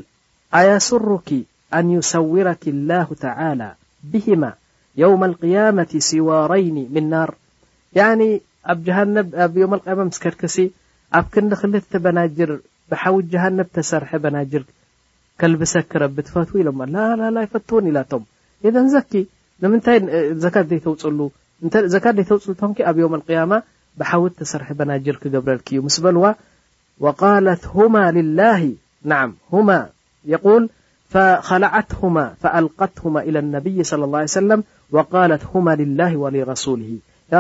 ኣيስሩኪ 0.59 1.29
ኣن 1.77 1.87
يሰውረኪ 1.97 2.63
الላه 2.77 3.09
ተعلى 3.25 3.69
ብهማ 4.13 4.43
يውم 5.03 5.23
القيማة 5.31 5.93
ሲዋራይኒ 6.09 6.77
ምنር 6.95 7.31
ኣብ 9.93 9.99
ምስከድክሲ 10.11 10.57
ኣብ 11.19 11.27
ክ 11.35 11.37
ክልተ 11.61 11.93
በናጅር 12.05 12.51
ብሓዊ 12.91 13.17
ጀሃነብ 13.33 13.69
ተሰርሐ 13.77 14.11
በናጅር 14.25 14.65
ከልብሰክረብ 15.41 16.17
ትፈትዉ 16.27 16.57
ኢሎ 16.63 16.69
ላ 17.35 17.37
ይፈትዉ 17.47 17.79
ኢላቶም 17.91 18.23
ዘኪ 18.95 19.13
ምታይ 19.73 19.99
ፅዘ 20.41 22.19
ተውፅሉ 22.27 22.69
ኣብ 22.91 22.97
ብሓው 24.01 24.23
ሰርሒ 24.51 24.69
بና 24.81 24.91
ጅር 25.07 25.17
ክገብረልክ 25.23 25.67
ዩ 25.77 25.89
ስ 25.97 26.03
በልዋ 26.05 26.25
ት 26.35 27.23
ه 32.01 32.05
ዓ 32.13 32.53
ألقት 32.61 32.99
إلى 33.29 33.39
النبይ 33.45 33.77
صለى 33.91 34.05
اله 34.09 34.21
ع 34.25 34.29
ሰ 34.37 34.39
وለት 34.95 35.43
ه 35.51 35.55
لله 35.81 36.13
ولرسل 36.23 36.81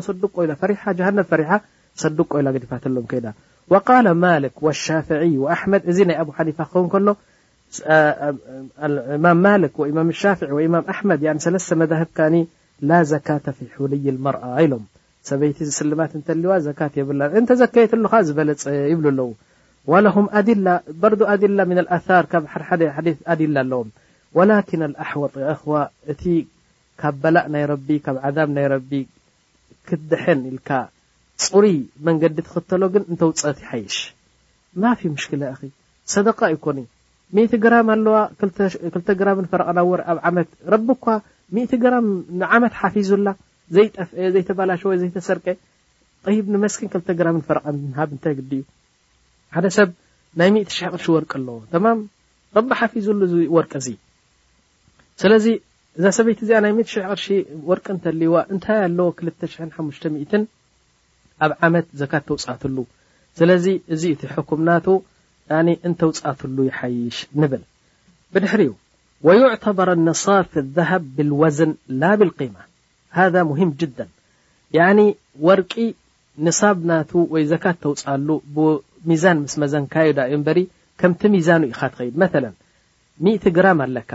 ሰዱቅ 2.02 2.24
ቆኢላ 2.32 2.48
ዲፋ 2.62 2.72
ሎም 2.96 3.06
ከዳ 3.10 3.26
ማክ 4.24 4.58
وሻፍይ 4.66 5.32
وመድ 5.44 5.82
እዚ 5.90 5.98
ናይ 6.08 6.16
ኣ 6.42 6.64
ክ 6.92 6.94
ሎ 7.06 7.14
ማ 9.24 9.32
ማክ 9.44 9.76
ማም 9.98 10.08
ሻፍ 10.22 10.40
ኣحመድ 10.94 11.20
ለ 11.28 11.30
መብካ 11.82 12.18
ላ 12.90 12.98
ዘካة 13.12 13.46
ف 13.56 13.58
حልይ 13.74 14.04
الመርأ 14.14 14.42
ኢሎም 14.64 14.84
ሰበይቲ 15.28 15.58
ስልማ 15.78 16.00
ዋ 16.50 16.56
ብ 17.08 17.10
እተዘካየት 17.40 17.92
ሉ 18.02 18.08
ዝበለፀ 18.28 18.64
ይብ 18.92 19.00
ኣለው 19.12 19.28
ር 19.92 20.06
ኣ 20.14 20.44
ር 21.14 21.20
ኣዲ 23.32 23.46
ኣለዎም 23.62 23.88
ኣحወጥ 25.04 25.34
እቲ 26.12 26.22
ካብ 27.02 27.14
በላእ 27.22 27.46
ናይ 27.54 27.64
ብ 27.88 28.48
ናይ 28.56 29.02
ክትደሐን 29.88 30.40
ፅሩ 31.44 31.62
መንገዲ 32.06 32.36
ትክተሎ 32.46 32.82
ግን 32.94 33.04
ተፀት 33.20 33.58
ሓይሽ 33.68 33.96
ሽክ 35.26 35.32
دق 36.28 36.40
ኮ 36.64 36.74
ሚ 37.36 37.40
ግራም 37.64 37.88
ኣለዋ 37.94 38.16
ክልተ 38.94 39.08
ግራም 39.20 39.40
ፈረቐናወር 39.52 40.00
ኣብ 40.10 40.18
ዓመት 40.28 40.48
ረቢ 40.72 40.88
እኳ 40.96 41.06
1 41.64 41.74
ግራም 41.84 42.06
ንዓመት 42.40 42.72
ሓፊዙላ 42.80 43.28
ዘይጠፍአ 43.76 44.24
ዘይተባላሸወ 44.34 44.92
ዘይተሰርቀ 45.02 45.46
ይብ 46.36 46.46
ንመስኪን 46.54 46.88
ክተ 46.94 47.08
ግራም 47.20 47.36
ፈረቐሃብ 47.48 48.08
እታይ 48.16 48.34
ግዲዩ 48.38 48.62
ሓደ 49.56 49.66
ሰብ 49.78 49.90
ናይ 50.40 50.50
10 50.64 50.90
ቅርሺ 50.92 51.06
ወርቂ 51.16 51.32
ኣለዎ 51.40 51.56
ተማ 51.74 51.84
ቢ 52.68 52.80
ሓፊዙሉ 52.80 53.20
ወርቂ 53.58 53.72
ዚ 53.86 53.88
ስለዚ 55.22 55.46
እዛ 55.98 56.04
ሰበይቲ 56.18 56.38
እዚኣ 56.46 56.58
ና 56.64 56.68
ቅር 56.88 57.30
ወርቂ 57.70 57.86
እተልይዋ 57.98 58.34
እንታይ 58.54 58.78
ኣለዎ 58.88 59.08
250 59.22 60.42
ኣብ 61.44 61.52
ዓመት 61.66 61.86
ዘካ 62.00 62.12
ተውፃትሉ 62.28 62.76
ስለዚ 63.38 63.66
እዚ 63.94 64.02
እቲ 64.14 64.22
ኩምናቱ 64.50 64.86
እንተوፃትሉ 65.88 66.56
يሓይሽ 66.70 67.16
ንበል 67.40 67.62
ብድሕሪዩ 68.32 68.70
ويعتበር 69.26 69.88
لنص 69.98 70.24
الذهብ 70.64 71.02
ብالوዝን 71.16 71.72
ላ 72.00 72.02
ብالقማة 72.18 72.62
هذ 73.18 73.34
هም 73.60 73.70
ج 73.78 73.82
ي 74.74 75.16
ወርቂ 75.46 75.72
نصብ 76.46 76.76
ናቱ 76.88 77.10
ወይ 77.34 77.44
ዘካ 77.52 77.64
ተውፃሉ 77.82 78.28
ብሚዛን 78.54 79.38
ምስ 79.44 79.54
መዘንካيዳዩ 79.62 80.32
በሪ 80.46 80.58
ከምቲ 81.00 81.20
ሚዛኑ 81.34 81.62
ኢኻ 81.72 81.80
ትኸድ 81.94 82.14
መ 82.20 82.24
ግራም 83.56 83.78
ኣለካ 83.86 84.10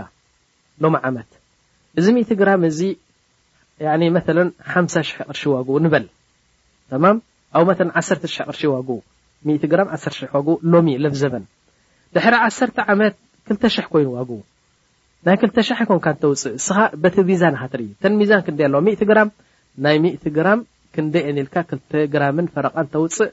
ሎم 0.82 0.94
ዓመት 1.08 1.30
እዚ 1.98 2.06
ግራ 2.40 2.48
እዚ 2.70 2.80
ቅርሺ 5.28 5.42
ዋقኡ 5.54 5.76
ንበል 5.86 6.06
1 6.94 8.26
ቅርሺ 8.52 8.62
ዋ 8.72 8.76
ግራ 9.72 9.80
1 9.96 10.36
ዋግ 10.36 10.48
ሎሚ 10.72 10.88
ሎብዘበን 11.04 11.44
ድሕሪ 12.16 12.34
ዓ 12.44 12.48
ዓመት 12.94 13.14
2 13.54 13.90
ኮይኑ 13.92 14.06
ዋግቡ 14.18 14.38
ናይ 15.26 15.36
20 15.46 15.78
ይኮን 15.82 16.16
ተውፅእ 16.22 16.54
ስ 16.66 16.68
በ 17.02 17.10
ሚዛን 17.30 17.54
ትርሚዛ 18.02 18.32
ክ 18.46 18.54
ኣ 18.78 19.08
ግራ 19.10 19.18
ናይ 19.84 19.96
ግራ 20.36 20.48
ክደይ 20.94 21.24
ኒልካ 21.36 21.56
ክ 21.70 22.06
ግራም 22.14 22.38
ፈረ 22.54 22.66
ተውፅእ 22.94 23.30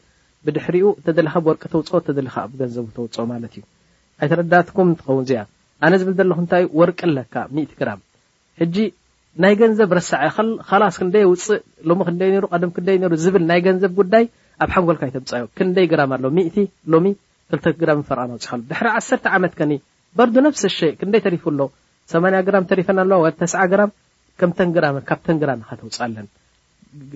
ብድሕሪኡ 0.48 0.86
ተደካወርቂ 1.06 1.62
ተውተካገንዘቡ 1.74 2.86
ተው 3.16 3.26
ማለት 3.32 3.54
እዩ 3.60 3.64
ኣይተረዳኩም 4.24 4.88
ንትኸውን 4.94 5.26
ዚ 5.30 5.34
ኣነ 5.86 5.94
ዝብል 6.02 6.14
ዘሎኹንታ 6.20 6.54
ወርቂ 6.80 7.00
ኣለካ 7.10 7.36
ግራ 7.80 7.90
ሕጂ 8.62 8.76
ናይ 9.44 9.54
ገንዘብ 9.62 9.90
ረሳስ 10.00 10.96
ክደ 11.02 11.16
ውፅእ 11.32 11.62
ሎክ 11.90 11.98
ም 12.70 12.72
ክደ 12.78 12.90
ሩ 13.12 13.16
ዝብል 13.26 13.44
ናይ 13.52 13.62
ገንዘብ 13.68 13.94
ጉዳይ 14.02 14.26
ኣብ 14.64 14.70
ሓንጎልካ 14.74 15.04
ይተምፃዮ 15.10 15.44
ክንደይ 15.58 15.86
ግራም 15.92 16.12
ኣሎ 16.18 16.24
እ 16.58 16.64
ሎሚ 16.94 17.08
ክ 17.64 17.74
ግራም 17.82 18.00
ፈር 18.08 18.18
ኣውፅሐሎ 18.26 18.60
ድሕሪ 18.70 18.88
ዓ 18.98 19.00
ዓመት 19.38 19.54
ከኒ 19.60 19.74
በር 20.18 20.30
ነብስ 20.46 20.62
ሸ 20.78 20.90
ክደይ 21.00 21.22
ተሪፉኣሎ 21.28 21.62
8 22.14 22.38
ግራም 22.48 22.64
ተሪፈ 22.72 22.88
ኣዋተ 23.18 23.42
ግራም 23.74 23.90
ከምተን 24.42 24.70
ግራ 24.76 24.86
ካብተን 25.10 25.38
ግራም 25.44 25.60
ተውፃለን 25.80 26.28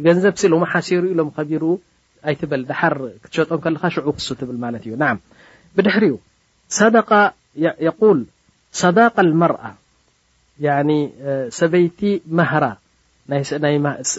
ገንዘብሲ 0.06 0.42
ሎ 0.54 0.58
ሓሲሩ 0.74 1.04
ኢሎም 1.14 1.30
ከቢሩ 1.36 1.64
ኣይትበል 2.30 2.62
ድሓር 2.70 2.96
ክትሸጦም 3.24 3.60
ከካ 3.64 3.84
ሽዑ 3.96 4.08
ክሱ 4.18 4.28
ትብልማለት 4.40 4.84
እዩ 4.88 4.94
ና 5.04 5.10
ብድሕሪኡ 5.78 6.16
የቁል 7.88 8.20
ዳቃ 8.98 9.16
ልመርኣ 9.30 9.64
ሰበይቲ 11.60 12.00
መራ 12.38 12.66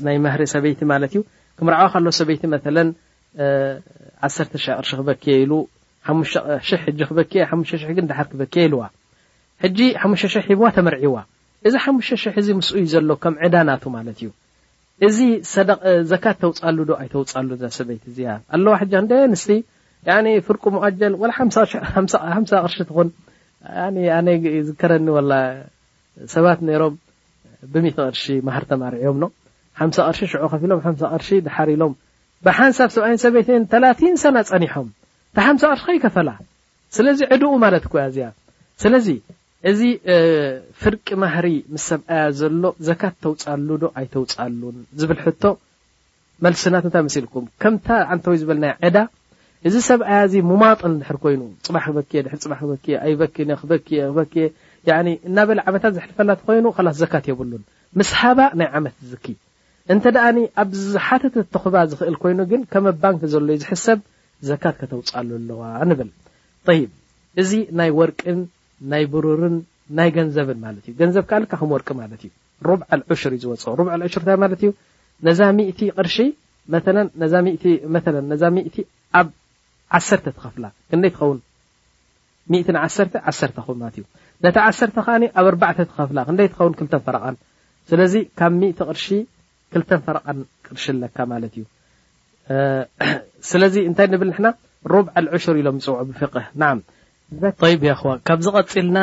ናይ 0.07 0.17
ማሪ 0.27 0.43
ሰበይቲ 0.55 0.81
ማለት 0.93 1.13
እዩ 1.15 1.23
ክምርዕዋ 1.59 1.85
ካሎ 1.93 2.07
ሰበይቲ 2.21 2.43
መ 2.55 2.59
1 3.37 4.57
ቅርሺ 4.57 4.91
ክበክ 4.99 5.25
ኢሉ 5.39 5.53
ጂ 6.97 7.01
ክበክ 7.09 7.33
ግን 7.97 8.07
ዳሓር 8.11 8.27
ክበክ 8.31 8.55
ኢልዋ 8.65 8.83
ሕጂ 9.63 9.79
ሓ0 10.03 10.45
ሂቡዋ 10.49 10.67
ተመርዒዋ 10.77 11.17
እዚ 11.67 11.75
ሓሙተ 11.85 12.09
ሽሕ 12.23 12.35
እዚ 12.41 12.49
ምስ 12.59 12.69
ዩ 12.81 12.85
ዘሎ 12.93 13.11
ከም 13.23 13.35
ዕዳናቱ 13.45 13.83
ማለት 13.97 14.19
እዩ 14.23 14.29
እዚ 15.07 15.19
ዘካት 16.11 16.37
ተውፃሉ 16.43 16.79
ዶ 16.89 16.91
ኣይተውፃሉ 17.03 17.49
ዛ 17.63 17.65
ሰበይቲ 17.79 18.03
እዚ 18.13 18.19
ኣለዋ 18.55 18.73
ሕጂ 18.83 18.93
ክደ 19.05 19.13
ንስቲ 19.33 19.51
ፍርቂ 20.47 20.63
ሙዓጀል 20.77 21.15
ሳ 21.57 21.59
ቅርሺ 22.63 22.77
ትኹን 22.89 23.09
ዝከረኒ 24.69 25.09
ሰባት 26.35 26.61
ነይሮም 26.69 26.95
ብሚት 27.73 27.97
ቅርሺ 28.05 28.23
መሃር 28.49 28.65
ተማርዒዮም 28.73 29.19
ሓ 29.81 29.83
ቅርሺ 30.09 30.21
ሽዑ 30.33 30.45
ከፍ 30.53 30.63
ኢሎም 30.67 30.79
ቅርሺ 31.13 31.29
ዳሓሪ 31.47 31.69
ኢሎም 31.79 31.93
ብሓንሳብ 32.47 32.89
ሰብኣይ 32.97 33.17
ሰበይት 33.25 33.49
ተላ 33.73 33.85
ሰና 34.25 34.39
ፀኒሖም 34.51 34.89
እታሓምሳ 35.33 35.63
ቅርከ 35.81 35.87
ይከፈላ 35.97 36.31
ስለዚ 36.97 37.21
ዕድኡ 37.35 37.51
ማለት 37.65 37.85
ኳያ 37.93 38.05
ዚያ 38.17 38.27
ስለዚ 38.83 39.09
እዚ 39.71 39.81
ፍርቂ 40.83 41.07
ማህሪ 41.23 41.47
ምስ 41.75 41.85
ሰብኣያ 41.91 42.25
ዘሎ 42.41 42.63
ዘካት 42.89 43.15
ተውፃሉ 43.25 43.69
ዶ 43.83 43.89
ኣይተውፃሉን 44.01 44.77
ዝብል 45.01 45.21
ሕቶ 45.25 45.43
መልስናትንታ 46.47 46.97
መሲልኩም 47.07 47.45
ከምታ 47.63 47.89
ዓንተወይ 48.13 48.39
ዝበለና 48.43 48.67
ዕዳ 48.89 48.99
እዚ 49.69 49.75
ሰብኣያ 49.91 50.19
እዚ 50.29 50.35
ሙማጥል 50.51 50.93
ድሕር 51.01 51.17
ኮይኑ 51.25 51.41
ፅባሕ 51.69 51.85
ክበክድ 51.91 52.27
ፅ 52.45 52.53
ክበክ 52.61 52.87
ኣይበኪ 53.07 53.37
ክበክ 53.63 53.85
ክበክ 53.89 54.35
እና 55.31 55.39
በሊ 55.51 55.59
ዓመታት 55.69 55.93
ዘሕልፈላት 55.99 56.41
ኮይኑ 56.47 56.67
ካላስ 56.79 56.97
ዘካት 57.03 57.25
የብሉን 57.33 57.65
ምስሓባ 58.01 58.39
ናይ 58.61 58.69
ዓመት 58.79 58.97
ዝኪብ 59.13 59.37
እንተ 59.93 60.05
ደኣኒ 60.17 60.39
ኣብዝሓተት 60.63 61.35
ተኽባ 61.55 61.75
ዝኽእል 61.91 62.17
ኮይኑ 62.23 62.41
ግን 62.53 62.63
ከመ 62.73 62.87
ባንክ 63.03 63.21
ዘሎዩ 63.33 63.57
ዝሕሰብ 63.63 63.99
ዘካት 64.49 64.75
ከተውፃሉ 64.81 65.31
ኣለዋ 65.39 65.63
ንብል 65.91 66.11
ይብ 66.79 66.91
እዚ 67.43 67.51
ናይ 67.79 67.91
ወርቅን 67.99 68.39
ናይ 68.93 69.05
ብሩርን 69.13 69.57
ናይ 69.99 70.09
ገንዘብን 70.17 70.59
ማለት 70.65 70.85
እዩ 70.89 70.93
ገንዘብ 71.01 71.25
ካኣልካ 71.31 71.53
ከም 71.61 71.71
ወርቂ 71.75 71.89
ማለት 72.01 72.21
እዩ 72.27 72.31
ሩብዓ 72.69 72.85
ዑሽር 73.13 73.33
ዩ 73.37 73.39
ዝወፅ 73.45 73.65
ሩ 73.79 73.87
ዑሽርእታይ 74.05 74.39
ማለት 74.45 74.61
እዩ 74.65 74.71
ነዛ 75.29 75.41
እ 75.71 75.73
ቅርሺ 75.97 76.17
ኣብ 79.19 79.29
ዓ 79.97 80.01
ኸፍላክኸውዓ 80.45 81.41
ዓ 82.59 83.91
ትእዩ 83.95 84.05
ነ 84.45 84.53
ዓ 84.67 84.71
ከዓ 84.97 85.17
ኣብ 85.39 85.55
ኣ 85.71 85.87
ኸፍላ 85.99 86.21
ክደ 86.31 86.41
ትኸውን 86.53 86.75
ክልቶም 86.81 87.03
ፈረቃን 87.07 87.37
ስለዚ 87.93 88.15
ካብ 88.41 88.53
ቅርሺ 88.87 89.07
ክልተ 89.73 89.91
ፈረ 90.05 90.17
ቅርሽለካ 90.67 91.17
ማለት 91.33 91.55
እዩ 91.61 91.65
ስለዚ 93.49 93.75
እንታይ 93.89 94.07
ንብል 94.13 94.31
ና 94.47 94.51
ሮብዓ 94.93 95.15
ዑሹር 95.35 95.57
ኢሎም 95.63 95.79
ፅውዕ 95.87 96.01
ብፍ 96.11 96.21
ዋ 98.09 98.15
ካብ 98.29 98.39
ዝ 98.47 98.51
ቀፂልና 98.59 98.99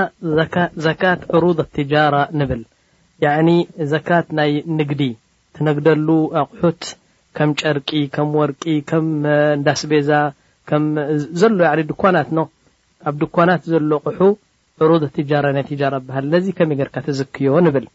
ዘካት 0.86 1.20
ዕሩዘ 1.38 1.60
ትጃራ 1.78 2.16
ንብል 2.42 2.62
ዘካት 3.92 4.28
ናይ 4.40 4.52
ንግዲ 4.80 5.02
ትነግደሉ 5.58 6.08
ኣቁሑት 6.42 6.82
ከም 7.38 7.52
ጨርቂ 7.62 7.90
ከም 8.16 8.30
ወርቂ 8.40 8.64
ከም 8.90 9.06
ዳስቤዛ 9.68 10.10
ዘሎ 11.40 11.62
ድኳናት 11.92 12.30
ኖ 12.38 12.44
ኣብ 13.10 13.16
ድኳናት 13.22 13.62
ዘሎ 13.72 13.92
ኣቁሑ 14.10 14.20
ዕሩዘ 14.86 15.04
ራ 15.44 15.48
ናይ 15.58 15.66
ራ 15.94 15.96
በሃል 16.08 16.26
ነዚ 16.34 16.46
ከመይ 16.58 16.82
ርካ 16.88 16.98
ትዝክዮ 17.06 17.50
ንብል 17.66 17.86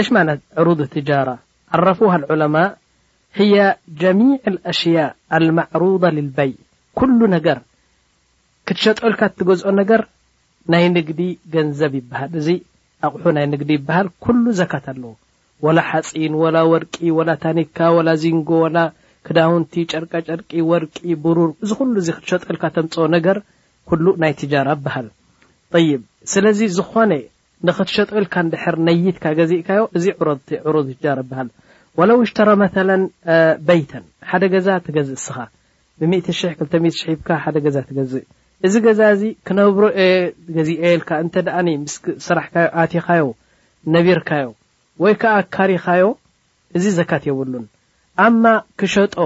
እሽ 0.00 0.06
ማት 0.14 0.40
ዕሩድ 0.60 0.80
ትጃራ 0.94 1.28
ዓረፉሃ 1.76 2.14
ዑለማ 2.32 2.56
ህያ 3.38 3.58
ጀሚዕ 4.00 4.32
ኣሽያ 4.70 4.98
አልማዕሩض 5.36 6.02
ልልበይ 6.16 6.50
ኩሉ 6.98 7.18
ነገር 7.36 7.58
ክትሸጠልካ 8.68 9.20
እትገዝኦ 9.30 9.68
ነገር 9.80 10.02
ናይ 10.72 10.84
ንግዲ 10.96 11.20
ገንዘብ 11.54 11.92
ይበሃል 11.98 12.32
እዚ 12.40 12.48
ኣቑሑ 13.06 13.24
ናይ 13.36 13.46
ንግዲ 13.52 13.70
ይበሃል 13.78 14.08
ኩሉ 14.24 14.44
ዘካት 14.60 14.86
ኣለው 14.92 15.12
ወላ 15.66 15.78
ሓፂን 15.90 16.32
ወላ 16.42 16.56
ወርቂ 16.72 16.94
ወላ 17.18 17.30
ታኒካ 17.44 17.78
ወላ 17.96 18.08
ዚንጎ 18.24 18.48
ወላ 18.64 18.78
ክዳውንቲ 19.28 19.74
ጨርቃጨርቂ 19.92 20.50
ወርቂ 20.72 20.96
ብሩር 21.24 21.50
እዚ 21.64 21.70
ኩሉ 21.80 21.94
እዚ 22.02 22.08
ክትሸጠልካ 22.16 22.64
ተምፅኦ 22.76 23.06
ነገር 23.16 23.38
ኩሉ 23.90 24.04
ናይ 24.24 24.34
ትጃራ 24.42 24.68
ይበሃል 24.78 25.08
ይብ 25.90 26.02
ስለዚ 26.34 26.60
ዝኾነ 26.76 27.12
ንክትሸጦ 27.68 28.08
ኢልካ 28.20 28.34
ንድሕር 28.46 28.74
ነይትካ 28.86 29.24
ገዚእካዮ 29.40 29.80
እዚ 29.96 30.06
ዕሮዝጃር 30.68 31.18
ይበሃል 31.24 31.48
ዋለ 31.98 32.10
ውሽተሮ 32.20 32.48
መለ 32.62 32.90
በይተን 33.68 34.04
ሓደ 34.30 34.42
ገዛ 34.54 34.68
ትገዝእ 34.86 35.20
ስኻ 35.26 35.36
ብ02ሒብካ 36.00 37.28
ሓደ 37.44 37.56
ገዛ 37.66 37.76
ትገዝእ 37.88 38.26
እዚ 38.66 38.74
ገዛ 38.86 39.00
እዚ 39.14 39.22
ክነብሮ 39.46 39.84
የ 40.00 40.04
ገዚኤ 40.56 40.82
የልካ 40.94 41.10
እንተኣ 41.24 41.54
ምስ 41.84 41.94
ስራሕካዮ 42.26 42.68
ኣቲካዮ 42.82 43.24
ነቢርካዮ 43.94 44.46
ወይ 45.04 45.14
ከዓ 45.22 45.34
ካሪኻዮ 45.54 46.04
እዚ 46.76 46.84
ዘካት 46.98 47.24
የብሉን 47.30 47.66
ኣማ 48.26 48.44
ክሸጦ 48.80 49.16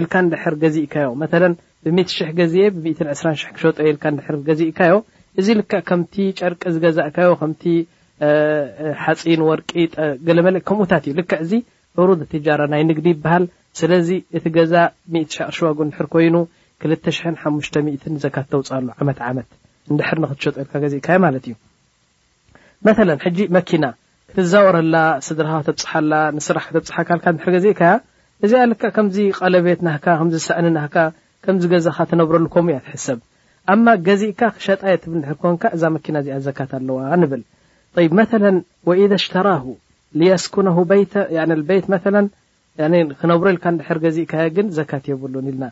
ኢልካ 0.00 0.14
ንድሕር 0.26 0.54
ገዚእካዮ 0.62 1.08
መለ 1.22 1.42
ብ00 1.86 2.32
ገዚኤ 2.40 2.64
ብ20 2.82 3.48
ክሸጦየ 3.54 3.88
ኢልካ 3.92 4.04
ድሕር 4.18 4.36
ገዚእካዮ 4.48 4.94
እዚ 5.40 5.48
ልክዕ 5.58 5.80
ከምቲ 5.88 6.14
ጨርቂ 6.38 6.62
ዝገዛእካዮ 6.74 7.28
ከምቲ 7.40 7.62
ሓፂን 9.02 9.40
ወርቂጥ 9.48 9.94
ገለ 10.26 10.38
መል 10.46 10.56
ከምኡታት 10.68 11.04
እዩ 11.08 11.12
ልክዕ 11.20 11.38
እዚ 11.44 11.52
እሩ 12.00 12.08
ትጃራ 12.32 12.60
ናይ 12.72 12.82
ንግዲ 12.90 13.06
ይበሃል 13.14 13.44
ስለዚ 13.80 14.08
እቲ 14.36 14.44
ገዛ 14.56 14.74
0ቅርሸዋግ 15.16 15.78
ድሕር 15.90 16.06
ኮይኑ 16.14 16.36
25 16.82 18.06
ዘካ 18.24 18.36
ተውፅሉ 18.52 18.86
ዓመት 19.02 19.18
ዓመት 19.30 19.48
እንድሕር 19.92 20.18
ንክትሸጠልካ 20.24 20.72
ገዜእካዮ 20.84 21.18
ማለት 21.26 21.44
እዩ 21.48 21.54
መላ 22.86 23.10
ሕጂ 23.24 23.38
መኪና 23.58 23.84
ክትዛወረላ 24.30 24.96
ስድራካ 25.26 25.54
ክተብፅሓላ 25.64 26.12
ንስራሕ 26.36 26.64
ክተብፅሓካልካ 26.70 27.24
ንድሕር 27.34 27.50
ገዜእካያ 27.56 27.92
እዚኣ 28.46 28.62
ልክዕ 28.70 28.90
ከምዚ 28.96 29.16
ቀለቤት 29.38 29.80
ናካ 29.88 30.04
ከምዚ 30.20 30.36
ሳእኒ 30.48 30.66
ናካ 30.78 30.96
ከምዚ 31.44 31.64
ገዛካ 31.74 31.98
ትነብረሉ 32.12 32.46
ከምኡ 32.54 32.70
እያ 32.74 32.78
ትሕሰብ 32.86 33.18
ኣማ 33.70 33.86
ገዚእካ 34.06 34.40
ክሸጣየ 34.58 34.94
ትብ 35.02 35.12
ድር 35.24 35.34
ኮንካ 35.42 35.62
እዛ 35.76 35.82
መኪና 35.96 36.14
እዚኣ 36.22 36.36
ዘካት 36.46 36.70
ኣለዋ 36.78 36.98
ንብል 37.22 37.42
ይ 38.04 38.08
መ 38.18 38.20
ወإذ 38.88 39.12
ሽተራ 39.24 39.48
ስኩነ 40.44 40.68
ት 41.12 41.24
ክነብሮ 43.20 43.46
ኢልካ 43.52 43.66
ድሕር 43.78 43.98
ገዚእካዮ 44.04 44.44
ግን 44.56 44.66
ዘካት 44.78 45.04
የብሉን 45.10 45.46
ኢልና 45.50 45.64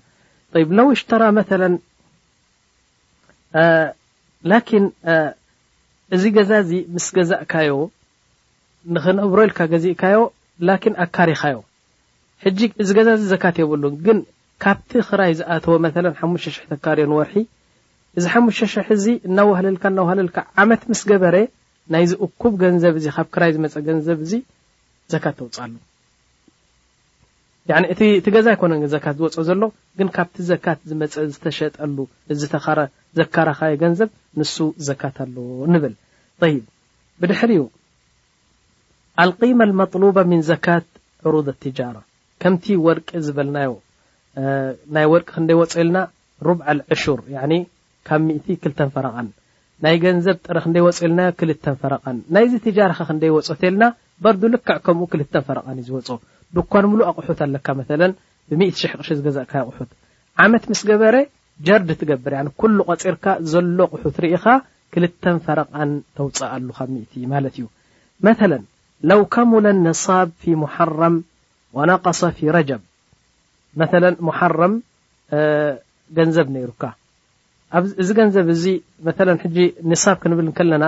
ይ 0.63 0.65
ለው 0.79 0.89
ሽራ 1.01 1.23
መ 1.37 1.41
እዚ 6.17 6.23
ገዛዚ 6.37 6.71
ምስ 6.95 7.07
ገዛእካዮ 7.17 7.71
ንክነብሮ 8.95 9.39
ኢልካ 9.49 9.61
ገዚእካዮ 9.73 10.17
ኪን 10.83 10.95
ኣካሪካዮ 11.05 11.59
እዚ 12.83 12.89
ገዛዚ 12.99 13.21
ዘካት 13.33 13.57
የብሉን 13.63 13.95
ግን 14.07 14.19
ካብቲ 14.63 14.91
ክራይ 15.09 15.33
ዝኣተወ 15.41 15.75
ሓሙሽሽ 16.21 16.57
ተካሪዮ 16.73 17.07
ወርሒ 17.19 17.37
እዚ 18.19 18.25
ሓሙሽተ 18.33 18.67
ሸሕ 18.75 18.87
እዚ 18.97 19.05
እናዋህለልካ 19.29 19.85
እናዋሃለልካ 19.93 20.39
ዓመት 20.63 20.83
ምስ 20.91 21.01
ገበረ 21.11 21.37
ናይ 21.95 22.05
ዝእኩብ 22.11 22.53
ገንዘብ 22.63 22.95
እዚ 23.01 23.07
ካብ 23.17 23.29
ክራይ 23.35 23.51
ዝመፀ 23.57 23.75
ገንዘብ 23.89 24.19
እዚ 24.27 24.33
ዘካት 25.13 25.37
ተውፅሉ 25.39 25.75
እቲ 27.93 28.27
ገዛ 28.35 28.47
ይኮነ 28.57 28.73
ዘካት 28.95 29.17
ዝወፅ 29.21 29.35
ዘሎ 29.49 29.63
ግን 29.99 30.09
ካብቲ 30.17 30.35
ዘካት 30.51 30.79
ዝመፀ 30.91 31.13
ዝተሸጠሉ 31.33 31.97
ዚ 32.39 32.43
ተረዘከረኻየ 32.53 33.75
ገንዘብ 33.83 34.11
ንሱ 34.41 34.57
ዘካት 34.89 35.17
ኣለዎ 35.25 35.47
ንብል 35.73 35.95
ይብ 36.53 36.65
ብድሕሪኡ 37.23 37.65
ኣልቂመ 39.23 39.61
መጥሉባ 39.81 40.17
ምን 40.31 40.41
ዘካት 40.51 40.87
ዕሩድ 41.29 41.49
ኣትጃራ 41.55 41.97
ከምቲ 42.43 42.65
ወርቂ 42.87 43.09
ዝበልናዮ 43.27 43.71
ናይ 44.97 45.07
ወርቂ 45.13 45.29
ክንደይ 45.37 45.57
ወፀኢልና 45.61 45.99
ሩብዓ 46.49 46.67
ዕሹር 46.95 47.19
ካብ 48.09 48.23
እቲ 48.37 48.47
ክልተን 48.63 48.91
ፈረቃን 48.95 49.27
ናይ 49.85 49.97
ገንዘብ 50.05 50.37
ጥረክ 50.47 50.65
ንደይወፅ 50.71 50.99
የልና 51.05 51.21
ክልተ 51.41 51.65
ፈረቓን 51.83 52.17
ናይዚ 52.35 52.53
ትጃርካ 52.65 52.99
ክደወፆ 53.09 53.49
ተልና 53.61 53.83
በርዱ 54.23 54.43
ልክዕ 54.55 54.77
ከምኡ 54.87 55.07
ክልተ 55.13 55.35
ፈረቃን 55.47 55.77
እዩ 55.83 55.89
ዝወፅ 56.09 56.21
ድኳን 56.57 56.85
ምሉ 56.93 57.01
ኣቑሑት 57.11 57.41
ኣለካ 57.47 57.67
መ 57.79 57.83
ብ0 57.91 58.91
ቅ 58.99 59.09
ዝገዛእካ 59.19 59.53
ኣቁሑት 59.63 59.91
ዓመት 60.45 60.65
ምስ 60.71 60.81
ገበረ 60.91 61.17
ጀርዲ 61.69 61.91
ትገብር 62.01 62.35
ኩሉ 62.61 62.79
ቀፂርካ 62.91 63.25
ዘሎ 63.53 63.79
ኣቁሑት 63.89 64.17
ርኢኻ 64.25 64.45
ክልተ 64.95 65.25
ፈረቃን 65.47 65.91
ተውፃእ 66.19 66.55
ሉ 66.67 66.71
ካብ 66.79 66.91
ማለት 67.35 67.55
እዩ 67.59 67.67
መለ 68.27 68.53
ለው 69.11 69.21
ከሙለ 69.35 69.67
ብ 70.31 70.31
ፊ 70.43 70.47
ሓም 70.77 71.15
ነቀ 71.91 72.05
ፊ 72.39 72.49
ረጀብ 72.59 72.81
መ 73.81 73.85
ሙሓረም 74.29 74.73
ገንዘብ 76.17 76.47
ነይሩካ 76.57 76.83
እዚ 78.03 78.09
ገንዘብ 78.19 78.47
እዚ 78.55 78.65
መ 79.07 79.11
ሕጂ 79.45 79.59
ንሳብ 79.91 80.17
ክንብል 80.23 80.47
ከለና 80.59 80.85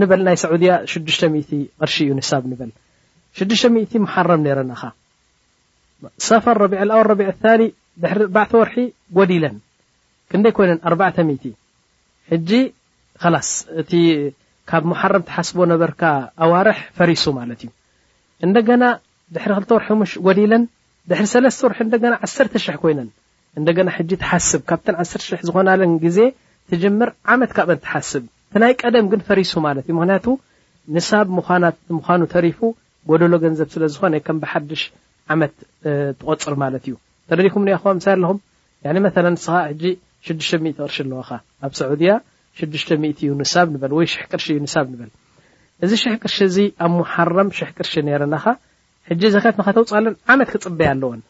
ንበል 0.00 0.20
ናይ 0.26 0.36
ሰዑድያ 0.42 0.72
600 0.92 1.52
ቅርሺ 1.80 1.96
እዩ 2.06 2.10
ሳብ 2.30 2.42
ንበል 2.50 2.70
60 3.40 3.70
መሓረም 4.04 4.40
ነረናኻ 4.46 4.82
ሰፈር 6.28 6.56
ረቢ 6.62 6.74
ረቢ 7.10 7.20
ድሪ 7.44 7.62
ባ 8.34 8.38
ወርሒ 8.60 8.76
ጎዲለን 9.18 9.56
ክንደይ 10.30 10.52
ኮይነን 10.58 10.80
400 10.92 11.52
ሕጂ 12.32 12.50
እቲ 13.82 13.92
ካብ 14.70 14.84
ሓረም 15.00 15.22
ተሓስቦ 15.28 15.58
ነበርካ 15.72 16.02
ኣዋርሕ 16.44 16.78
ፈሪሱ 16.98 17.24
ማለት 17.40 17.60
እዩ 17.66 17.70
እንደገና 18.46 18.84
ድሕሪ 19.34 19.52
ክ 19.68 19.74
ወርሒ 19.76 19.90
ጎዲለን 20.28 20.62
ድሪ 21.10 21.22
ሰ 21.34 21.38
ወርሒ 21.66 21.78
ና 22.12 22.14
ዓ 22.22 22.26
0 22.38 22.80
ኮይነን 22.82 23.10
እንደገና 23.58 23.88
ሕጂ 23.96 24.10
ትሓስብ 24.22 24.62
ካብተን 24.70 24.96
1ሕ 25.02 25.38
ዝኮናለን 25.48 25.92
ግዜ 26.04 26.18
ትጅምር 26.70 27.08
ዓመት 27.32 27.50
ካመን 27.56 27.78
ትሓስብ 27.84 28.24
ናይ 28.62 28.72
ቀደም 28.82 29.06
ግን 29.12 29.20
ፈሪሱ 29.28 29.52
ማለት 29.66 29.84
እዩ 29.88 29.94
ምክንያቱ 29.98 30.26
ንሳብ 30.96 31.26
ምኳኑ 31.96 32.20
ተሪፉ 32.34 32.58
ጎደሎ 33.10 33.32
ገንዘብ 33.44 33.68
ስለዝኾነ 33.74 34.14
ከም 34.26 34.36
ብሓድሽ 34.42 34.82
ዓመት 35.34 35.52
ትቆፅር 36.20 36.54
ማለት 36.62 36.82
እዩ 36.88 36.94
ተደኩም 37.30 37.64
ንኣኸዋ 37.68 37.92
ምሳይ 37.98 38.14
ኣለኹም 38.16 38.38
መ 39.14 39.24
ንስኻ 39.34 39.54
ሕጂ 39.70 39.82
60 40.30 40.72
ቅርሺ 40.78 40.96
ኣለዎካ 41.04 41.30
ኣብ 41.66 41.72
ሰዑድያ 41.80 42.12
60 42.62 42.98
እዩ 43.26 43.30
ንሳብ 43.42 43.66
ንበል 43.74 43.92
ወይ 43.98 44.06
ሽሕ 44.14 44.24
ቅርሺ 44.32 44.46
እዩ 44.54 44.60
ንሳብ 44.66 44.86
ንበል 44.92 45.10
እዚ 45.86 45.92
ሽሕ 46.02 46.14
ቅርሺ 46.24 46.36
እዚ 46.50 46.56
ኣብ 46.86 46.90
ሙሓረም 47.00 47.48
ሽሕ 47.60 47.70
ቅርሺ 47.78 47.92
ነረናኻ 48.08 48.44
ሕጂ 49.10 49.22
ዘካት 49.36 49.56
ንኸተውፅለን 49.60 50.14
ዓመት 50.34 50.48
ክፅበይ 50.54 50.88
ኣለዎን 50.92 51.20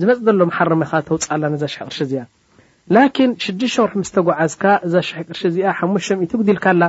ዝመፅ 0.00 0.18
ዘሎ 0.26 0.40
ሓረመኻ 0.56 0.90
ተውፃላዛ 1.06 1.62
ሸሕ 1.72 1.82
ቅር 1.90 2.02
እዚኣ 2.04 3.00
ኪን 3.14 3.30
ሽዱሽወርሒ 3.44 3.94
ምስተጓዓዝካ 4.02 4.64
እዛ 4.86 4.94
ሕ 5.16 5.20
ቅር 5.28 5.38
እዚኣ 5.50 5.70
ሓ0 5.78 6.36
ጉዲልካ 6.40 6.66
ላ 6.80 6.84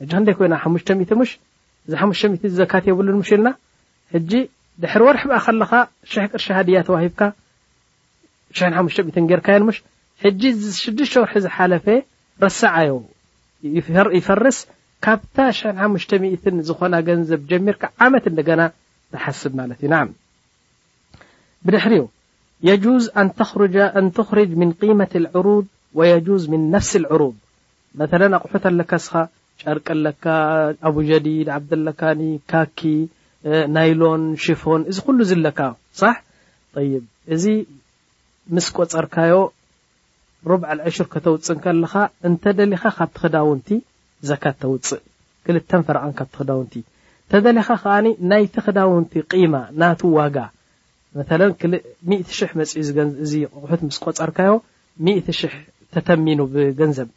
ሕጂ 0.00 0.12
ክደይ 0.18 0.34
ኮይና 0.38 0.54
500 0.64 1.16
ሙሽ 1.20 1.30
እዚ 1.86 1.94
00 2.02 2.52
ዘካት 2.58 2.84
የብሉን 2.90 3.16
ሙሽ 3.20 3.30
ኢልና 3.36 3.48
ሕጂ 4.14 4.30
ድሕሪ 4.82 5.02
ወርሒ 5.08 5.22
ብኣ 5.30 5.38
ከለኻ 5.46 5.72
ሸሕ 6.12 6.26
ቅርሺ 6.32 6.46
ሃድያ 6.58 6.78
ተዋሂብካ 6.88 7.20
00 8.60 9.18
ጌርካዮሽ 9.32 9.78
ጂ 10.42 10.52
ሽዱወርሒ 10.82 11.34
ዝሓለፈ 11.46 11.86
ረሳዓዮ 12.44 12.92
ይፈርስ 14.18 14.58
ካብታ 15.06 15.36
500 15.80 16.62
ዝኮና 16.68 16.94
ገንዘብ 17.08 17.40
ጀሚርካ 17.50 17.82
ዓመት 18.06 18.24
እደገና 18.32 18.60
ተሓስብ 19.12 19.52
ማለት 19.62 19.78
እዩ 19.82 19.88
ና 19.94 19.98
ብድሕሪዩ 21.66 22.02
የጁዝ 22.66 23.04
ኣንተክርጅ 23.20 24.50
ምን 24.60 24.70
ቂመት 24.82 25.12
ኣዕሩض 25.20 25.66
ወየጁዝ 25.98 26.42
ምን 26.52 26.62
ነፍሲ 26.74 26.92
ዕሩድ 27.14 27.36
መለ 27.98 28.22
ኣቑሑት 28.38 28.64
ኣለካ 28.70 28.92
ስኻ 29.04 29.14
ጨርቀ 29.60 29.86
ለካ 30.06 30.24
ኣብ 30.88 30.96
ጀዲድ 31.10 31.48
ዓብደለካኒ 31.56 32.20
ካኪ 32.50 32.80
ናይሎን 33.74 34.22
ሽፎን 34.44 34.82
እዚ 34.90 34.96
ኩሉ 35.06 35.18
ዝ 35.30 35.38
ለካ 35.44 35.60
ሕ 36.00 36.12
ይብ 36.90 37.04
እዚ 37.34 37.44
ምስ 38.56 38.66
ቆፀርካዮ 38.76 39.34
ሩብዓ 40.50 40.68
ዕሽር 40.88 41.06
ከተውፅእ 41.14 41.56
ንከለኻ 41.58 41.94
እንተደሊኻ 42.28 42.82
ካብቲ 42.98 43.16
ክዳውንቲ 43.22 43.68
ዘካ 44.28 44.44
ተውፅእ 44.62 45.02
ክልተ 45.46 45.70
ፈርቀን 45.88 46.12
ካብት 46.18 46.34
ክዳውንቲ 46.40 46.74
እተደሊኻ 47.26 47.68
ከዓ 47.82 47.94
ናይቲ 48.30 48.54
ክዳውንቲ 48.66 49.12
ማ 49.54 49.62
ናቱ 49.80 50.00
ዋጋ 50.18 50.36
መላ 51.18 51.42
ክ0 51.60 51.72
መፅ 52.60 52.72
እዚ 53.24 53.30
ቁሑት 53.62 53.80
ምስ 53.88 53.96
ቆፀርካዮ 54.04 54.52
1 55.12 55.46
ተተሚኑ 55.94 56.40
ብገንዘብ 56.54 57.08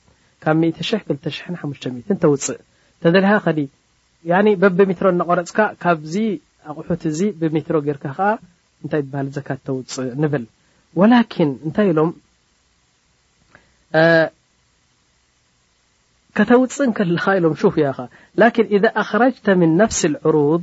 ካብ 0.44 0.56
25 0.84 1.88
ተውፅእ 2.23 2.60
ተደለካ 3.03 3.34
ኸዲ 4.32 4.48
በበሜትሮ 4.61 5.07
እነቆረፅካ 5.14 5.60
ካብዚ 5.84 6.15
ኣቑሑት 6.72 7.03
እዚ 7.10 7.19
ብሜትሮ 7.41 7.76
ጌይርካ 7.86 8.03
ከዓ 8.18 8.28
እንታይ 8.84 9.02
ትበሃል 9.06 9.28
ዘካት 9.38 9.60
ተውፅእ 9.68 10.10
ንብል 10.23 10.44
ወላኪን 10.99 11.52
እንታይ 11.68 11.88
ኢሎም 11.91 12.11
ከተውፅእ 16.40 16.88
ንከልካ 16.91 17.26
ኢሎም 17.40 17.53
ሹፍ 17.61 17.76
ያ 17.86 17.94
ኻ 17.99 18.07
ላኪን 18.44 18.68
እዛ 18.78 18.84
ኣክራጅተ 19.03 19.48
ምን 19.61 19.72
ነፍሲ 19.82 20.02
ዕሩብ 20.28 20.61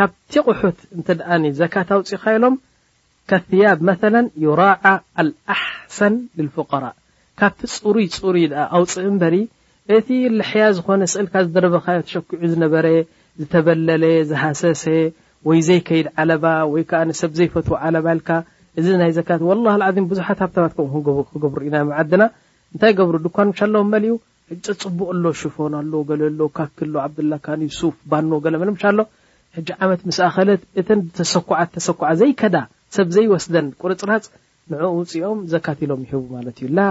ካብቲ 0.00 0.32
ቑሑት 0.46 0.78
እንተኣ 0.98 1.28
ዘካት 1.62 1.90
ኣውፅእካ 1.96 2.24
ኢሎም 2.38 2.54
ከያብ 3.30 3.78
መላ 3.88 4.16
ዩራዓ 4.44 4.86
ልኣሓሰን 5.26 6.14
ልፍቀራ 6.46 6.84
ካብቲ 7.40 7.60
ፅሩይ 7.84 8.06
ፅሩይ 8.16 8.44
ኣ 8.62 8.66
ኣውፅእ 8.76 9.06
እንበሪ 9.10 9.36
እቲ 9.96 10.08
ልሕያ 10.38 10.64
ዝኮነ 10.78 11.02
ስእልካ 11.12 11.34
ዝደረበካዮ 11.46 11.98
ተሸኪዑ 12.08 12.40
ዝነበረ 12.52 12.86
ዝተበለለ 13.42 14.04
ዝሃሰሰ 14.30 14.84
ወይ 15.48 15.60
ዘይከይድ 15.68 16.06
ዓለባ 16.22 16.44
ወይከዓሰብ 16.72 17.32
ዘይፈትዎ 17.38 17.74
ዓለባልካ 17.88 18.28
እዚናይ 18.80 19.10
ዘካ 19.18 19.30
ላ 19.64 19.78
ዓዚም 19.88 20.06
ብዙሓት 20.12 20.38
ብተባትምክገብሩ 20.50 21.60
ኢና 21.70 21.76
ዓድና 22.00 22.22
እንታይ 22.74 22.92
ገብሩ 23.00 23.16
ድኳን 23.26 23.46
ምሻ 23.52 23.60
ሎ 23.72 23.84
መሊ 23.94 24.04
ዩ 24.12 24.14
ሕ 24.52 24.74
ፅቡቅ 24.84 25.10
ሎ 25.24 25.32
ሽፎና 25.40 25.74
ኣሎ 25.82 25.92
ገለሎ 26.10 26.40
ካክሎ 26.56 26.94
ዓብላ 27.06 27.32
ዩሱፍ 27.66 27.96
ባኖ 28.12 28.30
ገለ 28.46 28.54
ሎ 29.00 29.02
ሕ 29.56 29.64
ዓመት 29.86 30.00
ምስኣኸለት 30.10 30.62
እተን 30.80 31.00
ተሰኩዓ 31.18 31.58
ተሰኩዓ 31.76 32.08
ዘይከዳ 32.22 32.56
ሰብ 32.94 33.08
ዘይወስደን 33.14 33.66
ቁርፅራፅ 33.82 34.24
ንዕኡ 34.72 34.90
ውፅኦም 34.98 35.38
ዘካት 35.52 35.78
ኢሎም 35.84 36.02
ይህቡ 36.06 36.24
ማለት 36.36 36.56
እዩ 36.60 36.66
ላ 36.78 36.82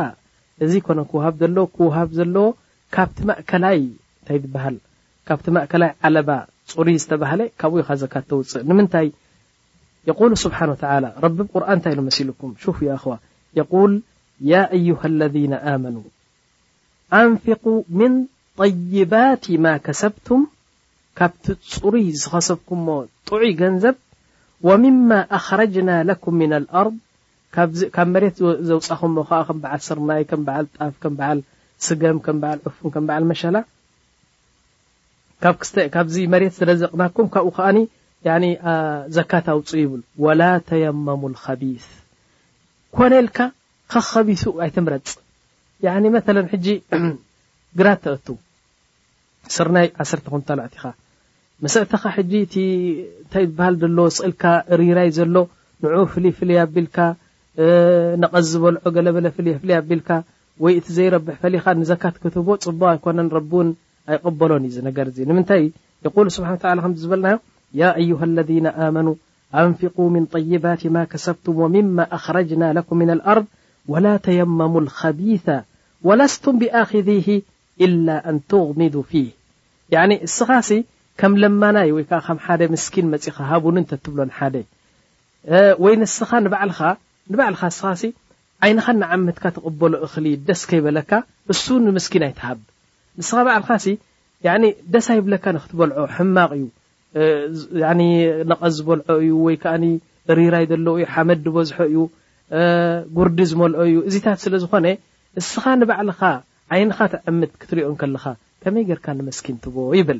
እዚ 0.64 0.74
ኮነ 0.88 1.00
ክውሃብ 1.12 1.36
ዘሎ 1.42 1.58
ክውሃብ 1.76 2.10
ዘለዎ 2.18 2.48
ካብቲ 2.96 3.18
ማእከላይ 3.30 3.80
እንታይ 3.84 4.38
ዝበሃል 4.44 4.76
ካብቲ 5.28 5.46
ማእከላይ 5.56 5.92
ዓለባ 6.08 6.30
ፅሩይ 6.72 6.98
ዝተባሃለ 7.04 7.42
ካብ 7.62 7.72
ኡይካ 7.78 7.90
ዘካት 8.02 8.26
ተውፅእ 8.32 8.64
ንምንታይ 8.70 9.08
የቁሉ 10.10 10.32
ስብሓነወ 10.44 10.76
ተዓላ 10.84 11.06
ረቢብ 11.26 11.48
ቁርኣን 11.54 11.76
እንታይ 11.78 11.94
ኢሉ 11.96 12.02
መሲልኩም 12.10 12.52
ኣኸዋ 12.96 13.14
የል 13.60 13.94
ያ 14.52 14.62
ኣዩሃ 14.80 15.02
ለነ 15.20 15.54
ኣመኑ 15.74 15.98
ኣንፊ 17.20 17.46
ምን 18.00 18.14
ጠይባት 18.62 19.44
ማ 19.66 19.76
ከሰብቱም 19.86 20.42
ካብቲ 21.20 21.46
ፅሩይ 21.74 22.06
ዝኸሰብኩሞ 22.22 22.88
ጥዑይ 23.30 23.52
ገንዘብ 23.62 23.96
ወምማ 24.68 25.12
ኣክረጅና 25.38 25.90
ለኩም 26.10 26.36
ምن 26.42 26.52
ኣርض 26.82 26.96
ካብ 27.96 28.08
መሬት 28.14 28.38
ዘውፃኹም 28.70 29.14
ከ 29.30 29.42
ከም 29.48 29.58
በዓል 29.64 29.82
ስርናይ 29.88 30.24
ከም 30.30 30.42
በዓል 30.48 30.66
ጣፍ 30.76 30.94
ከም 31.04 31.14
በዓል 31.20 31.40
ስገም 31.88 32.18
ከም 32.26 32.38
በዓል 32.44 32.60
ዑፉም 32.68 32.90
ከም 32.94 33.06
በዓል 33.10 33.24
መሸላ 33.32 33.58
ካብዚ 35.96 36.16
መሬት 36.36 36.54
ዝለዘቕናኩም 36.60 37.28
ካብኡ 37.34 37.52
ከዓ 37.58 38.38
ዘካት 39.18 39.48
ኣውፅ 39.54 39.72
ይብል 39.82 40.02
ወላ 40.26 40.42
ተየመሙ 40.70 41.22
لከቢስ 41.36 41.86
ኮነልካ 42.98 43.38
ካ 43.92 44.02
ከቢሱ 44.12 44.44
ኣይትምረፅ 44.66 45.10
መ 46.44 46.50
ጂ 46.66 46.78
ግራተእቱ 47.80 48.28
ስርናይ 49.56 49.88
ዓሰርተ 50.02 50.26
ተልዕትኻ 50.50 50.84
መስዕቲኻ 51.64 52.04
ሕ 52.14 52.20
እ 52.66 52.68
ታይ 53.34 53.46
በሃ 53.58 53.68
ዘሎ 53.82 54.00
እልካ 54.28 54.44
ሪራይ 54.80 55.10
ዘሎ 55.18 55.36
ንዑ 55.84 56.00
ፍል 56.14 56.26
ፍ 56.38 56.40
ኣቢልካ 56.64 56.98
ነቐስ 58.22 58.46
ዝበልዖ 58.54 58.78
ገለ 58.96 59.08
በለ 59.16 59.26
ፍፍ 59.36 59.64
ኣቢልካ 59.80 60.10
ወይ 60.64 60.74
እቲ 60.80 60.86
ዘይረብح 60.98 61.36
ፈሊኻ 61.44 61.66
ንዘካት 61.82 62.16
ክትቦ 62.24 62.48
ፅቡ 62.68 62.82
ኣኮነ 62.92 63.20
ረውን 63.38 63.68
ኣይقበሎን 64.10 64.64
እዩ 64.68 64.72
ዚ 64.76 64.78
ነገር 64.90 65.08
ዚ 65.16 65.18
ንምንታይ 65.30 65.64
يق 66.06 66.16
ስብሓ 66.38 66.50
ዝበናዮ 67.04 67.36
ه 68.20 68.22
الذن 68.30 68.66
ኣመ 68.86 68.96
ኣንفق 69.62 69.96
من 70.16 70.24
طይባات 70.36 70.82
ما 70.96 71.02
كሰብቱም 71.12 71.56
ومم 71.62 71.98
ኣخረجናا 72.18 72.68
لك 72.78 72.90
ن 73.00 73.02
لኣርض 73.20 73.46
وላا 73.92 74.14
ተيمሙ 74.26 74.74
الخቢيث 74.86 75.48
وለስቱ 76.08 76.44
بኣخذه 76.62 77.28
إل 77.86 78.08
ኣن 78.30 78.38
ትغምዱ 78.52 78.96
فه 79.12 79.26
ስኻ 80.38 80.50
ከም 81.20 81.34
ለማናይ 81.42 81.90
ወይከዓ 81.96 82.20
ከም 82.28 82.38
ሓደ 82.46 82.62
ምስኪን 82.74 83.08
መፅ 83.14 83.26
ክሃቡን 83.38 83.76
ንተትብሎን 83.84 84.30
ሓደ 84.38 84.56
ወይ 85.84 85.94
ንስኻ 86.02 86.30
ባልንባዕልኻ 86.54 87.62
ስኻ 87.78 87.88
ዓይንኻ 88.66 88.86
ንዓምትካ 89.02 89.44
ተቕበሎ 89.56 89.94
እክሊ 90.08 90.26
ደስ 90.48 90.62
ከይበለካ 90.70 91.12
እሱ 91.54 91.66
ንምስኪና 91.86 92.24
ኣይትሃብ 92.30 92.60
ንስኻ 93.20 93.38
በዕልኻ 93.48 93.70
ደስ 94.94 95.08
ኣይብለካ 95.16 95.46
ንክትበልዖ 95.58 95.98
ሕማቕ 96.16 96.52
እዩ 96.56 96.66
ነቐስ 98.52 98.74
ዝበልዖ 98.78 99.08
እዩ 99.24 99.32
ወይ 99.46 99.56
ከዓ 99.64 99.74
ሪራይ 100.40 100.66
ዘለዉ 100.72 100.96
ዩ 101.04 101.06
ሓመድ 101.14 101.40
ድበዝሖ 101.46 101.78
እዩ 101.90 101.98
ጉርዲ 103.18 103.40
ዝመልዖ 103.52 103.80
እዩ 103.90 103.98
እዚታት 104.10 104.40
ስለ 104.46 104.54
ዝኾነ 104.64 104.86
እስኻ 105.42 105.64
ንባዕልኻ 105.82 106.22
ዓይንኻ 106.76 106.98
ትዕምት 107.14 107.52
ክትሪዮን 107.62 107.98
ከለኻ 108.02 108.26
ከመይ 108.64 108.84
ገርካ 108.92 109.06
ንምስኪን 109.20 109.58
ትቦ 109.64 109.76
ይብል 110.00 110.20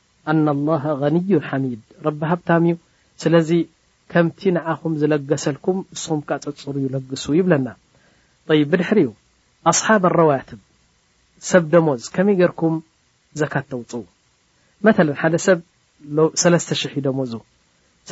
ኣና 0.29 0.47
ኣላሃ 0.55 0.83
غንዩ 1.01 1.29
ሓሚድ 1.49 1.81
ረቢ 2.05 2.19
ሃብታም 2.31 2.63
እዩ 2.67 2.73
ስለዚ 3.21 3.49
ከምቲ 4.11 4.39
ንዓኹም 4.55 4.93
ዝለገሰልኩም 5.01 5.77
እስኹም 5.95 6.19
ካፀፅሩ 6.29 6.75
ይለግሱ 6.85 7.25
ይብለና 7.37 7.67
ይብ 8.59 8.67
ብድሕሪኡ 8.71 9.09
ኣስሓብ 9.71 10.03
ኣረዋትብ 10.11 10.59
ሰብ 11.49 11.63
ደመዝ 11.73 12.03
ከመይ 12.15 12.35
ገርኩም 12.41 12.75
ዘካ 13.39 13.53
ተውፅ 13.71 13.91
መለ 14.85 15.07
ሓደ 15.21 15.35
ሰብ 15.47 15.59
300 16.43 16.93
ዩ 16.95 17.03
ደመዝ 17.07 17.33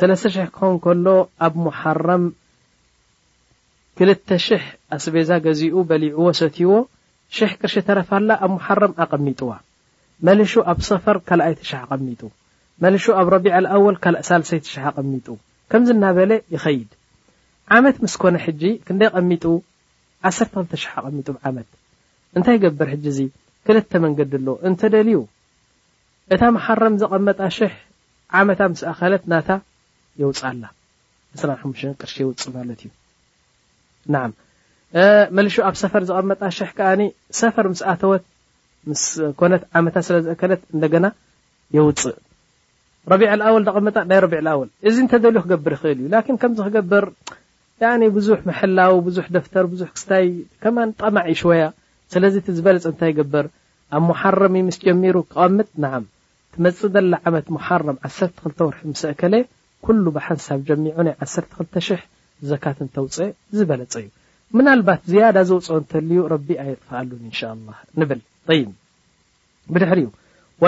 30 0.02 0.36
ኸን 0.58 0.74
ከሎ 0.84 1.06
ኣብ 1.46 1.54
ሙሓረም 1.66 2.24
2 4.02 4.52
ኣስቤዛ 4.96 5.30
ገዚኡ 5.46 5.74
በሊዑዎ 5.90 6.28
ሰትይዎ 6.42 6.72
ሽሕ 7.38 7.50
ቅርሺ 7.60 7.76
ተረፋላ 7.88 8.30
ኣብ 8.44 8.50
ሙሓረም 8.58 8.92
ኣቐሚጡዋ 9.04 9.50
መልሹ 10.28 10.52
ኣብ 10.70 10.78
ሰፈር 10.88 11.16
ካልኣይቲ 11.28 11.60
ሽ 11.70 11.74
ኣቀሚጡ 11.82 12.22
መልሹ 12.84 13.04
ኣብ 13.20 13.26
ረቢዕ 13.34 13.52
ኣወል 13.74 13.96
ካ 14.04 14.10
ሳሰይቲ 14.28 14.64
ቐሚጡ 14.96 15.26
ከምዝናበለ 15.72 16.30
ይኸይድ 16.54 16.90
ዓመት 17.76 17.96
ምስ 18.04 18.14
ኮነ 18.22 18.36
ሕጂ 18.44 18.62
ክንደይ 18.86 19.10
ቀሚጡ 19.16 19.44
12 20.30 20.86
ቐሚጡ 21.04 21.28
ዓመት 21.48 21.68
እንታይ 22.36 22.58
ገብር 22.64 22.88
ሕጂ 22.94 23.04
እዚ 23.12 23.20
ክልተ 23.66 23.92
መንገድ 24.04 24.32
ኣሎዎ 24.40 24.54
እንተደልዩ 24.68 25.18
እታ 26.34 26.42
መሓረም 26.56 26.94
ዝቐመጣ 27.02 27.40
ሽሕ 27.58 27.72
ዓመታ 28.40 28.60
ምስ 28.72 28.80
ኣኸለት 28.92 29.24
ናታ 29.32 29.50
የውፅ 30.20 30.40
ኣላ 30.50 30.64
25 31.44 31.96
ቅርሺ 32.02 32.14
ይውፅ 32.22 32.42
ማለት 32.56 32.80
እዩ 32.86 32.90
ና 34.12 34.18
መልሹ 35.38 35.56
ኣብ 35.70 35.74
ሰፈር 35.82 36.02
ዝቀመጣ 36.10 36.40
ሽሕ 36.58 36.70
ከኣ 36.78 36.90
ሰፈር 37.40 37.66
ምስ 37.72 37.82
ኣተወት 37.94 38.24
ምስ 38.88 39.02
ኮነት 39.40 39.62
ዓመታት 39.78 40.04
ስለ 40.08 40.16
ዘእከለት 40.26 40.62
እደገና 40.76 41.06
የውፅእ 41.76 42.14
ረቢ 43.12 43.22
ኣወል 43.32 43.62
ደቐምጣ 43.68 43.96
ናይ 44.10 44.18
ረቢ 44.24 44.34
ወል 44.60 44.68
እዚ 44.88 44.96
እንተዘልዩ 45.04 45.42
ክገብር 45.44 45.72
ይክእል 45.76 45.98
እዩ 46.02 46.06
ላ 46.12 46.16
ከምዚ 46.42 46.58
ክገብር 46.68 47.04
ብዙሕ 48.16 48.38
መሕላው 48.50 48.94
ብዙሕ 49.06 49.26
ደፍተር 49.36 49.66
ብዙሕ 49.72 49.88
ክስታይ 49.96 50.26
ከማ 50.62 50.78
ጠማዕ 51.00 51.28
ሽወያ 51.40 51.64
ስለዚ 52.12 52.34
ዝበለፀ 52.56 52.84
እንታይ 52.92 53.12
ገብር 53.18 53.46
ኣብ 53.98 54.08
ሓረም 54.20 54.54
ምስ 54.68 54.76
ጀሚሩ 54.86 55.16
ክቐምጥ 55.30 55.68
ንዓም 55.84 56.04
ትመፅእ 56.54 56.90
ዘላ 56.94 57.12
ዓመት 57.30 57.46
ሓም 57.66 57.96
12 58.10 58.64
ወርሒ 58.66 58.82
ስ 59.02 59.12
ከለ 59.20 59.34
ኩሉ 59.86 60.04
ብሓንሳብ 60.16 60.60
ጀሚዑ 60.68 60.96
ናይ 61.08 61.14
12 61.28 62.08
ዘካት 62.50 62.78
እተውፅ 62.86 63.16
ዝበለፀ 63.58 63.94
እዩ 64.02 64.62
ናልባት 64.66 65.00
ዝያዳ 65.12 65.36
ዘውፅ 65.50 65.68
እንተልዩ 65.80 66.18
ቢ 66.46 66.50
ኣየጥፈኣሉ 66.64 67.10
ን 67.24 67.28
ንብል 68.02 68.20
ይ 68.58 68.62
ብድሕሪዩ 69.72 70.06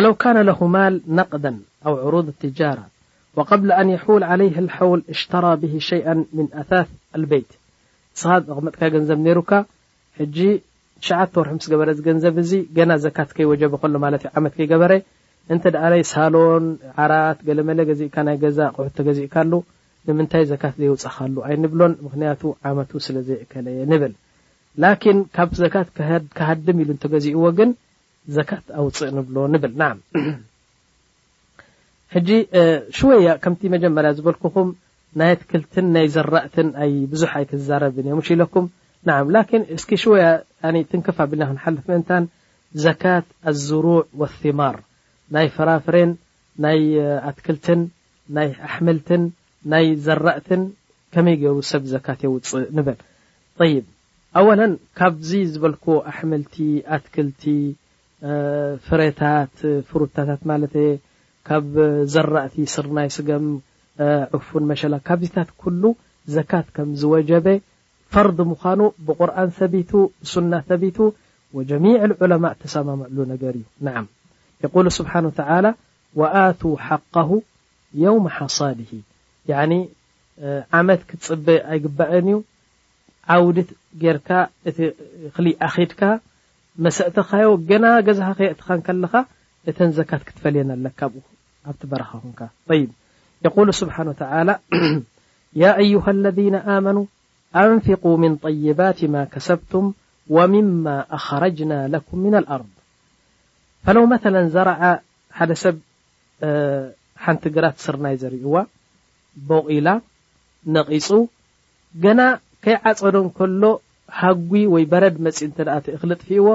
ለو 0.05 0.13
ካነ 0.23 0.37
له 0.49 0.61
ማል 0.75 0.95
ነቅዳ 1.19 1.45
ኣو 1.87 1.95
عሩض 2.05 2.27
ትጃራ 2.41 2.79
وقብ 3.37 3.61
ن 3.87 3.89
يحል 3.97 4.23
عለይ 4.31 4.51
لحውል 4.69 5.01
اሽتራى 5.15 5.55
ብ 5.61 5.63
ሸይኣ 5.89 6.07
ن 6.41 6.47
ኣثፍ 6.61 6.89
لበት 7.23 7.49
ስኻ 8.21 8.31
ቕመጥካ 8.57 8.81
ገንዘብ 8.95 9.19
ነሩካ 9.27 9.51
ሕጂ 10.19 10.37
ሸ 11.07 11.09
ወርሒ 11.39 11.57
ስ 11.65 11.67
ገበረ 11.73 11.89
ዝገንዘብ 11.99 12.37
ዚ 12.51 12.53
ገና 12.77 12.91
ዘካት 13.05 13.31
ከይወጀበ 13.37 13.75
ከሎ 13.83 13.95
ማት 14.05 14.23
ዩ 14.27 14.29
ዓመት 14.39 14.53
ከይገበረ 14.59 14.93
እተ 15.55 15.65
ይ 16.01 16.05
ሳሎን 16.13 16.65
ዓራት 17.05 17.39
ገለ 17.47 17.59
መለ 17.69 17.79
ገዚእካ 17.89 18.17
ናይ 18.29 18.37
ገዛ 18.45 18.59
ቁሑተ 18.77 18.97
ገዚእካሉ 19.09 19.53
ንምንታይ 20.07 20.45
ዘካት 20.53 20.75
ዘይውፀካሉ 20.81 21.35
ይ 21.53 21.57
ንብሎን 21.63 21.93
ምክንያቱ 22.05 22.43
ዓመቱ 22.71 22.91
ስለ 23.07 23.17
ዘይከለ 23.29 23.67
የ 23.79 23.83
ንብል 23.93 24.13
ላኪን 24.83 25.19
ካብ 25.37 25.51
ዘካት 25.63 25.89
ክሃድም 26.39 26.79
ኢሉ 26.83 26.89
እንተገዚእዎ 26.95 27.45
ግን 27.59 27.71
ዘካት 28.37 28.67
ኣውፅእ 28.81 29.11
ንብሎ 29.17 29.37
ንብል 29.53 29.73
ና 29.81 29.89
ሕጂ 32.15 32.29
ሽወያ 32.97 33.29
ከምቲ 33.43 33.63
መጀመርያ 33.75 34.11
ዝበልኩኹም 34.17 34.69
ናይ 35.21 35.31
ኣትክልትን 35.35 35.87
ናይ 35.97 36.07
ዘራእትን 36.17 36.69
ብዙሕ 37.13 37.31
ኣይክዛረብን 37.39 38.07
እዮም 38.09 38.23
ሽ 38.27 38.31
ኢለኩም 38.37 38.67
ላን 39.09 39.63
እስ 39.77 39.85
ሽወያ 40.03 40.25
ትንክፋቢልና 40.93 41.49
ክንሓለፍ 41.51 41.87
ምንታን 41.93 42.25
ዘካት 42.85 43.27
ኣዝሩዕ 43.51 43.97
ወኣማር 44.21 44.77
ናይ 45.37 45.47
ፍራፍሬን 45.57 46.13
ናይ 46.65 46.81
ኣትክልትን 47.31 47.81
ናይ 48.39 48.49
ኣሕምልትን 48.69 49.23
ናይ 49.73 49.87
ዘራእትን 50.07 50.63
ከመይ 51.15 51.37
ገይሩ 51.43 51.59
ሰብ 51.73 51.83
ዘካት 51.95 52.21
የውፅእ 52.27 52.69
ንብል 52.79 52.99
ይ 53.71 53.77
ኣወለ 54.41 54.61
ካብዚ 54.99 55.29
ዝበልክዎ 55.55 55.95
ኣሕምልቲ 56.11 56.55
ኣትክልቲ 56.97 57.43
ፍረታት 58.87 59.57
ፍሩታታት 59.89 60.43
ማለት 60.51 60.75
የ 60.83 60.87
ካብ 61.49 61.73
ዘራእቲ 62.13 62.57
ስርናይ 62.75 63.09
ስገም 63.17 63.47
ዑፉን 64.37 64.65
መሸላ 64.71 64.95
ካብዚታት 65.09 65.49
ኩሉ 65.63 65.83
ዘካት 66.35 66.67
ከም 66.77 66.91
ዝወጀበ 67.01 67.47
ፈርዲ 68.17 68.39
ምዃኑ 68.53 68.81
ብቁርን 69.07 69.51
ቢቱ 69.75 69.91
ሱና 70.31 70.53
ተቢቱ 70.71 70.99
ወጀሚዕ 71.59 72.09
ዑለማ 72.25 72.45
ተሰማምዕሉ 72.63 73.17
ነገር 73.33 73.55
እዩ 73.61 73.67
ን 73.89 74.05
የቁሉ 74.65 74.87
ስብሓነ 74.99 75.27
ተ 75.41 75.75
ወኣቱ 76.21 76.63
ሓقሁ 76.87 77.31
የውመ 78.05 78.27
ሓሳድሂ 78.39 78.91
ዓመት 80.81 81.01
ክትፅበእ 81.11 81.61
ኣይግበአን 81.73 82.27
እዩ 82.35 82.39
ውዲት 83.47 83.71
ጌርካ 84.03 84.29
እ 84.69 84.73
ክልይ 85.35 85.55
ኣኺድካ 85.69 86.03
መሰእቲኻዮ 86.85 87.49
ገና 87.71 87.85
ገዛ 88.07 88.21
ክየትኸን 88.39 88.81
ከለካ 88.87 89.15
እተን 89.71 89.91
ዘካት 89.97 90.23
ክትፈልየ 90.29 90.63
ኣለካ 90.77 91.01
ኣብቲ 91.71 91.83
በረኻ 91.91 92.11
ኹንካ 92.23 92.41
ሉ 93.67 93.69
ስብሓነ 93.81 94.07
ወተ 94.13 94.23
ያ 95.63 95.71
ኣዩሃ 95.83 96.05
ለ 96.25 96.29
ኣመኑ 96.75 96.99
ኣንፍق 97.63 98.03
ምን 98.23 98.33
طይባት 98.45 98.99
ማ 99.15 99.25
ከሰብቱም 99.33 99.87
ወምማ 100.37 100.87
ኣክረጅና 101.19 101.73
ለኩም 101.95 102.21
ምን 102.25 102.35
ኣርض 102.55 102.71
ለው 103.97 104.05
መ 104.13 104.17
ዘረዓ 104.55 104.83
ሓደ 105.39 105.51
ሰብ 105.63 105.77
ሓንቲ 107.25 107.45
ግራት 107.57 107.77
ስርናይ 107.85 108.17
ዘርእዋ 108.23 108.55
ቦቂላ 109.49 109.89
ነቒፁ 110.75 111.09
ገና 112.05 112.21
ከይዓፀዶን 112.65 113.29
ከሎ 113.39 113.65
ሃጉ 114.19 114.51
ወይ 114.75 114.85
በረድ 114.91 115.17
መፂእ 115.27 115.47
እተኣ 115.51 115.69
ተ 115.85 115.95
ክልጥፊእዎ 116.01 116.49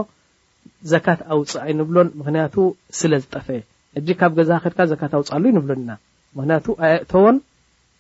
ዘካት 0.91 1.19
ኣውፅ 1.35 1.51
ኣይንብሎን 1.63 2.09
ምክንያቱ 2.19 2.55
ስለዝጠፈአ 2.99 3.57
እጂ 3.99 4.07
ካብ 4.19 4.31
ገዛ 4.38 4.51
ክልካ 4.63 4.79
ዘካት 4.91 5.13
ኣውፅእ 5.17 5.34
ኣሉ 5.35 5.43
ይንብሉና 5.51 5.89
ምክንያቱ 6.38 6.65
ኣየእተዎን 6.85 7.38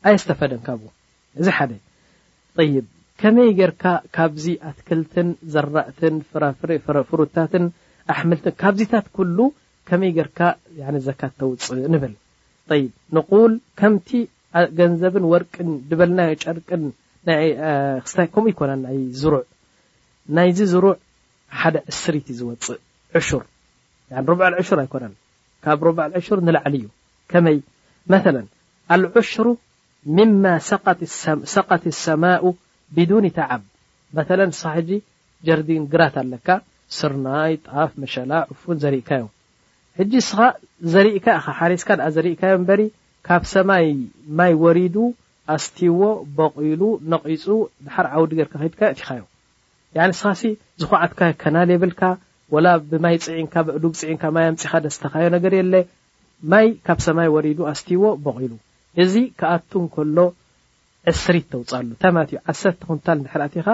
ኣየስተፈደን 0.07 0.61
ካብ 0.67 0.79
እዚ 1.39 1.47
ሓደ 1.57 1.71
ይ 2.67 2.71
ከመይ 3.21 3.49
ጌርካ 3.59 3.83
ካብዚ 4.15 4.45
ኣትክልትን 4.69 5.27
ዘራእትን 5.53 6.15
ፍፍፍሩታትን 6.31 7.65
ኣሕምልትን 8.15 8.55
ካብዚታት 8.61 9.07
ኩሉ 9.17 9.37
ከመይ 9.89 10.11
ጌርካ 10.17 10.39
ዘካት 11.07 11.33
ተውፅ 11.41 11.65
ንብል 11.95 12.13
ይ 12.79 12.83
ንቁል 13.17 13.51
ከምቲ 13.81 14.09
ገንዘብን 14.79 15.25
ወርቅን 15.33 15.69
ድበልናዮ 15.89 16.31
ጨርቅን 16.45 16.83
ክስ 17.25 18.13
ከምኡ 18.33 18.45
ይኮነ 18.53 18.71
ናይ 18.85 18.97
ዝሩዕ 19.21 19.43
ናይዚ 20.35 20.59
ዝሩዕ 20.73 20.95
ሓደ 21.59 21.75
ዕስርት 21.89 22.27
ዝወፅእ 22.39 22.79
ሽር 23.27 23.43
ሩብዓ 24.29 24.41
ዑሹር 24.61 24.79
ኣይኮነን 24.83 25.13
ካብ 25.63 25.79
ርበዓ 25.87 26.03
ዑሹር 26.17 26.39
ንላዕሊ 26.47 26.75
እዩ 26.81 26.85
ከመይ 27.31 27.57
መ 28.11 28.45
ኣልዑሽር 28.95 29.47
ምማ 30.17 30.43
ሰቀት 31.55 31.85
ሰማኡ 32.05 32.43
ብዱን 32.95 33.25
ተዓብ 33.37 33.63
መ 34.17 34.19
ስኻ 34.59 34.69
ሕጂ 34.77 34.91
ጀርዲን 35.47 35.83
ግራት 35.93 36.15
ኣለካ 36.21 36.47
ስርናይ 36.97 37.53
ጣፍ 37.67 37.91
መሸላ 38.01 38.31
ዑፉን 38.51 38.77
ዘርእካዮ 38.83 39.25
ሕጂ 39.99 40.13
ስኻ 40.29 40.39
ዘርእካ 40.93 41.25
ኢ 41.39 41.55
ሓሪስካ 41.57 41.89
ኣ 42.07 42.07
ዘርእካዮ 42.15 42.53
በሪ 42.69 42.81
ካብ 43.27 43.41
ሰማይ 43.53 43.85
ማይ 44.39 44.53
ወሪዱ 44.63 44.95
ኣስትዎ 45.55 45.99
በቂሉ 46.37 46.81
ነቒፁ 47.11 47.45
ድሓር 47.85 48.07
ዓውዲ 48.15 48.31
ገርካ 48.39 48.53
ከድካዮ 48.63 48.93
ቲኻዮ 48.99 49.23
ኒ 50.09 50.11
ስኻሲ 50.19 50.41
ዝኩዓትካዮ 50.81 51.31
ከናል 51.41 51.69
የብልካ 51.73 52.01
ወላ 52.53 52.67
ብማይ 52.91 53.15
ፅዒንካ 53.25 53.53
ብዕዱግ 53.67 53.93
ፅዒንካ 54.01 54.23
ማይ 54.35 54.45
ኣምፂካ 54.51 54.73
ደስተካዮ 54.85 55.25
ነገር 55.35 55.53
የለ 55.59 55.75
ማይ 56.51 56.67
ካብ 56.87 56.99
ሰማይ 57.05 57.29
ወሪዱ 57.35 57.59
ኣስትዎ 57.71 58.03
በቂሉ 58.25 58.53
እዚ 59.03 59.13
ከኣቱ 59.39 59.71
ከሎ 59.95 60.17
ዕስሪት 61.11 61.45
ተውፃሉ 61.53 61.83
እንታይ 61.91 62.11
ማለት 62.17 62.31
ዩ 62.33 62.37
ዓሰርተ 62.51 62.81
ኩንታል 62.89 63.17
እድሕርእትኻ 63.23 63.67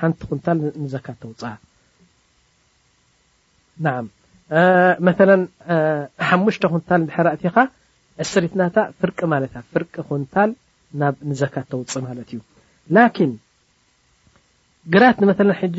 ሓንቲ 0.00 0.20
ኩንታል 0.30 0.58
ንዘካ 0.84 1.06
ተውፃ 1.22 1.42
መ 5.06 5.14
ሓሙሽተ 6.28 6.64
ኩንታል 6.74 7.00
ድሕርእትኻ 7.08 7.56
ዕስሪት 8.24 8.52
ናታ 8.62 8.76
ፍርቂ 9.00 9.18
ማለት 9.34 9.52
ፍርቂ 9.72 9.94
ንታል 10.24 10.50
ንዘካ 11.30 11.54
ተውፅ 11.70 11.92
ማለት 12.06 12.28
እዩ 12.34 12.40
ላኪን 12.94 13.32
ግራት 14.94 15.16
ንመላ 15.22 15.50
ሕጂ 15.60 15.78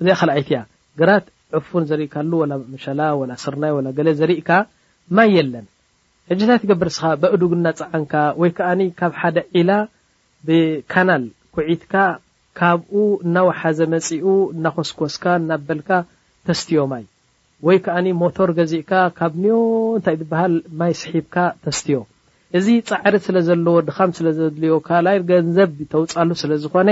እዚ 0.00 0.06
ካልኣይት 0.20 0.48
ያ 0.54 0.58
ግራት 1.00 1.26
ዑፉን 1.58 1.84
ዘርእካሉ 1.90 2.30
ወ 2.40 2.44
ምሸላ 2.72 3.00
ወላ 3.20 3.30
ስርናይ 3.44 3.72
ወ 3.76 3.78
ገለ 3.98 4.08
ዘርእካ 4.20 4.50
ማይ 5.16 5.28
የለን 5.36 5.66
ሕጂ 6.30 6.40
እንታይ 6.46 6.58
ትገብርስኻ 6.62 7.04
በእዱግ 7.22 7.52
እናፀዓንካ 7.58 8.14
ወይ 8.40 8.50
ከዓ 8.58 8.68
ካብ 8.98 9.12
ሓደ 9.20 9.36
ዒላ 9.56 9.70
ብካናል 10.46 11.24
ኩዒትካ 11.56 11.94
ካብኡ 12.58 12.94
እናወሓዘ 13.26 13.78
መፂኡ 13.94 14.24
እናኮስኮስካ 14.54 15.24
እናበልካ 15.40 15.90
ተስትዮ 16.48 16.78
ማይ 16.92 17.04
ወይ 17.66 17.78
ከዓኒ 17.84 18.06
ሞቶር 18.22 18.50
ገዚእካ 18.58 18.92
ካብ 19.18 19.32
ንዮ 19.42 19.54
እንታይ 19.98 20.14
እ 20.16 20.20
ትበሃል 20.22 20.54
ማይ 20.78 20.92
ስሒብካ 21.00 21.34
ተስትዮ 21.64 21.98
እዚ 22.58 22.66
ፃዕሪ 22.88 23.14
ስለ 23.26 23.36
ዘለዎ 23.48 23.76
ድኻም 23.88 24.10
ስለዘድልዮ 24.16 24.72
ካልይ 24.86 25.18
ገንዘብ 25.30 25.70
ተውፅሉ 25.92 26.30
ስለዝኮነ 26.40 26.90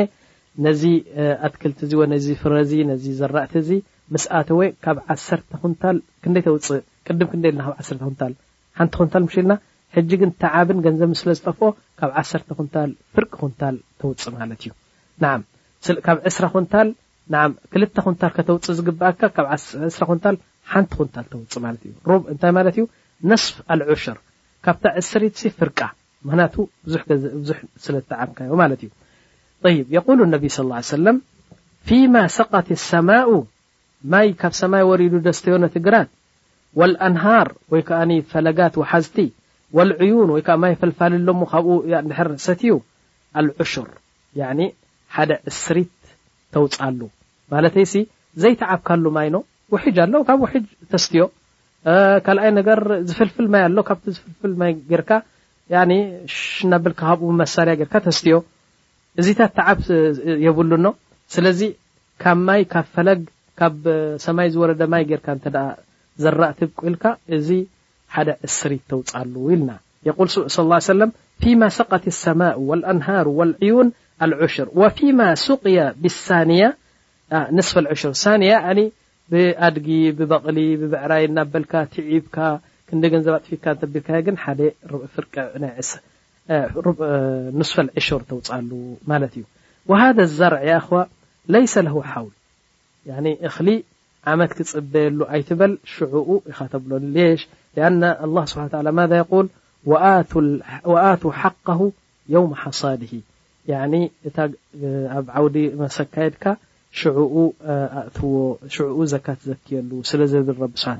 ነዚ 0.66 0.82
ኣትክልቲ 1.46 1.78
እዚ 1.86 1.92
ወነዚ 2.00 2.26
ፍረ 2.42 2.54
ዚ 2.70 2.76
ነዚ 2.90 3.04
ዘራእቲ 3.18 3.52
እዚ 3.62 3.70
መስኣተወ 4.14 4.60
ካብ 4.84 4.96
ዓሰርተ 5.14 5.50
ንል 5.80 5.96
ክደይ 6.22 6.42
ተውፅእ 6.46 6.80
ቅድም 7.06 7.28
ክደ 7.32 7.44
ለናካብ 7.54 7.74
ዓር 7.80 8.00
ንል 8.20 8.34
ሓንቲ 8.78 8.92
ኩንታል 9.00 9.22
ምሽ 9.26 9.34
ኢልና 9.40 9.52
ሕጂግን 9.96 10.30
ተዓብን 10.42 10.78
ገንዘብ 10.86 11.10
ስለዝጠፍኦ 11.22 11.68
ካብ 12.00 12.10
ዓሰር 12.22 12.42
ንል 12.62 12.90
ፍርቂ 13.16 13.34
ንታል 13.52 13.76
ተውፅእ 14.00 14.28
ማለት 14.38 14.62
እዩብ 14.62 14.76
ስንክል 16.36 16.88
ንል 17.34 17.52
ከተውፅእ 18.38 18.72
ዝግብኣካ 18.80 19.20
ካብስ 19.36 19.64
ንል 20.24 20.36
ሓንቲ 20.72 20.92
ንታል 21.08 21.26
ተውፅእ 21.34 21.60
ማለት 21.66 21.82
እዩ 21.90 21.94
ሩብ 22.12 22.22
እንታይ 22.34 22.54
ማለት 22.60 22.76
እዩ 22.80 22.84
ነስፍ 23.32 23.54
ኣልዑሽር 23.74 24.18
ካብታ 24.64 24.86
እስሪት 25.00 25.34
ሲ 25.40 25.50
ፍርቃ 25.58 25.80
ምክንያቱ 26.26 26.56
ዙሕ 27.48 27.58
ስለተዓብካዮ 27.84 28.50
ማለት 28.62 28.80
እዩ 28.86 28.90
ይብ 29.76 29.88
የቁሉ 29.96 30.20
ነብ 30.34 30.44
ስى 30.56 30.62
ه 30.76 30.78
ሰለም 30.96 31.16
ፊማ 31.88 32.14
ሰቀት 32.38 32.66
لሰማኡ 32.74 33.28
ማይ 34.12 34.28
ካብ 34.40 34.52
ሰማይ 34.60 34.82
ወሪዱ 34.90 35.14
ደስተዮነ 35.28 35.64
ትግራት 35.76 36.10
ወልኣንሃር 36.80 37.48
ወይ 37.72 37.82
ከዓ 37.88 38.00
ፈለጋት 38.32 38.74
ወሓዝቲ 38.80 39.16
ወልዕዩን 39.78 40.28
ወይ 40.34 40.42
ከዓ 40.46 40.56
ማይ 40.64 40.74
ፈልፋል 40.82 41.14
ሎሞ 41.28 41.40
ካብኡ 41.52 41.68
ድር 42.10 42.28
ርእሰት 42.32 42.60
እዩ 42.66 42.74
ኣልዑሽር 43.40 43.88
ሓደ 45.16 45.30
ዕስሪት 45.50 45.92
ተውፃሉ 46.54 47.00
ማለተይሲ 47.52 47.94
ዘይተዓብካሉ 48.42 49.04
ማይኖ 49.16 49.36
ውጅ 49.74 49.96
ኣለው 50.04 50.22
ካብ 50.28 50.40
ው 50.44 50.48
ተስትዮ 50.92 51.24
ካልኣይ 52.24 52.50
ነገር 52.60 52.80
ዝፍልፍል 53.08 53.46
ማይ 53.52 53.62
ኣሎ 53.66 53.76
ካብቲ 53.88 54.04
ዝፍልፍል 54.16 54.52
ማይ 54.60 54.72
ጌርካ 54.90 55.10
ሽናብልካሃብኡ 56.36 57.28
መሳርያ 57.42 57.74
ጌርካ 57.80 57.94
ተስትዮ 58.06 58.36
እዚ 59.20 59.28
ታተዓብ 59.40 59.78
የብሉኖ 60.46 60.86
ስለዚ 61.34 61.60
ካብ 62.22 62.38
ማይ 62.48 62.62
ካብ 62.72 62.86
ፈለግ 62.96 63.20
ካብ 63.60 63.76
ሰማይ 64.24 64.48
ዝወረደ 64.54 64.82
ማይ 64.94 65.04
ጌርካ 65.10 65.28
እ 65.38 65.52
ዘራእትብ 66.22 66.70
ቁኢልካ 66.80 67.04
እዚ 67.36 67.48
ሓደ 68.14 68.28
ዕስሪ 68.46 68.72
ተውፃሉ 68.90 69.34
ኢልና 69.54 69.70
የቁ 70.06 70.18
ه 70.24 70.78
ሰለ 70.90 71.00
ፊማ 71.42 71.60
ሰቀት 71.78 72.04
ሰማء 72.24 72.56
ኣንሃሩ 72.92 73.26
ልዕዩን 73.52 73.88
ዑሽር 74.44 74.68
ፊ 74.96 75.10
ሱ 75.44 75.56
ብሳያንስ 76.04 77.70
ሽር 78.00 78.84
أድጊ 79.66 79.88
ብበቕሊ 80.18 80.58
ብبዕራይ 80.80 81.24
ናበልካ 81.34 81.72
ትዒብካ 81.92 82.36
ክደ 82.88 83.02
ዘብ 83.26 83.34
ጥፊካ 83.44 83.64
ቢልካ 83.92 84.08
ግ 84.26 84.28
صف 87.70 87.78
عሽር 87.98 88.20
ተውፅሉ 88.30 88.70
ት 89.30 89.32
እዩ 89.36 89.44
وهذا 89.90 90.22
الزርع 90.28 90.64
خ 90.86 90.90
ليس 91.54 91.74
له 91.86 91.94
حوል 92.10 92.32
እخሊ 93.48 93.68
ዓመት 94.32 94.50
ክፅበየሉ 94.56 95.18
ኣይትበል 95.34 95.72
ሽعق 95.94 96.28
ኢተብሎ 96.66 96.92
ሽ 97.40 97.42
لأن 97.76 98.00
الله 98.26 98.44
ስብح 98.50 98.64
لى 98.88 99.02
ذ 99.10 99.12
يقل 99.22 99.46
وኣቱ 100.90 101.22
حقه 101.40 101.80
يوم 102.34 102.50
ሓصاድه 102.62 103.12
እ 103.68 103.70
ኣብ 105.16 105.26
ዓوዲ 105.38 105.56
መሰካድካ 105.82 106.44
ሽኡ 106.98 107.34
ኣእትዎ 107.98 108.32
ኡ 108.98 109.00
ዘካ 109.12 109.26
ዘክየሉ 109.50 109.90
ስለ 110.10 110.20
ብል 110.46 110.58
ብ 110.62 110.72
ስ 110.82 110.94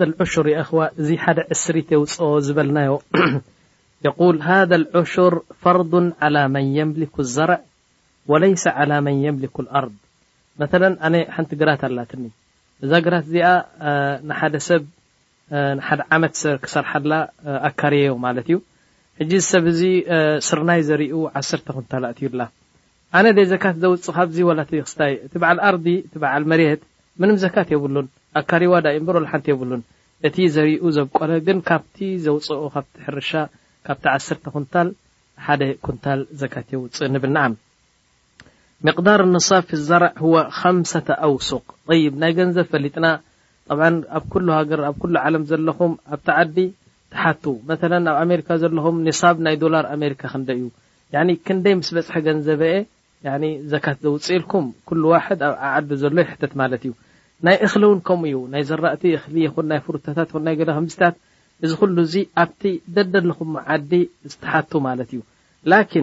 ذ 0.00 0.08
ዑሽር 0.22 0.46
ክ 0.68 0.74
እዚ 1.00 1.08
ሓደ 1.24 1.38
ዕስሪተውፅ 1.54 2.14
ዝበልናዮ 2.46 2.92
ذ 4.68 4.72
لዑሽር 4.82 5.34
ፈር 5.62 5.78
على 6.22 6.42
ን 6.54 6.66
يምሊኩ 6.78 7.16
لዘርዕ 7.26 7.58
ወለይሰ 8.32 8.64
ى 8.80 8.84
ን 9.06 9.34
ምክ 9.40 9.56
ኣርض 9.80 9.96
መ 10.58 10.72
ኣነ 11.06 11.14
ሓንቲ 11.34 11.50
ግራት 11.60 11.82
ኣላትኒ 11.88 12.24
እዛ 12.84 12.90
ግራት 13.06 13.24
እዚኣ 13.28 13.48
ሰብ 14.68 14.82
ሓደ 15.88 16.00
ዓመት 16.16 16.34
ክሰርሓላ 16.64 17.12
ኣካርዮ 17.68 18.12
ማለት 18.26 18.46
እዩ 18.50 18.56
ሕጂ 19.20 19.32
ሰብ 19.52 19.64
እዚ 19.72 19.80
ስርናይ 20.48 20.80
ዘርኡ 20.88 21.12
ዓተ 21.38 21.50
ንታእትዩላ 21.84 22.40
ኣነ 23.18 23.26
ደ 23.36 23.40
ዘካት 23.52 23.76
ዘውፅ 23.82 24.04
ካዚ 24.16 24.36
ወክስታይ 24.48 25.12
እቲ 25.26 25.32
በዓል 25.42 25.58
ኣርዲ 25.68 25.86
እቲ 26.06 26.14
በዓል 26.24 26.44
መርት 26.50 26.82
ምንም 27.20 27.36
ዘካት 27.44 27.68
የብሉን 27.74 28.06
ኣካሪዋዳ 28.40 28.86
በሮሉ 29.06 29.24
ሓንቲ 29.30 29.46
የብሉን 29.52 29.82
እቲ 30.28 30.36
ዘርኡ 30.56 30.84
ዘብቆለ 30.96 31.30
ግን 31.46 31.58
ካብቲ 31.68 31.98
ዘውፅኦ 32.26 32.60
ካብቲ 32.74 32.94
ሕርሻ 33.06 33.30
ካብቲ 33.86 34.04
ዓስርተ 34.12 34.44
ኩንታል 34.56 34.88
ሓደ 35.46 35.62
ኩንታል 35.86 36.20
ዘካት 36.42 36.68
የውፅእ 36.74 37.10
ንብል 37.14 37.32
ንዓ 37.36 37.44
ምቅዳር 38.86 39.20
ንሳብ 39.34 39.64
ዛርዕ 39.88 40.12
ከምሰ 40.58 40.92
ኣውሱቅ 41.28 41.66
ይብ 42.02 42.14
ናይ 42.22 42.32
ገንዘብ 42.38 42.66
ፈሊጥና 42.74 43.06
ብ 43.78 43.80
ኣብ 44.18 44.24
ኩሉ 44.34 44.46
ሃገር 44.58 44.80
ኣብ 44.90 44.96
ኩሉ 45.02 45.14
ዓለም 45.26 45.42
ዘለኹም 45.50 45.92
ኣብቲ 46.14 46.28
ዓዲ 46.38 46.56
ተሓቱ 47.14 47.44
መ 47.68 47.72
ኣብ 47.98 48.16
ኣሜሪካ 48.24 48.48
ዘለኹም 48.62 48.96
ኒሳብ 49.08 49.36
ናይ 49.46 49.56
ዶላር 49.64 49.84
ኣሜሪካ 49.96 50.22
ክንደ 50.32 50.48
እዩ 50.60 50.64
ክንደይ 51.48 51.74
ምስ 51.80 51.90
በፅሐ 51.98 52.16
ገንዘብ 52.30 52.62
ዘካት 53.72 53.96
ዘውፅኢልኩም 54.04 54.64
ኩ 54.88 54.88
ዋ 55.12 55.16
ብዓዲ 55.40 55.88
ዘሎ 56.02 56.16
ይሕተት 56.24 56.52
ማለት 56.60 56.82
እዩ 56.86 56.92
ናይ 57.46 57.56
እኽሊ 57.66 57.82
እው 57.88 57.92
ከም 58.08 58.20
ዩ 58.32 58.36
ናይ 58.52 58.62
ዘራእቲ 58.70 59.02
እሊ 59.28 59.34
ናይ 59.72 59.80
ፍርታ 59.84 60.06
ታት 60.16 60.30
እዚ 61.64 61.70
ኩሉ 61.80 61.96
ዚ 62.12 62.14
ኣብቲ 62.42 62.62
ደደ 62.94 63.14
ኹዓዲ 63.38 63.92
ዝተሓቱ 64.30 64.70
ማለት 64.88 65.08
እዩ 65.12 65.20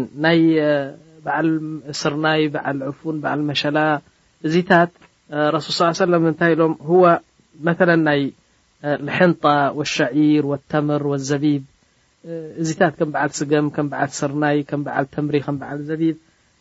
ን 0.01 0.03
ናይ 0.23 0.39
በዓል 1.25 1.47
ስርናይ 2.01 2.41
በዓ 2.53 2.65
عፉን 2.89 3.15
ዓ 3.33 3.33
መሸላ 3.49 3.77
እዚታት 4.47 4.91
ሱ 5.65 5.67
صل 5.99 6.11
ለ 6.15 6.21
ታይ 6.41 6.53
ሎም 6.61 6.73
መ 7.67 7.71
ይ 8.21 8.29
ሕንጣ 9.17 9.43
ሻዒር 9.95 10.45
ተምር 10.71 11.03
ዘቢብ 11.31 11.63
እዚታት 12.61 12.93
ከም 12.99 13.09
በዓል 13.13 13.31
ስገም 13.39 13.67
ዓ 14.03 14.05
ስርናይ 14.19 14.57
ዓ 14.97 15.01
ተምሪ 15.15 15.35
ዘ 15.89 15.91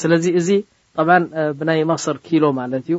ስለዚ 0.00 0.24
እዚ 0.40 0.48
ብናይ 1.58 1.80
መصር 1.90 2.16
ኪሎ 2.26 2.44
ማለት 2.60 2.84
ዩ 2.92 2.96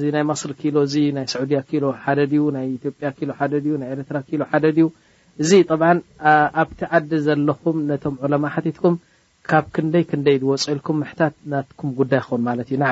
ዚ 0.00 0.10
ናይ 0.14 0.24
ص 0.40 0.72
ሎ 0.74 0.82
እዚ 0.88 0.94
ናይ 1.16 1.24
ዑድያ 1.42 1.60
ደ 2.18 2.26
ድዩ 2.32 2.42
ያ 3.04 3.10
ዩና 3.68 3.82
ኤረትራ 3.92 4.16
ደ 4.64 4.66
ድዩ 4.76 4.86
እዚ 5.42 5.50
ኣብቲ 6.62 6.80
ዓዲ 6.98 7.10
ዘለኹም 7.26 7.76
ነቶም 7.90 8.14
ዑለማ 8.24 8.44
ትኩም 8.76 8.94
ካብ 9.50 9.64
ክንደይ 9.74 10.04
ክንደይ 10.10 10.36
ዝፅልኩም 10.62 10.98
ታት 11.18 11.34
ናኩም 11.52 11.90
ጉዳይ 12.00 12.20
ኮን 12.28 12.44
ለት 12.60 12.70
ዩ 12.76 12.78
ና 12.82 12.86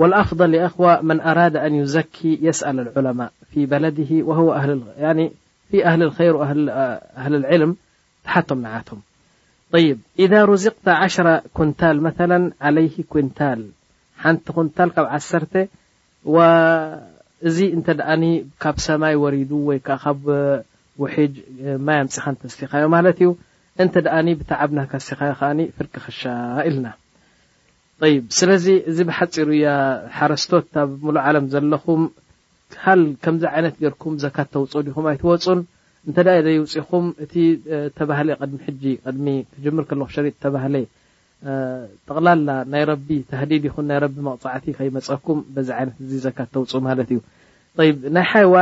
ولኣفضل 0.00 0.52
خ 0.74 0.76
መن 1.08 1.18
ራ 1.36 1.40
ن 1.72 1.74
يዘኪ 1.80 2.16
يስأل 2.46 2.78
العلማء 2.84 3.30
ف 3.50 3.52
በለድ 3.70 3.98
لልም 7.48 7.72
ተሓቶም 8.24 8.60
ዓቶም 8.78 9.00
ይብ 9.82 9.98
إዛ 10.24 10.32
ሩዚቅተ 10.50 10.86
ዓሽ 11.04 11.14
ኩንታል 11.58 11.96
መላ 12.04 12.32
ዓለይ 12.68 12.86
ኩንታል 13.12 13.60
ሓንቲ 14.24 14.46
ኩንታል 14.56 14.90
ካብ 14.96 15.06
ዓሰርተ 15.16 15.54
እዚ 17.48 17.58
እንተ 17.76 17.86
ደኣኒ 17.98 18.24
ካብ 18.62 18.76
ሰማይ 18.84 19.14
ወሪዱ 19.22 19.50
ወይ 19.68 19.78
ከዓ 19.86 19.96
ካብ 20.04 20.20
ውሒጅ 21.02 21.34
ማይ 21.86 21.98
ኣምፅካንተሲካዮ 22.04 22.84
ማለት 22.96 23.16
እዩ 23.22 23.30
እንተ 23.84 23.94
ደኣኒ 24.06 24.28
ብታዓብና 24.40 24.80
ካሲካዮ 24.92 25.32
ከዓኒ 25.40 25.60
ፍልቂ 25.76 25.94
ክሻ 26.04 26.20
ኢልና 26.68 26.86
ይ 28.12 28.16
ስለዚ 28.38 28.66
እዚ 28.90 28.98
ብሓፂሩ 29.08 29.48
እያ 29.58 29.68
ሓረስቶት 30.18 30.72
ኣብ 30.84 30.90
ሙሉ 31.06 31.16
ዓለም 31.28 31.44
ዘለኹም 31.52 32.02
ሃል 32.84 33.02
ከምዚ 33.24 33.42
ዓይነት 33.54 33.74
ገርኩም 33.82 34.14
ዘካ 34.24 34.36
ተውፅ 34.54 34.72
ዲኹም 34.86 35.06
ኣይትወፁን 35.12 35.60
እንተ 36.08 36.18
ይውፅኹም 36.56 37.04
እቲ 37.24 37.34
ተባ 37.98 38.10
ድሚ 39.16 39.26
ሚ 39.26 39.34
ክጀምር 39.52 39.84
ለኩ 40.00 40.06
ሸ 40.14 40.30
ተባ 40.44 40.56
ጠቕላላ 42.08 42.50
ናይ 42.72 42.82
ረቢ 42.90 43.08
ተዲድ 43.30 43.64
ይኹን 43.68 43.86
ናይ 43.90 43.98
ቢ 44.12 44.16
መቅፃዕቲ 44.28 44.66
ከይመፀኩም 44.76 45.38
ዚ 45.68 45.70
ይነት 45.80 45.96
ዚ 46.10 46.20
ዘካ 46.26 46.38
ተውፅ 46.52 46.72
ማለት 46.88 47.08
እዩ 47.14 47.18
ናይ 48.16 48.26
ዋ 48.52 48.54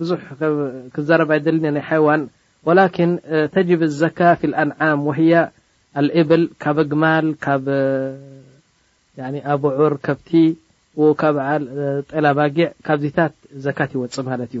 ብዙ 0.00 0.10
ክዘረ 0.94 1.20
ና 1.64 1.78
ዋ 2.06 2.16
ተጅብ 3.54 3.82
ዘካ 4.02 4.20
ኣም 4.88 5.02
ብል 6.30 6.44
ካብ 6.64 6.78
ግማል 6.92 7.26
ካብ 7.46 7.66
ኣበዑር 9.54 9.94
ከብቲ 10.06 10.30
ላ 12.24 12.28
ባጊዕ 12.38 12.68
ካብዚታት 12.86 13.32
ዘካት 13.66 13.90
ይወፅ 13.96 14.14
ማለት 14.30 14.50
እዩ 14.54 14.60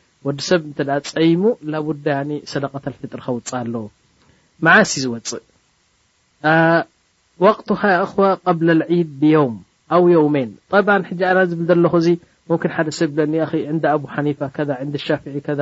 ወዲሰብ 0.27 0.61
ፀይሙ 1.11 1.43
ቡዳ 1.85 2.05
ሰደቀታፍጥሪ 2.51 3.19
ከውፅ 3.25 3.49
ኣለው 3.59 3.85
መዓስ 4.65 4.91
ዝወፅእ 5.03 5.45
ወቅቱካ 7.45 7.81
እኽዋ 8.03 8.23
ቀብ 8.45 8.59
ዒድ 8.71 8.81
ብዮውም 9.21 9.55
ኣ 9.95 9.99
ዮውሜን 10.15 10.51
ብ 10.71 10.99
ሕ 11.07 11.17
ኣ 11.29 11.45
ዝብል 11.51 11.65
ዘለኹዚ 11.71 12.07
ም 12.49 12.59
ሓደ 12.75 12.87
ሰብ 12.97 13.09
ይብለኒ 13.13 13.33
ኣብ 13.93 14.01
ሓኒ 14.13 14.27
ከ 14.39 14.65
ሻ 15.05 15.17
ከ 15.47 15.57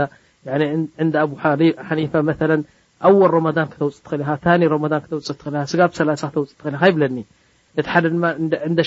ኣ 0.57 1.48
ሓኒ 1.88 2.02
መ 2.30 2.38
ኣወር 3.07 3.31
ረን 3.57 3.68
ክተውፅ 3.73 3.95
ትክእል 4.06 4.22
ታ 4.44 4.53
ረ 4.72 4.86
ክተውፅክእ 5.03 5.77
ጋ 5.80 5.91
ክተውፅክእ 6.26 6.73
ይብለኒ 6.90 7.18
እቲ 7.80 7.88
ሓደ 7.94 8.06
ድማ 8.14 8.26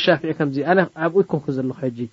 ሻፍ 0.04 0.22
ከምዚ 0.38 0.56
ኣዓብኡ 0.70 1.18
ይኮን 1.24 1.52
ዘለኩ 1.58 1.80
ጂ 1.98 2.08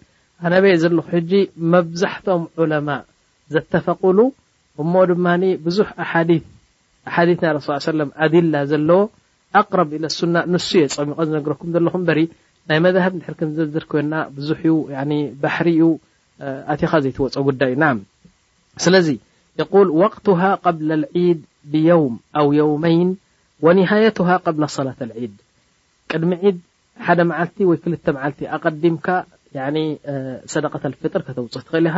ኣነበየ 0.47 0.75
ዘለኩ 0.83 1.07
ሕጂ 1.15 1.31
መብዛሕኦም 1.73 2.43
ማ 2.87 2.99
ዘተፈቁሉ 3.53 4.19
እሞ 4.81 4.93
ድማ 5.11 5.27
ብዙሕ 5.65 5.87
ሓዲ 6.11 6.31
ናይ 7.41 7.51
ረስ 7.57 7.67
ሰ 7.85 8.09
ኣዲላ 8.25 8.55
ዘለዎ 8.71 9.01
ኣቅረብ 9.59 9.89
ኢ 9.97 9.99
ሱና 10.17 10.35
ንሱ 10.53 10.69
እየ 10.79 10.87
ፀሚቆ 10.95 11.17
ዝነግረኩም 11.27 11.69
ዘለኹም 11.75 12.03
በሪ 12.09 12.19
ናይ 12.69 12.79
መዛሃብ 12.85 13.11
እንድሕር 13.17 13.35
ክዝዝር 13.39 13.85
ኮና 13.91 14.13
ብዙሕዩ 14.35 14.73
ባሕሪኡ 15.41 15.85
ኣትኻ 16.73 16.91
ዘይትወፅ 17.05 17.35
ጉዳይ 17.47 17.71
እዩ 17.73 17.79
ና 17.83 17.87
ስለዚ 18.85 19.07
ይቁል 19.61 19.87
ወቅቱሃ 20.01 20.41
قብላ 20.65 20.89
ዒድ 21.25 21.39
ብየውም 21.71 22.15
ኣው 22.39 22.47
የውመይን 22.59 23.09
ወኒሃየቱሃ 23.65 24.29
قብ 24.45 24.57
ሰላة 24.77 24.99
ዒድ 25.23 25.33
ቅድሚ 26.11 26.31
ዒድ 26.45 26.57
ሓደ 27.07 27.19
መዓልቲ 27.29 27.57
ወይ 27.69 27.77
ክልተ 27.83 28.05
መዓልቲ 28.17 28.41
ኣቀዲምካ 28.55 29.07
ሰደቀተ 30.53 30.83
ፍጥር 31.03 31.21
ከተውፅህ 31.27 31.61
ትኽእል 31.67 31.87
ኢኻ 31.91 31.97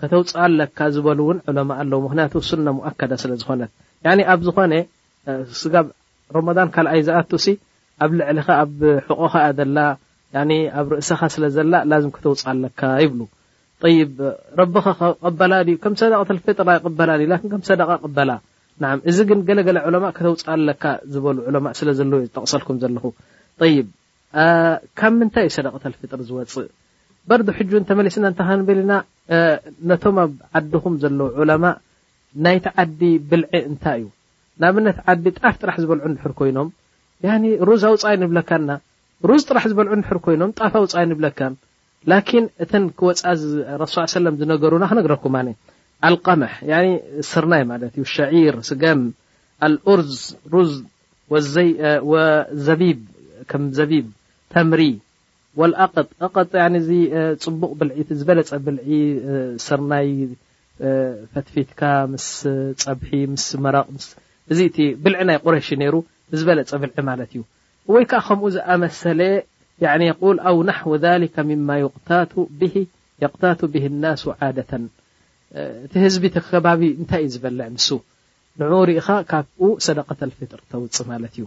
ከተውፅ 0.00 0.30
ኣለካ 0.44 0.78
ዝበሉ 0.94 1.18
እውን 1.26 1.38
ዑለማ 1.50 1.70
ኣለው 1.82 2.00
ምክንያቱ 2.06 2.32
ሱና 2.48 2.66
ሙኣከዳ 2.78 3.12
ስለ 3.22 3.32
ዝኮነት 3.40 3.70
ኣብ 4.32 4.40
ዝኾነ 4.46 4.72
ስጋብ 5.60 5.86
ረመን 6.36 6.68
ካልኣይ 6.74 7.00
ዝኣቱ 7.06 7.30
ሲ 7.44 7.54
ኣብ 8.04 8.10
ልዕሊካ 8.18 8.48
ኣብ 8.64 8.76
ሕቆኻ 9.06 9.34
ዘላ 9.58 9.78
ኣብ 10.78 10.86
ርእሰኻ 10.94 11.20
ስለዘላ 11.34 11.74
ላም 11.92 12.10
ከተውፅ 12.16 12.42
ኣለካ 12.52 12.82
ይብሉ 13.04 13.20
ይብ 13.92 14.16
ረቢከ 14.60 14.86
ቀበላ 15.22 15.52
ከም 15.84 15.94
ሰደቀተልፍጥር 16.02 16.68
ኣይቀበላ 16.74 17.10
ም 17.52 17.60
ሰደቃ 17.70 17.90
ቅበላ 18.04 18.30
እዚ 19.10 19.18
ግን 19.30 19.40
ገለገለ 19.48 19.78
ዑለማ 19.88 20.06
ከተውፅ 20.16 20.42
ኣለካ 20.54 20.84
ዝበሉ 21.14 21.36
ለማ 21.56 21.66
ስለዘለው 21.80 22.20
ዩ 22.22 22.26
ዝጠቅሰልኩም 22.28 22.78
ዘለኹ 22.82 23.04
ይ 23.72 23.76
ካብ 25.00 25.12
ምንታይ 25.20 25.46
ዩ 25.48 25.52
ሰደቀተል 25.58 25.94
ፍጥር 26.00 26.20
ዝወፅእ 26.28 26.68
በርዲ 27.30 27.48
ሕጁ 27.58 27.70
ተመሊስና 27.90 28.26
እንተሃንበሊና 28.30 28.92
ነቶም 29.90 30.16
ኣብ 30.24 30.32
ዓድኩም 30.58 30.94
ዘለዉ 31.02 31.28
ዑለማ 31.42 31.64
ናይቲ 32.46 32.66
ዓዲ 32.82 33.00
ብልዒ 33.30 33.50
እንታይ 33.68 33.98
እዩ 34.00 34.06
ንኣብነት 34.62 34.98
ዓዲ 35.12 35.24
ጣፍ 35.38 35.54
ጥራሕ 35.62 35.76
ዝበልዑ 35.82 36.04
ድሕር 36.16 36.32
ኮይኖም 36.40 36.68
ሩዝ 37.68 37.82
ኣውፃይ 37.88 38.16
ንብለካና 38.22 38.70
ሩዝ 39.30 39.42
ጥራሕ 39.50 39.64
ዝበልዑ 39.72 39.92
ድሕር 40.02 40.18
ኮይኖም 40.26 40.50
ጣፍ 40.58 40.72
ኣውፃይ 40.80 41.06
ንብለካ 41.12 41.40
ላኪን 42.10 42.44
እተን 42.64 42.84
ክወፃ 42.98 43.22
ረሱ 43.82 43.94
ሰለ 44.16 44.26
ዝነገሩና 44.40 44.84
ክነግረኩም 44.90 45.36
ኣልቀምሕ 46.08 46.52
ስርናይ 47.30 47.62
ማለት 47.72 47.92
ዩ 48.00 48.02
ሸዒር 48.14 48.56
ስገም 48.68 49.02
ኣልርዝ 49.68 50.16
ሩዝ 50.54 50.72
ዘቢ 52.68 52.82
ከም 53.50 53.64
ዘቢብ 53.78 54.06
ተምሪ 54.54 54.82
ዚ 55.58 56.92
ፅቡቅ 57.44 57.70
ብል 57.80 57.90
ዝበለፀ 58.20 58.50
ብልዒ 58.64 58.84
ሰርናይ 59.66 60.08
ፈትፊትካ 61.32 61.80
ምስ 62.12 62.26
ፀብሒ 62.82 63.10
ምስ 63.32 64.06
እዚ 64.52 64.60
ብልዒ 65.04 65.20
ናይ 65.28 65.38
ቁረሽ 65.44 65.68
ነይሩ 65.82 65.94
ዝበለፀ 66.38 66.70
ብልዒ 66.82 66.96
ማለት 67.10 67.30
እዩ 67.34 67.42
ወይ 67.94 68.04
ከዓ 68.10 68.20
ከምኡ 68.26 68.44
ዝኣመሰለ 68.56 69.20
ል 70.00 70.38
ኣው 70.50 70.58
ናሕ 70.70 70.80
ሊከ 71.22 71.36
ምማ 71.50 71.68
የቅታቱ 71.82 72.42
ብ 73.72 73.82
ናሱ 74.04 74.24
ዓደተ 74.48 74.72
እቲ 75.86 75.92
ህዝቢ 76.04 76.24
ተ 76.34 76.42
ከባቢ 76.50 76.82
እንታይ 77.00 77.22
እዩ 77.26 77.30
ዝበልዕ 77.34 77.66
ንሱ 77.76 77.88
ንዑ 78.60 78.72
ሪኢኻ 78.90 79.08
ካብኡ 79.30 79.62
ሰደቀተልፍጥር 79.86 80.60
ተውፅ 80.72 80.96
ማለት 81.12 81.32
እዩ 81.38 81.44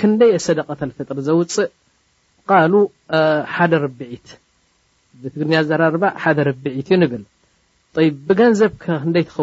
ክንደይ 0.00 0.30
የሰደቀተፍጥር 0.36 1.18
ዘውፅእ 1.28 1.70
ቃሉ 2.50 2.74
ሓደ 3.56 3.72
ርቢዒት 3.84 4.26
ትግር 5.34 5.46
ራር 5.80 5.94
ሓደ 6.22 6.38
ብዒት 6.64 6.88
ዩ 6.94 6.96
ብል 7.12 7.24
ብገንዘብ 8.28 8.72
ኸ 9.02 9.04
ክ 9.34 9.36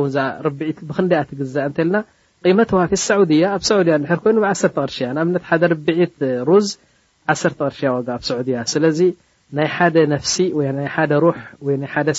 ግእ 2.45 2.69
ዋፊ 2.79 2.91
ሳድያ 3.05 3.43
ኣ 4.13 4.15
ኮይኑ 4.23 4.37
1 4.51 4.77
ቅርእያ 4.77 5.07
ሩዝ 6.49 6.67
1ቅርያ 7.33 7.87
ዑያ 8.47 8.57
ስለዚ 8.73 8.99
ናይ 9.57 9.67
ሓደ 9.75 9.95
ፍሲ 10.25 10.35
ወ 10.59 10.61
ወ 11.67 11.69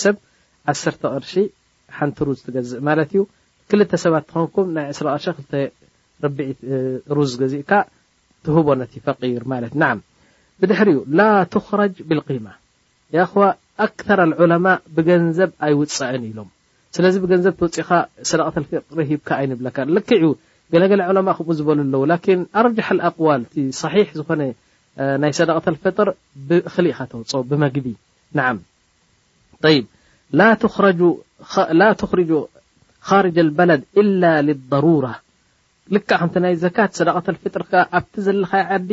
ሰብ 0.04 0.16
1 0.82 1.00
ቅር 1.02 1.16
ቲ 1.32 1.34
ሩዝ 2.28 2.40
ገዝእ 2.54 2.80
ማ 2.86 2.88
ዩ 3.16 3.18
ክ 3.70 3.72
ሰባ 4.04 4.14
ኩም 4.54 4.66
ይ 4.86 4.90
2ር 5.00 5.16
ሩዝ 7.18 7.30
ዚእካ 7.54 7.70
ትህቦነት 8.46 8.92
ር 9.42 9.44
ብድሕሪኡ 10.62 10.98
ላ 11.18 11.22
ትخረጅ 11.52 11.94
ብلማ 12.08 12.48
ዋ 13.40 13.46
ኣክር 13.84 14.18
ዑለማ 14.44 14.66
ብገንዘብ 14.96 15.50
ኣይውፀአን 15.66 16.22
ኢሎም 16.28 16.48
ስለዚ 16.96 17.14
ብገንዘብ 17.22 17.54
ተውፅኢኻ 17.60 17.88
ሰደቀ 18.30 18.48
ፊጥሪ 18.70 19.00
ሂብካ 19.10 19.28
ኣይንብለካ 19.40 19.78
ልክዩ 19.96 20.24
ገለገለ 20.72 21.02
ለማ 21.18 21.28
ከምኡ 21.38 21.54
ዝበሉ 21.58 21.78
ኣለው 21.84 22.02
ላ 22.10 22.16
ኣርሓ 22.60 22.88
ኣقዋል 23.08 23.42
صሕ 23.80 23.94
ዝኮነ 24.18 24.42
ናይ 25.22 25.32
ሰደቐ 25.38 25.56
ፍጥር 25.84 26.08
ብክሊእካ 26.48 26.98
ተውፅ 27.12 27.32
ብመግቢ 27.50 27.86
ን 28.36 28.58
ይ 29.74 29.80
ትክርጁ 32.02 32.32
ካርጃ 33.08 33.36
ልበለድ 33.48 33.82
إላ 34.00 34.22
لضሩራة 34.48 35.16
ልክ 35.94 36.04
ከ 36.20 36.38
ናይ 36.44 36.54
ዘካት 36.64 36.90
ሰደ 36.98 37.08
ፍጥር 37.44 37.62
ኣብቲ 37.96 38.14
ዘለካዓዲ 38.26 38.88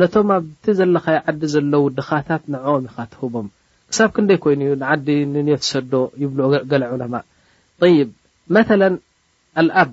ነቶም 0.00 0.30
ኣብቲ 0.36 0.64
ዘለካ 0.78 1.06
ዓዲ 1.30 1.40
ዘለው 1.52 1.84
ድኻታት 1.98 2.42
ንዕኦም 2.52 2.84
ኢካትህቦም 2.88 3.46
ክሳብ 3.90 4.10
ክንደይ 4.16 4.38
ኮይኑ 4.44 4.60
ዩ 4.68 4.72
ንዓዲ 4.82 5.06
ንንት 5.34 5.62
ሰዶ 5.70 5.92
ይብ 6.22 6.32
ገለ 6.70 6.82
ዑለማ 6.94 7.14
ይብ 7.98 8.10
መላ 8.54 8.82
ኣልኣብ 9.60 9.90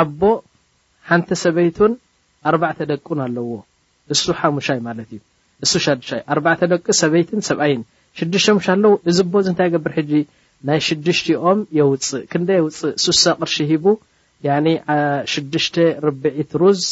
ኣቦ 0.00 0.20
ሓንቲ 1.08 1.28
ሰበይቱን 1.42 1.92
ኣርባዕተ 2.48 2.78
ደቁን 2.90 3.18
ኣለዎ 3.26 3.50
እሱ 4.14 4.22
ሓሙሻይ 4.40 4.78
ማለት 4.88 5.08
እዩ 5.16 5.20
እሱ 5.64 5.72
ኣባተ 6.34 6.60
ደቂ 6.72 6.84
ሰበይትን 7.02 7.40
ሰብኣይ 7.48 7.74
ሽድሽተሙሻ 8.20 8.66
ኣለው 8.76 8.92
እዚ 9.12 9.18
ቦእዚ 9.32 9.46
እንታይ 9.52 9.68
ገብር 9.74 9.92
ሕጂ 9.98 10.12
ናይ 10.68 10.78
ሽድሽትኦም 10.88 11.58
የውፅእ 11.78 12.22
ክንደ 12.30 12.48
የውፅእ 12.58 12.94
ሱሳ 13.06 13.24
ቅርሺ 13.40 13.56
ሂቡ 13.72 13.84
ሽድሽተ 15.32 15.76
ርብዒት 16.06 16.52
ሩዝ 16.62 16.82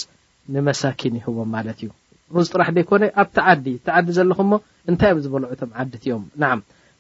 ንመሳኪን 0.55 1.17
ይህቦም 1.21 1.49
ማለት 1.57 1.79
እዩ 1.87 1.91
ሩዚ 2.35 2.47
ጥራሕ 2.55 2.69
ደይኮነ 2.77 3.05
ኣብቲ 3.23 3.37
ዓዲ 3.53 3.65
እቲዓዲ 3.81 4.07
ዘለኹ 4.17 4.39
ሞ 4.51 4.55
እንታይ 4.91 5.11
እዮም 5.13 5.21
ዝበልዑቶም 5.25 5.71
ዓዲት 5.81 5.95
እዮም 6.07 6.23
ናዓ 6.43 6.53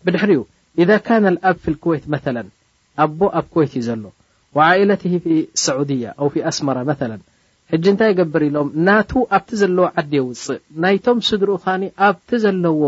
ብድሕሪ 0.04 0.32
ኡ 0.40 0.42
ኢዛ 0.82 0.90
ካነ 1.06 1.24
ኣብ 1.50 1.56
ፊ 1.62 1.72
ልክወይት 1.74 2.04
መላ 2.14 2.36
ኣቦ 3.04 3.18
ኣብ 3.38 3.46
ክወይት 3.52 3.72
እዩ 3.78 3.82
ዘሎ 3.88 4.04
ወዓኤለት 4.56 5.02
ሰዑድያ 5.64 6.04
ኣው 6.22 6.28
ኣስመራ 6.50 6.76
መላ 6.90 7.10
ሕጂ 7.72 7.84
እንታይ 7.92 8.10
የገብር 8.12 8.42
ኢሎም 8.48 8.68
ናቱ 8.86 9.12
ኣብቲ 9.36 9.50
ዘለዎ 9.62 9.86
ዓዲ 10.00 10.12
የውፅእ 10.18 10.60
ናይቶም 10.82 11.18
ስድሪኡ 11.28 11.56
ከኒ 11.64 11.82
ኣብቲ 12.08 12.30
ዘለዎ 12.44 12.82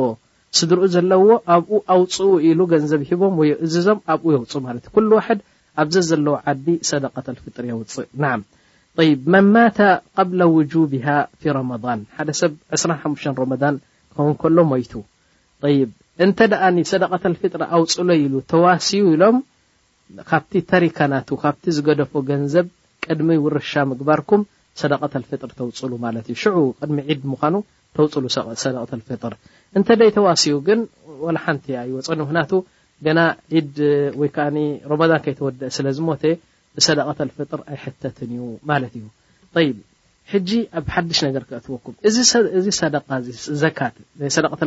ስድሪኡ 0.59 0.85
ዘለዎ 0.97 1.25
ኣብኡ 1.55 1.77
ኣውፅኡ 1.95 2.29
ኢሉ 2.49 2.61
ገንዘብ 2.73 3.01
ሂቦም 3.09 3.35
ወእዚ 3.41 3.75
ዞም 3.87 3.99
ኣብኡ 4.13 4.27
የውፅ 4.35 4.53
ማለት 4.69 4.85
እዩ 4.87 4.93
ኩሉ 4.99 5.11
ዋሕድ 5.21 5.41
ኣብዚ 5.83 5.97
ዘለዎ 6.11 6.35
ዓዲ 6.53 6.67
ሰደቀተልፍጥሪ 6.91 7.65
የውፅእ 7.73 8.09
ና 8.25 8.33
ይብ 9.09 9.21
መን 9.33 9.47
ማተ 9.55 9.79
ቀብለ 10.17 10.41
ውጁብሃ 10.57 11.07
ፊ 11.41 11.53
ረመضን 11.57 12.01
ሓደ 12.17 12.29
ሰብ 12.41 12.53
2ሓ 12.83 13.33
ረመን 13.41 13.75
ከውን 14.15 14.35
ከሎ 14.43 14.57
ሞይቱ 14.73 14.93
ይብ 15.77 15.91
እንተ 16.25 16.39
ደኣ 16.53 16.63
ሰደቐተፍጥሪ 16.91 17.63
ኣውፅሎ 17.77 18.09
ኢሉ 18.23 18.35
ተዋስዩ 18.53 19.03
ኢሎም 19.15 19.37
ካብቲ 20.31 20.53
ተሪካ 20.73 20.99
ናቱ 21.13 21.29
ካብቲ 21.43 21.65
ዝገደፎ 21.77 22.13
ገንዘብ 22.31 22.67
ቅድሚ 23.05 23.29
ውርሻ 23.45 23.73
ምግባርኩም 23.91 24.43
ሰደቐተፍጥር 24.81 25.51
ተውፅሉ 25.59 25.93
ማለት 26.07 26.27
እዩ 26.33 26.35
ሽዑ 26.43 26.57
ቅድሚ 26.81 26.97
ዒድ 27.11 27.23
ምኳኑ 27.33 27.55
ተውፅሉ 27.99 28.25
ሰደቀፍጥር 28.65 29.35
እንተደይ 29.79 30.11
ተዋስዩ 30.19 30.57
ግን 30.69 30.81
ላ 31.37 31.39
ሓንቲ 31.45 31.65
ያ 31.77 31.79
ይወፀ 31.91 32.09
ምክናቱ 32.25 32.51
ገና 33.07 33.21
ዒድ 33.57 33.75
ወይ 34.23 34.29
ከዓ 34.37 34.47
ረመን 34.93 35.13
ከይተወደአ 35.27 35.71
ስለዝሞተ 35.79 36.23
ሰደቀ 36.87 37.07
ፍጥር 37.37 37.61
ኣይ 37.71 37.77
ሕተት 37.85 38.17
እዩ 38.25 38.33
ማት 38.71 38.95
እዩ 38.99 39.05
ይ 40.37 40.41
ጂ 40.49 40.59
ኣብ 40.79 40.87
ሓድሽ 40.95 41.19
ነገር 41.27 41.43
ክኣትወኩም 41.49 41.95
ዚ 42.15 42.17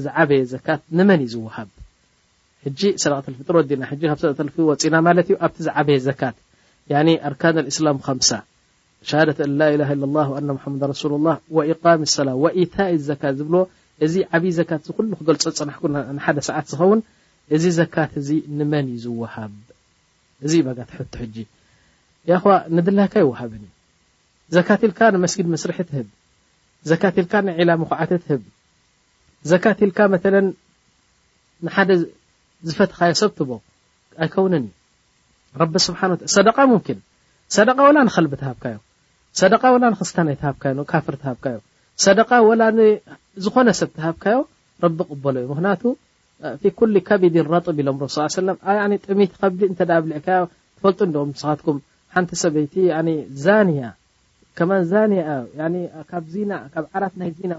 ዝዓበየ 0.04 0.40
ዘካት 0.52 0.80
ንመን 0.98 1.20
ዩ 1.24 1.28
ዝሃብ 1.34 1.68
ፍጥ 2.62 2.80
ዲና 3.70 3.84
ፅና 4.20 5.12
ዩ 5.30 5.36
ዝዓበየ 5.64 5.98
ት 6.08 7.26
ርካ 7.36 7.44
ላም 7.86 7.98
ሸሃደ 9.10 9.40
ላ 9.60 9.68
ላ 9.80 9.82
ሓመዳ 10.62 10.82
ሱሉ 11.00 11.12
ላ 11.26 11.34
ቃሚ 11.82 12.00
ሰላ 12.14 12.28
ወኢታይ 12.44 12.94
ዘካ 13.08 13.22
ዝብልዎ 13.38 13.60
እዚ 14.04 14.14
ዓብይ 14.36 14.52
ዘካት 14.58 14.80
ዚ 14.86 14.92
ኩሉ 14.98 15.10
ክገልፆ 15.18 15.42
ፅናሕ 15.58 15.76
ሓደ 16.24 16.38
ሰዓት 16.48 16.66
ዝከውን 16.72 17.00
እዚ 17.56 17.64
ዘካት 17.78 18.12
እዚ 18.20 18.28
ንመን 18.58 18.86
እዩ 18.90 18.96
ዝወሃብ 19.04 19.52
እዚ 20.46 20.52
በጋ 20.66 20.78
ትሕቱ 20.90 21.12
ሕጂ 21.22 21.36
ይ 22.30 22.32
ክዋ 22.42 22.50
ንድላካ 22.76 23.14
ይወሃብን 23.22 23.62
ዩ 23.66 23.68
ዘካት 24.56 24.82
ልካ 24.90 25.00
ንመስጊድ 25.14 25.46
መስርሒ 25.54 25.78
ትህብ 25.90 26.08
ዘካት 26.90 27.14
ልካ 27.24 27.32
ንዕላ 27.48 27.70
ሙኩዓት 27.82 28.10
ትህብ 28.24 28.42
ዘካት 29.52 29.78
ልካ 29.90 29.98
መ 30.14 30.18
ንሓደ 31.66 31.90
ዝፈትኻዮ 32.68 33.12
ሰብት 33.22 33.38
ቦ 33.48 33.58
ኣይከውነ 34.24 34.54
ዩ 34.64 34.66
ረብ 35.60 35.74
ስብሓ 35.86 36.00
ሰደቃ 36.36 36.56
ም 36.70 36.74
ሰደ 37.56 37.68
ላ 37.96 38.02
ከልቢ 38.14 38.32
ትሃብካ 38.42 38.64
እዩ 38.70 38.76
ሰደቃ 39.38 39.62
ወላ 39.74 39.84
ክስታናይ 39.98 40.36
ተሃብካዮ 40.42 40.72
ካፍር 40.92 41.14
ተሃብካዮ 41.22 41.56
ሰደቃ 42.04 42.30
ወላዝኮነ 42.46 43.68
ሰብ 43.80 43.90
ተሃብካዮ 43.98 44.38
ረቢ 44.84 44.98
ቅበሎ 45.10 45.36
እዩ 45.42 45.48
ምክንያቱ 45.52 45.82
ኩሉ 46.78 46.94
ከቢድን 47.08 47.46
ረጥብ 47.54 47.76
ኢሎም 47.82 47.98
ስ 48.16 48.26
ሰ 48.34 48.36
ጥሚት 49.04 49.32
ከብዲ 49.42 49.60
እተዳብልዕካዮ 49.74 50.42
ትፈልጡ 50.78 50.98
እዲም 51.08 51.30
ስኻትኩም 51.42 51.78
ሓንቲ 52.16 52.30
ሰበይቲ 52.42 52.74
ዛኒያ 53.46 53.88
ከማ 54.58 54.70
ዛኒያ 54.92 55.22
ብ 56.12 56.86
ዓራት 56.98 57.16
ናይ 57.22 57.32
ዜና 57.40 57.54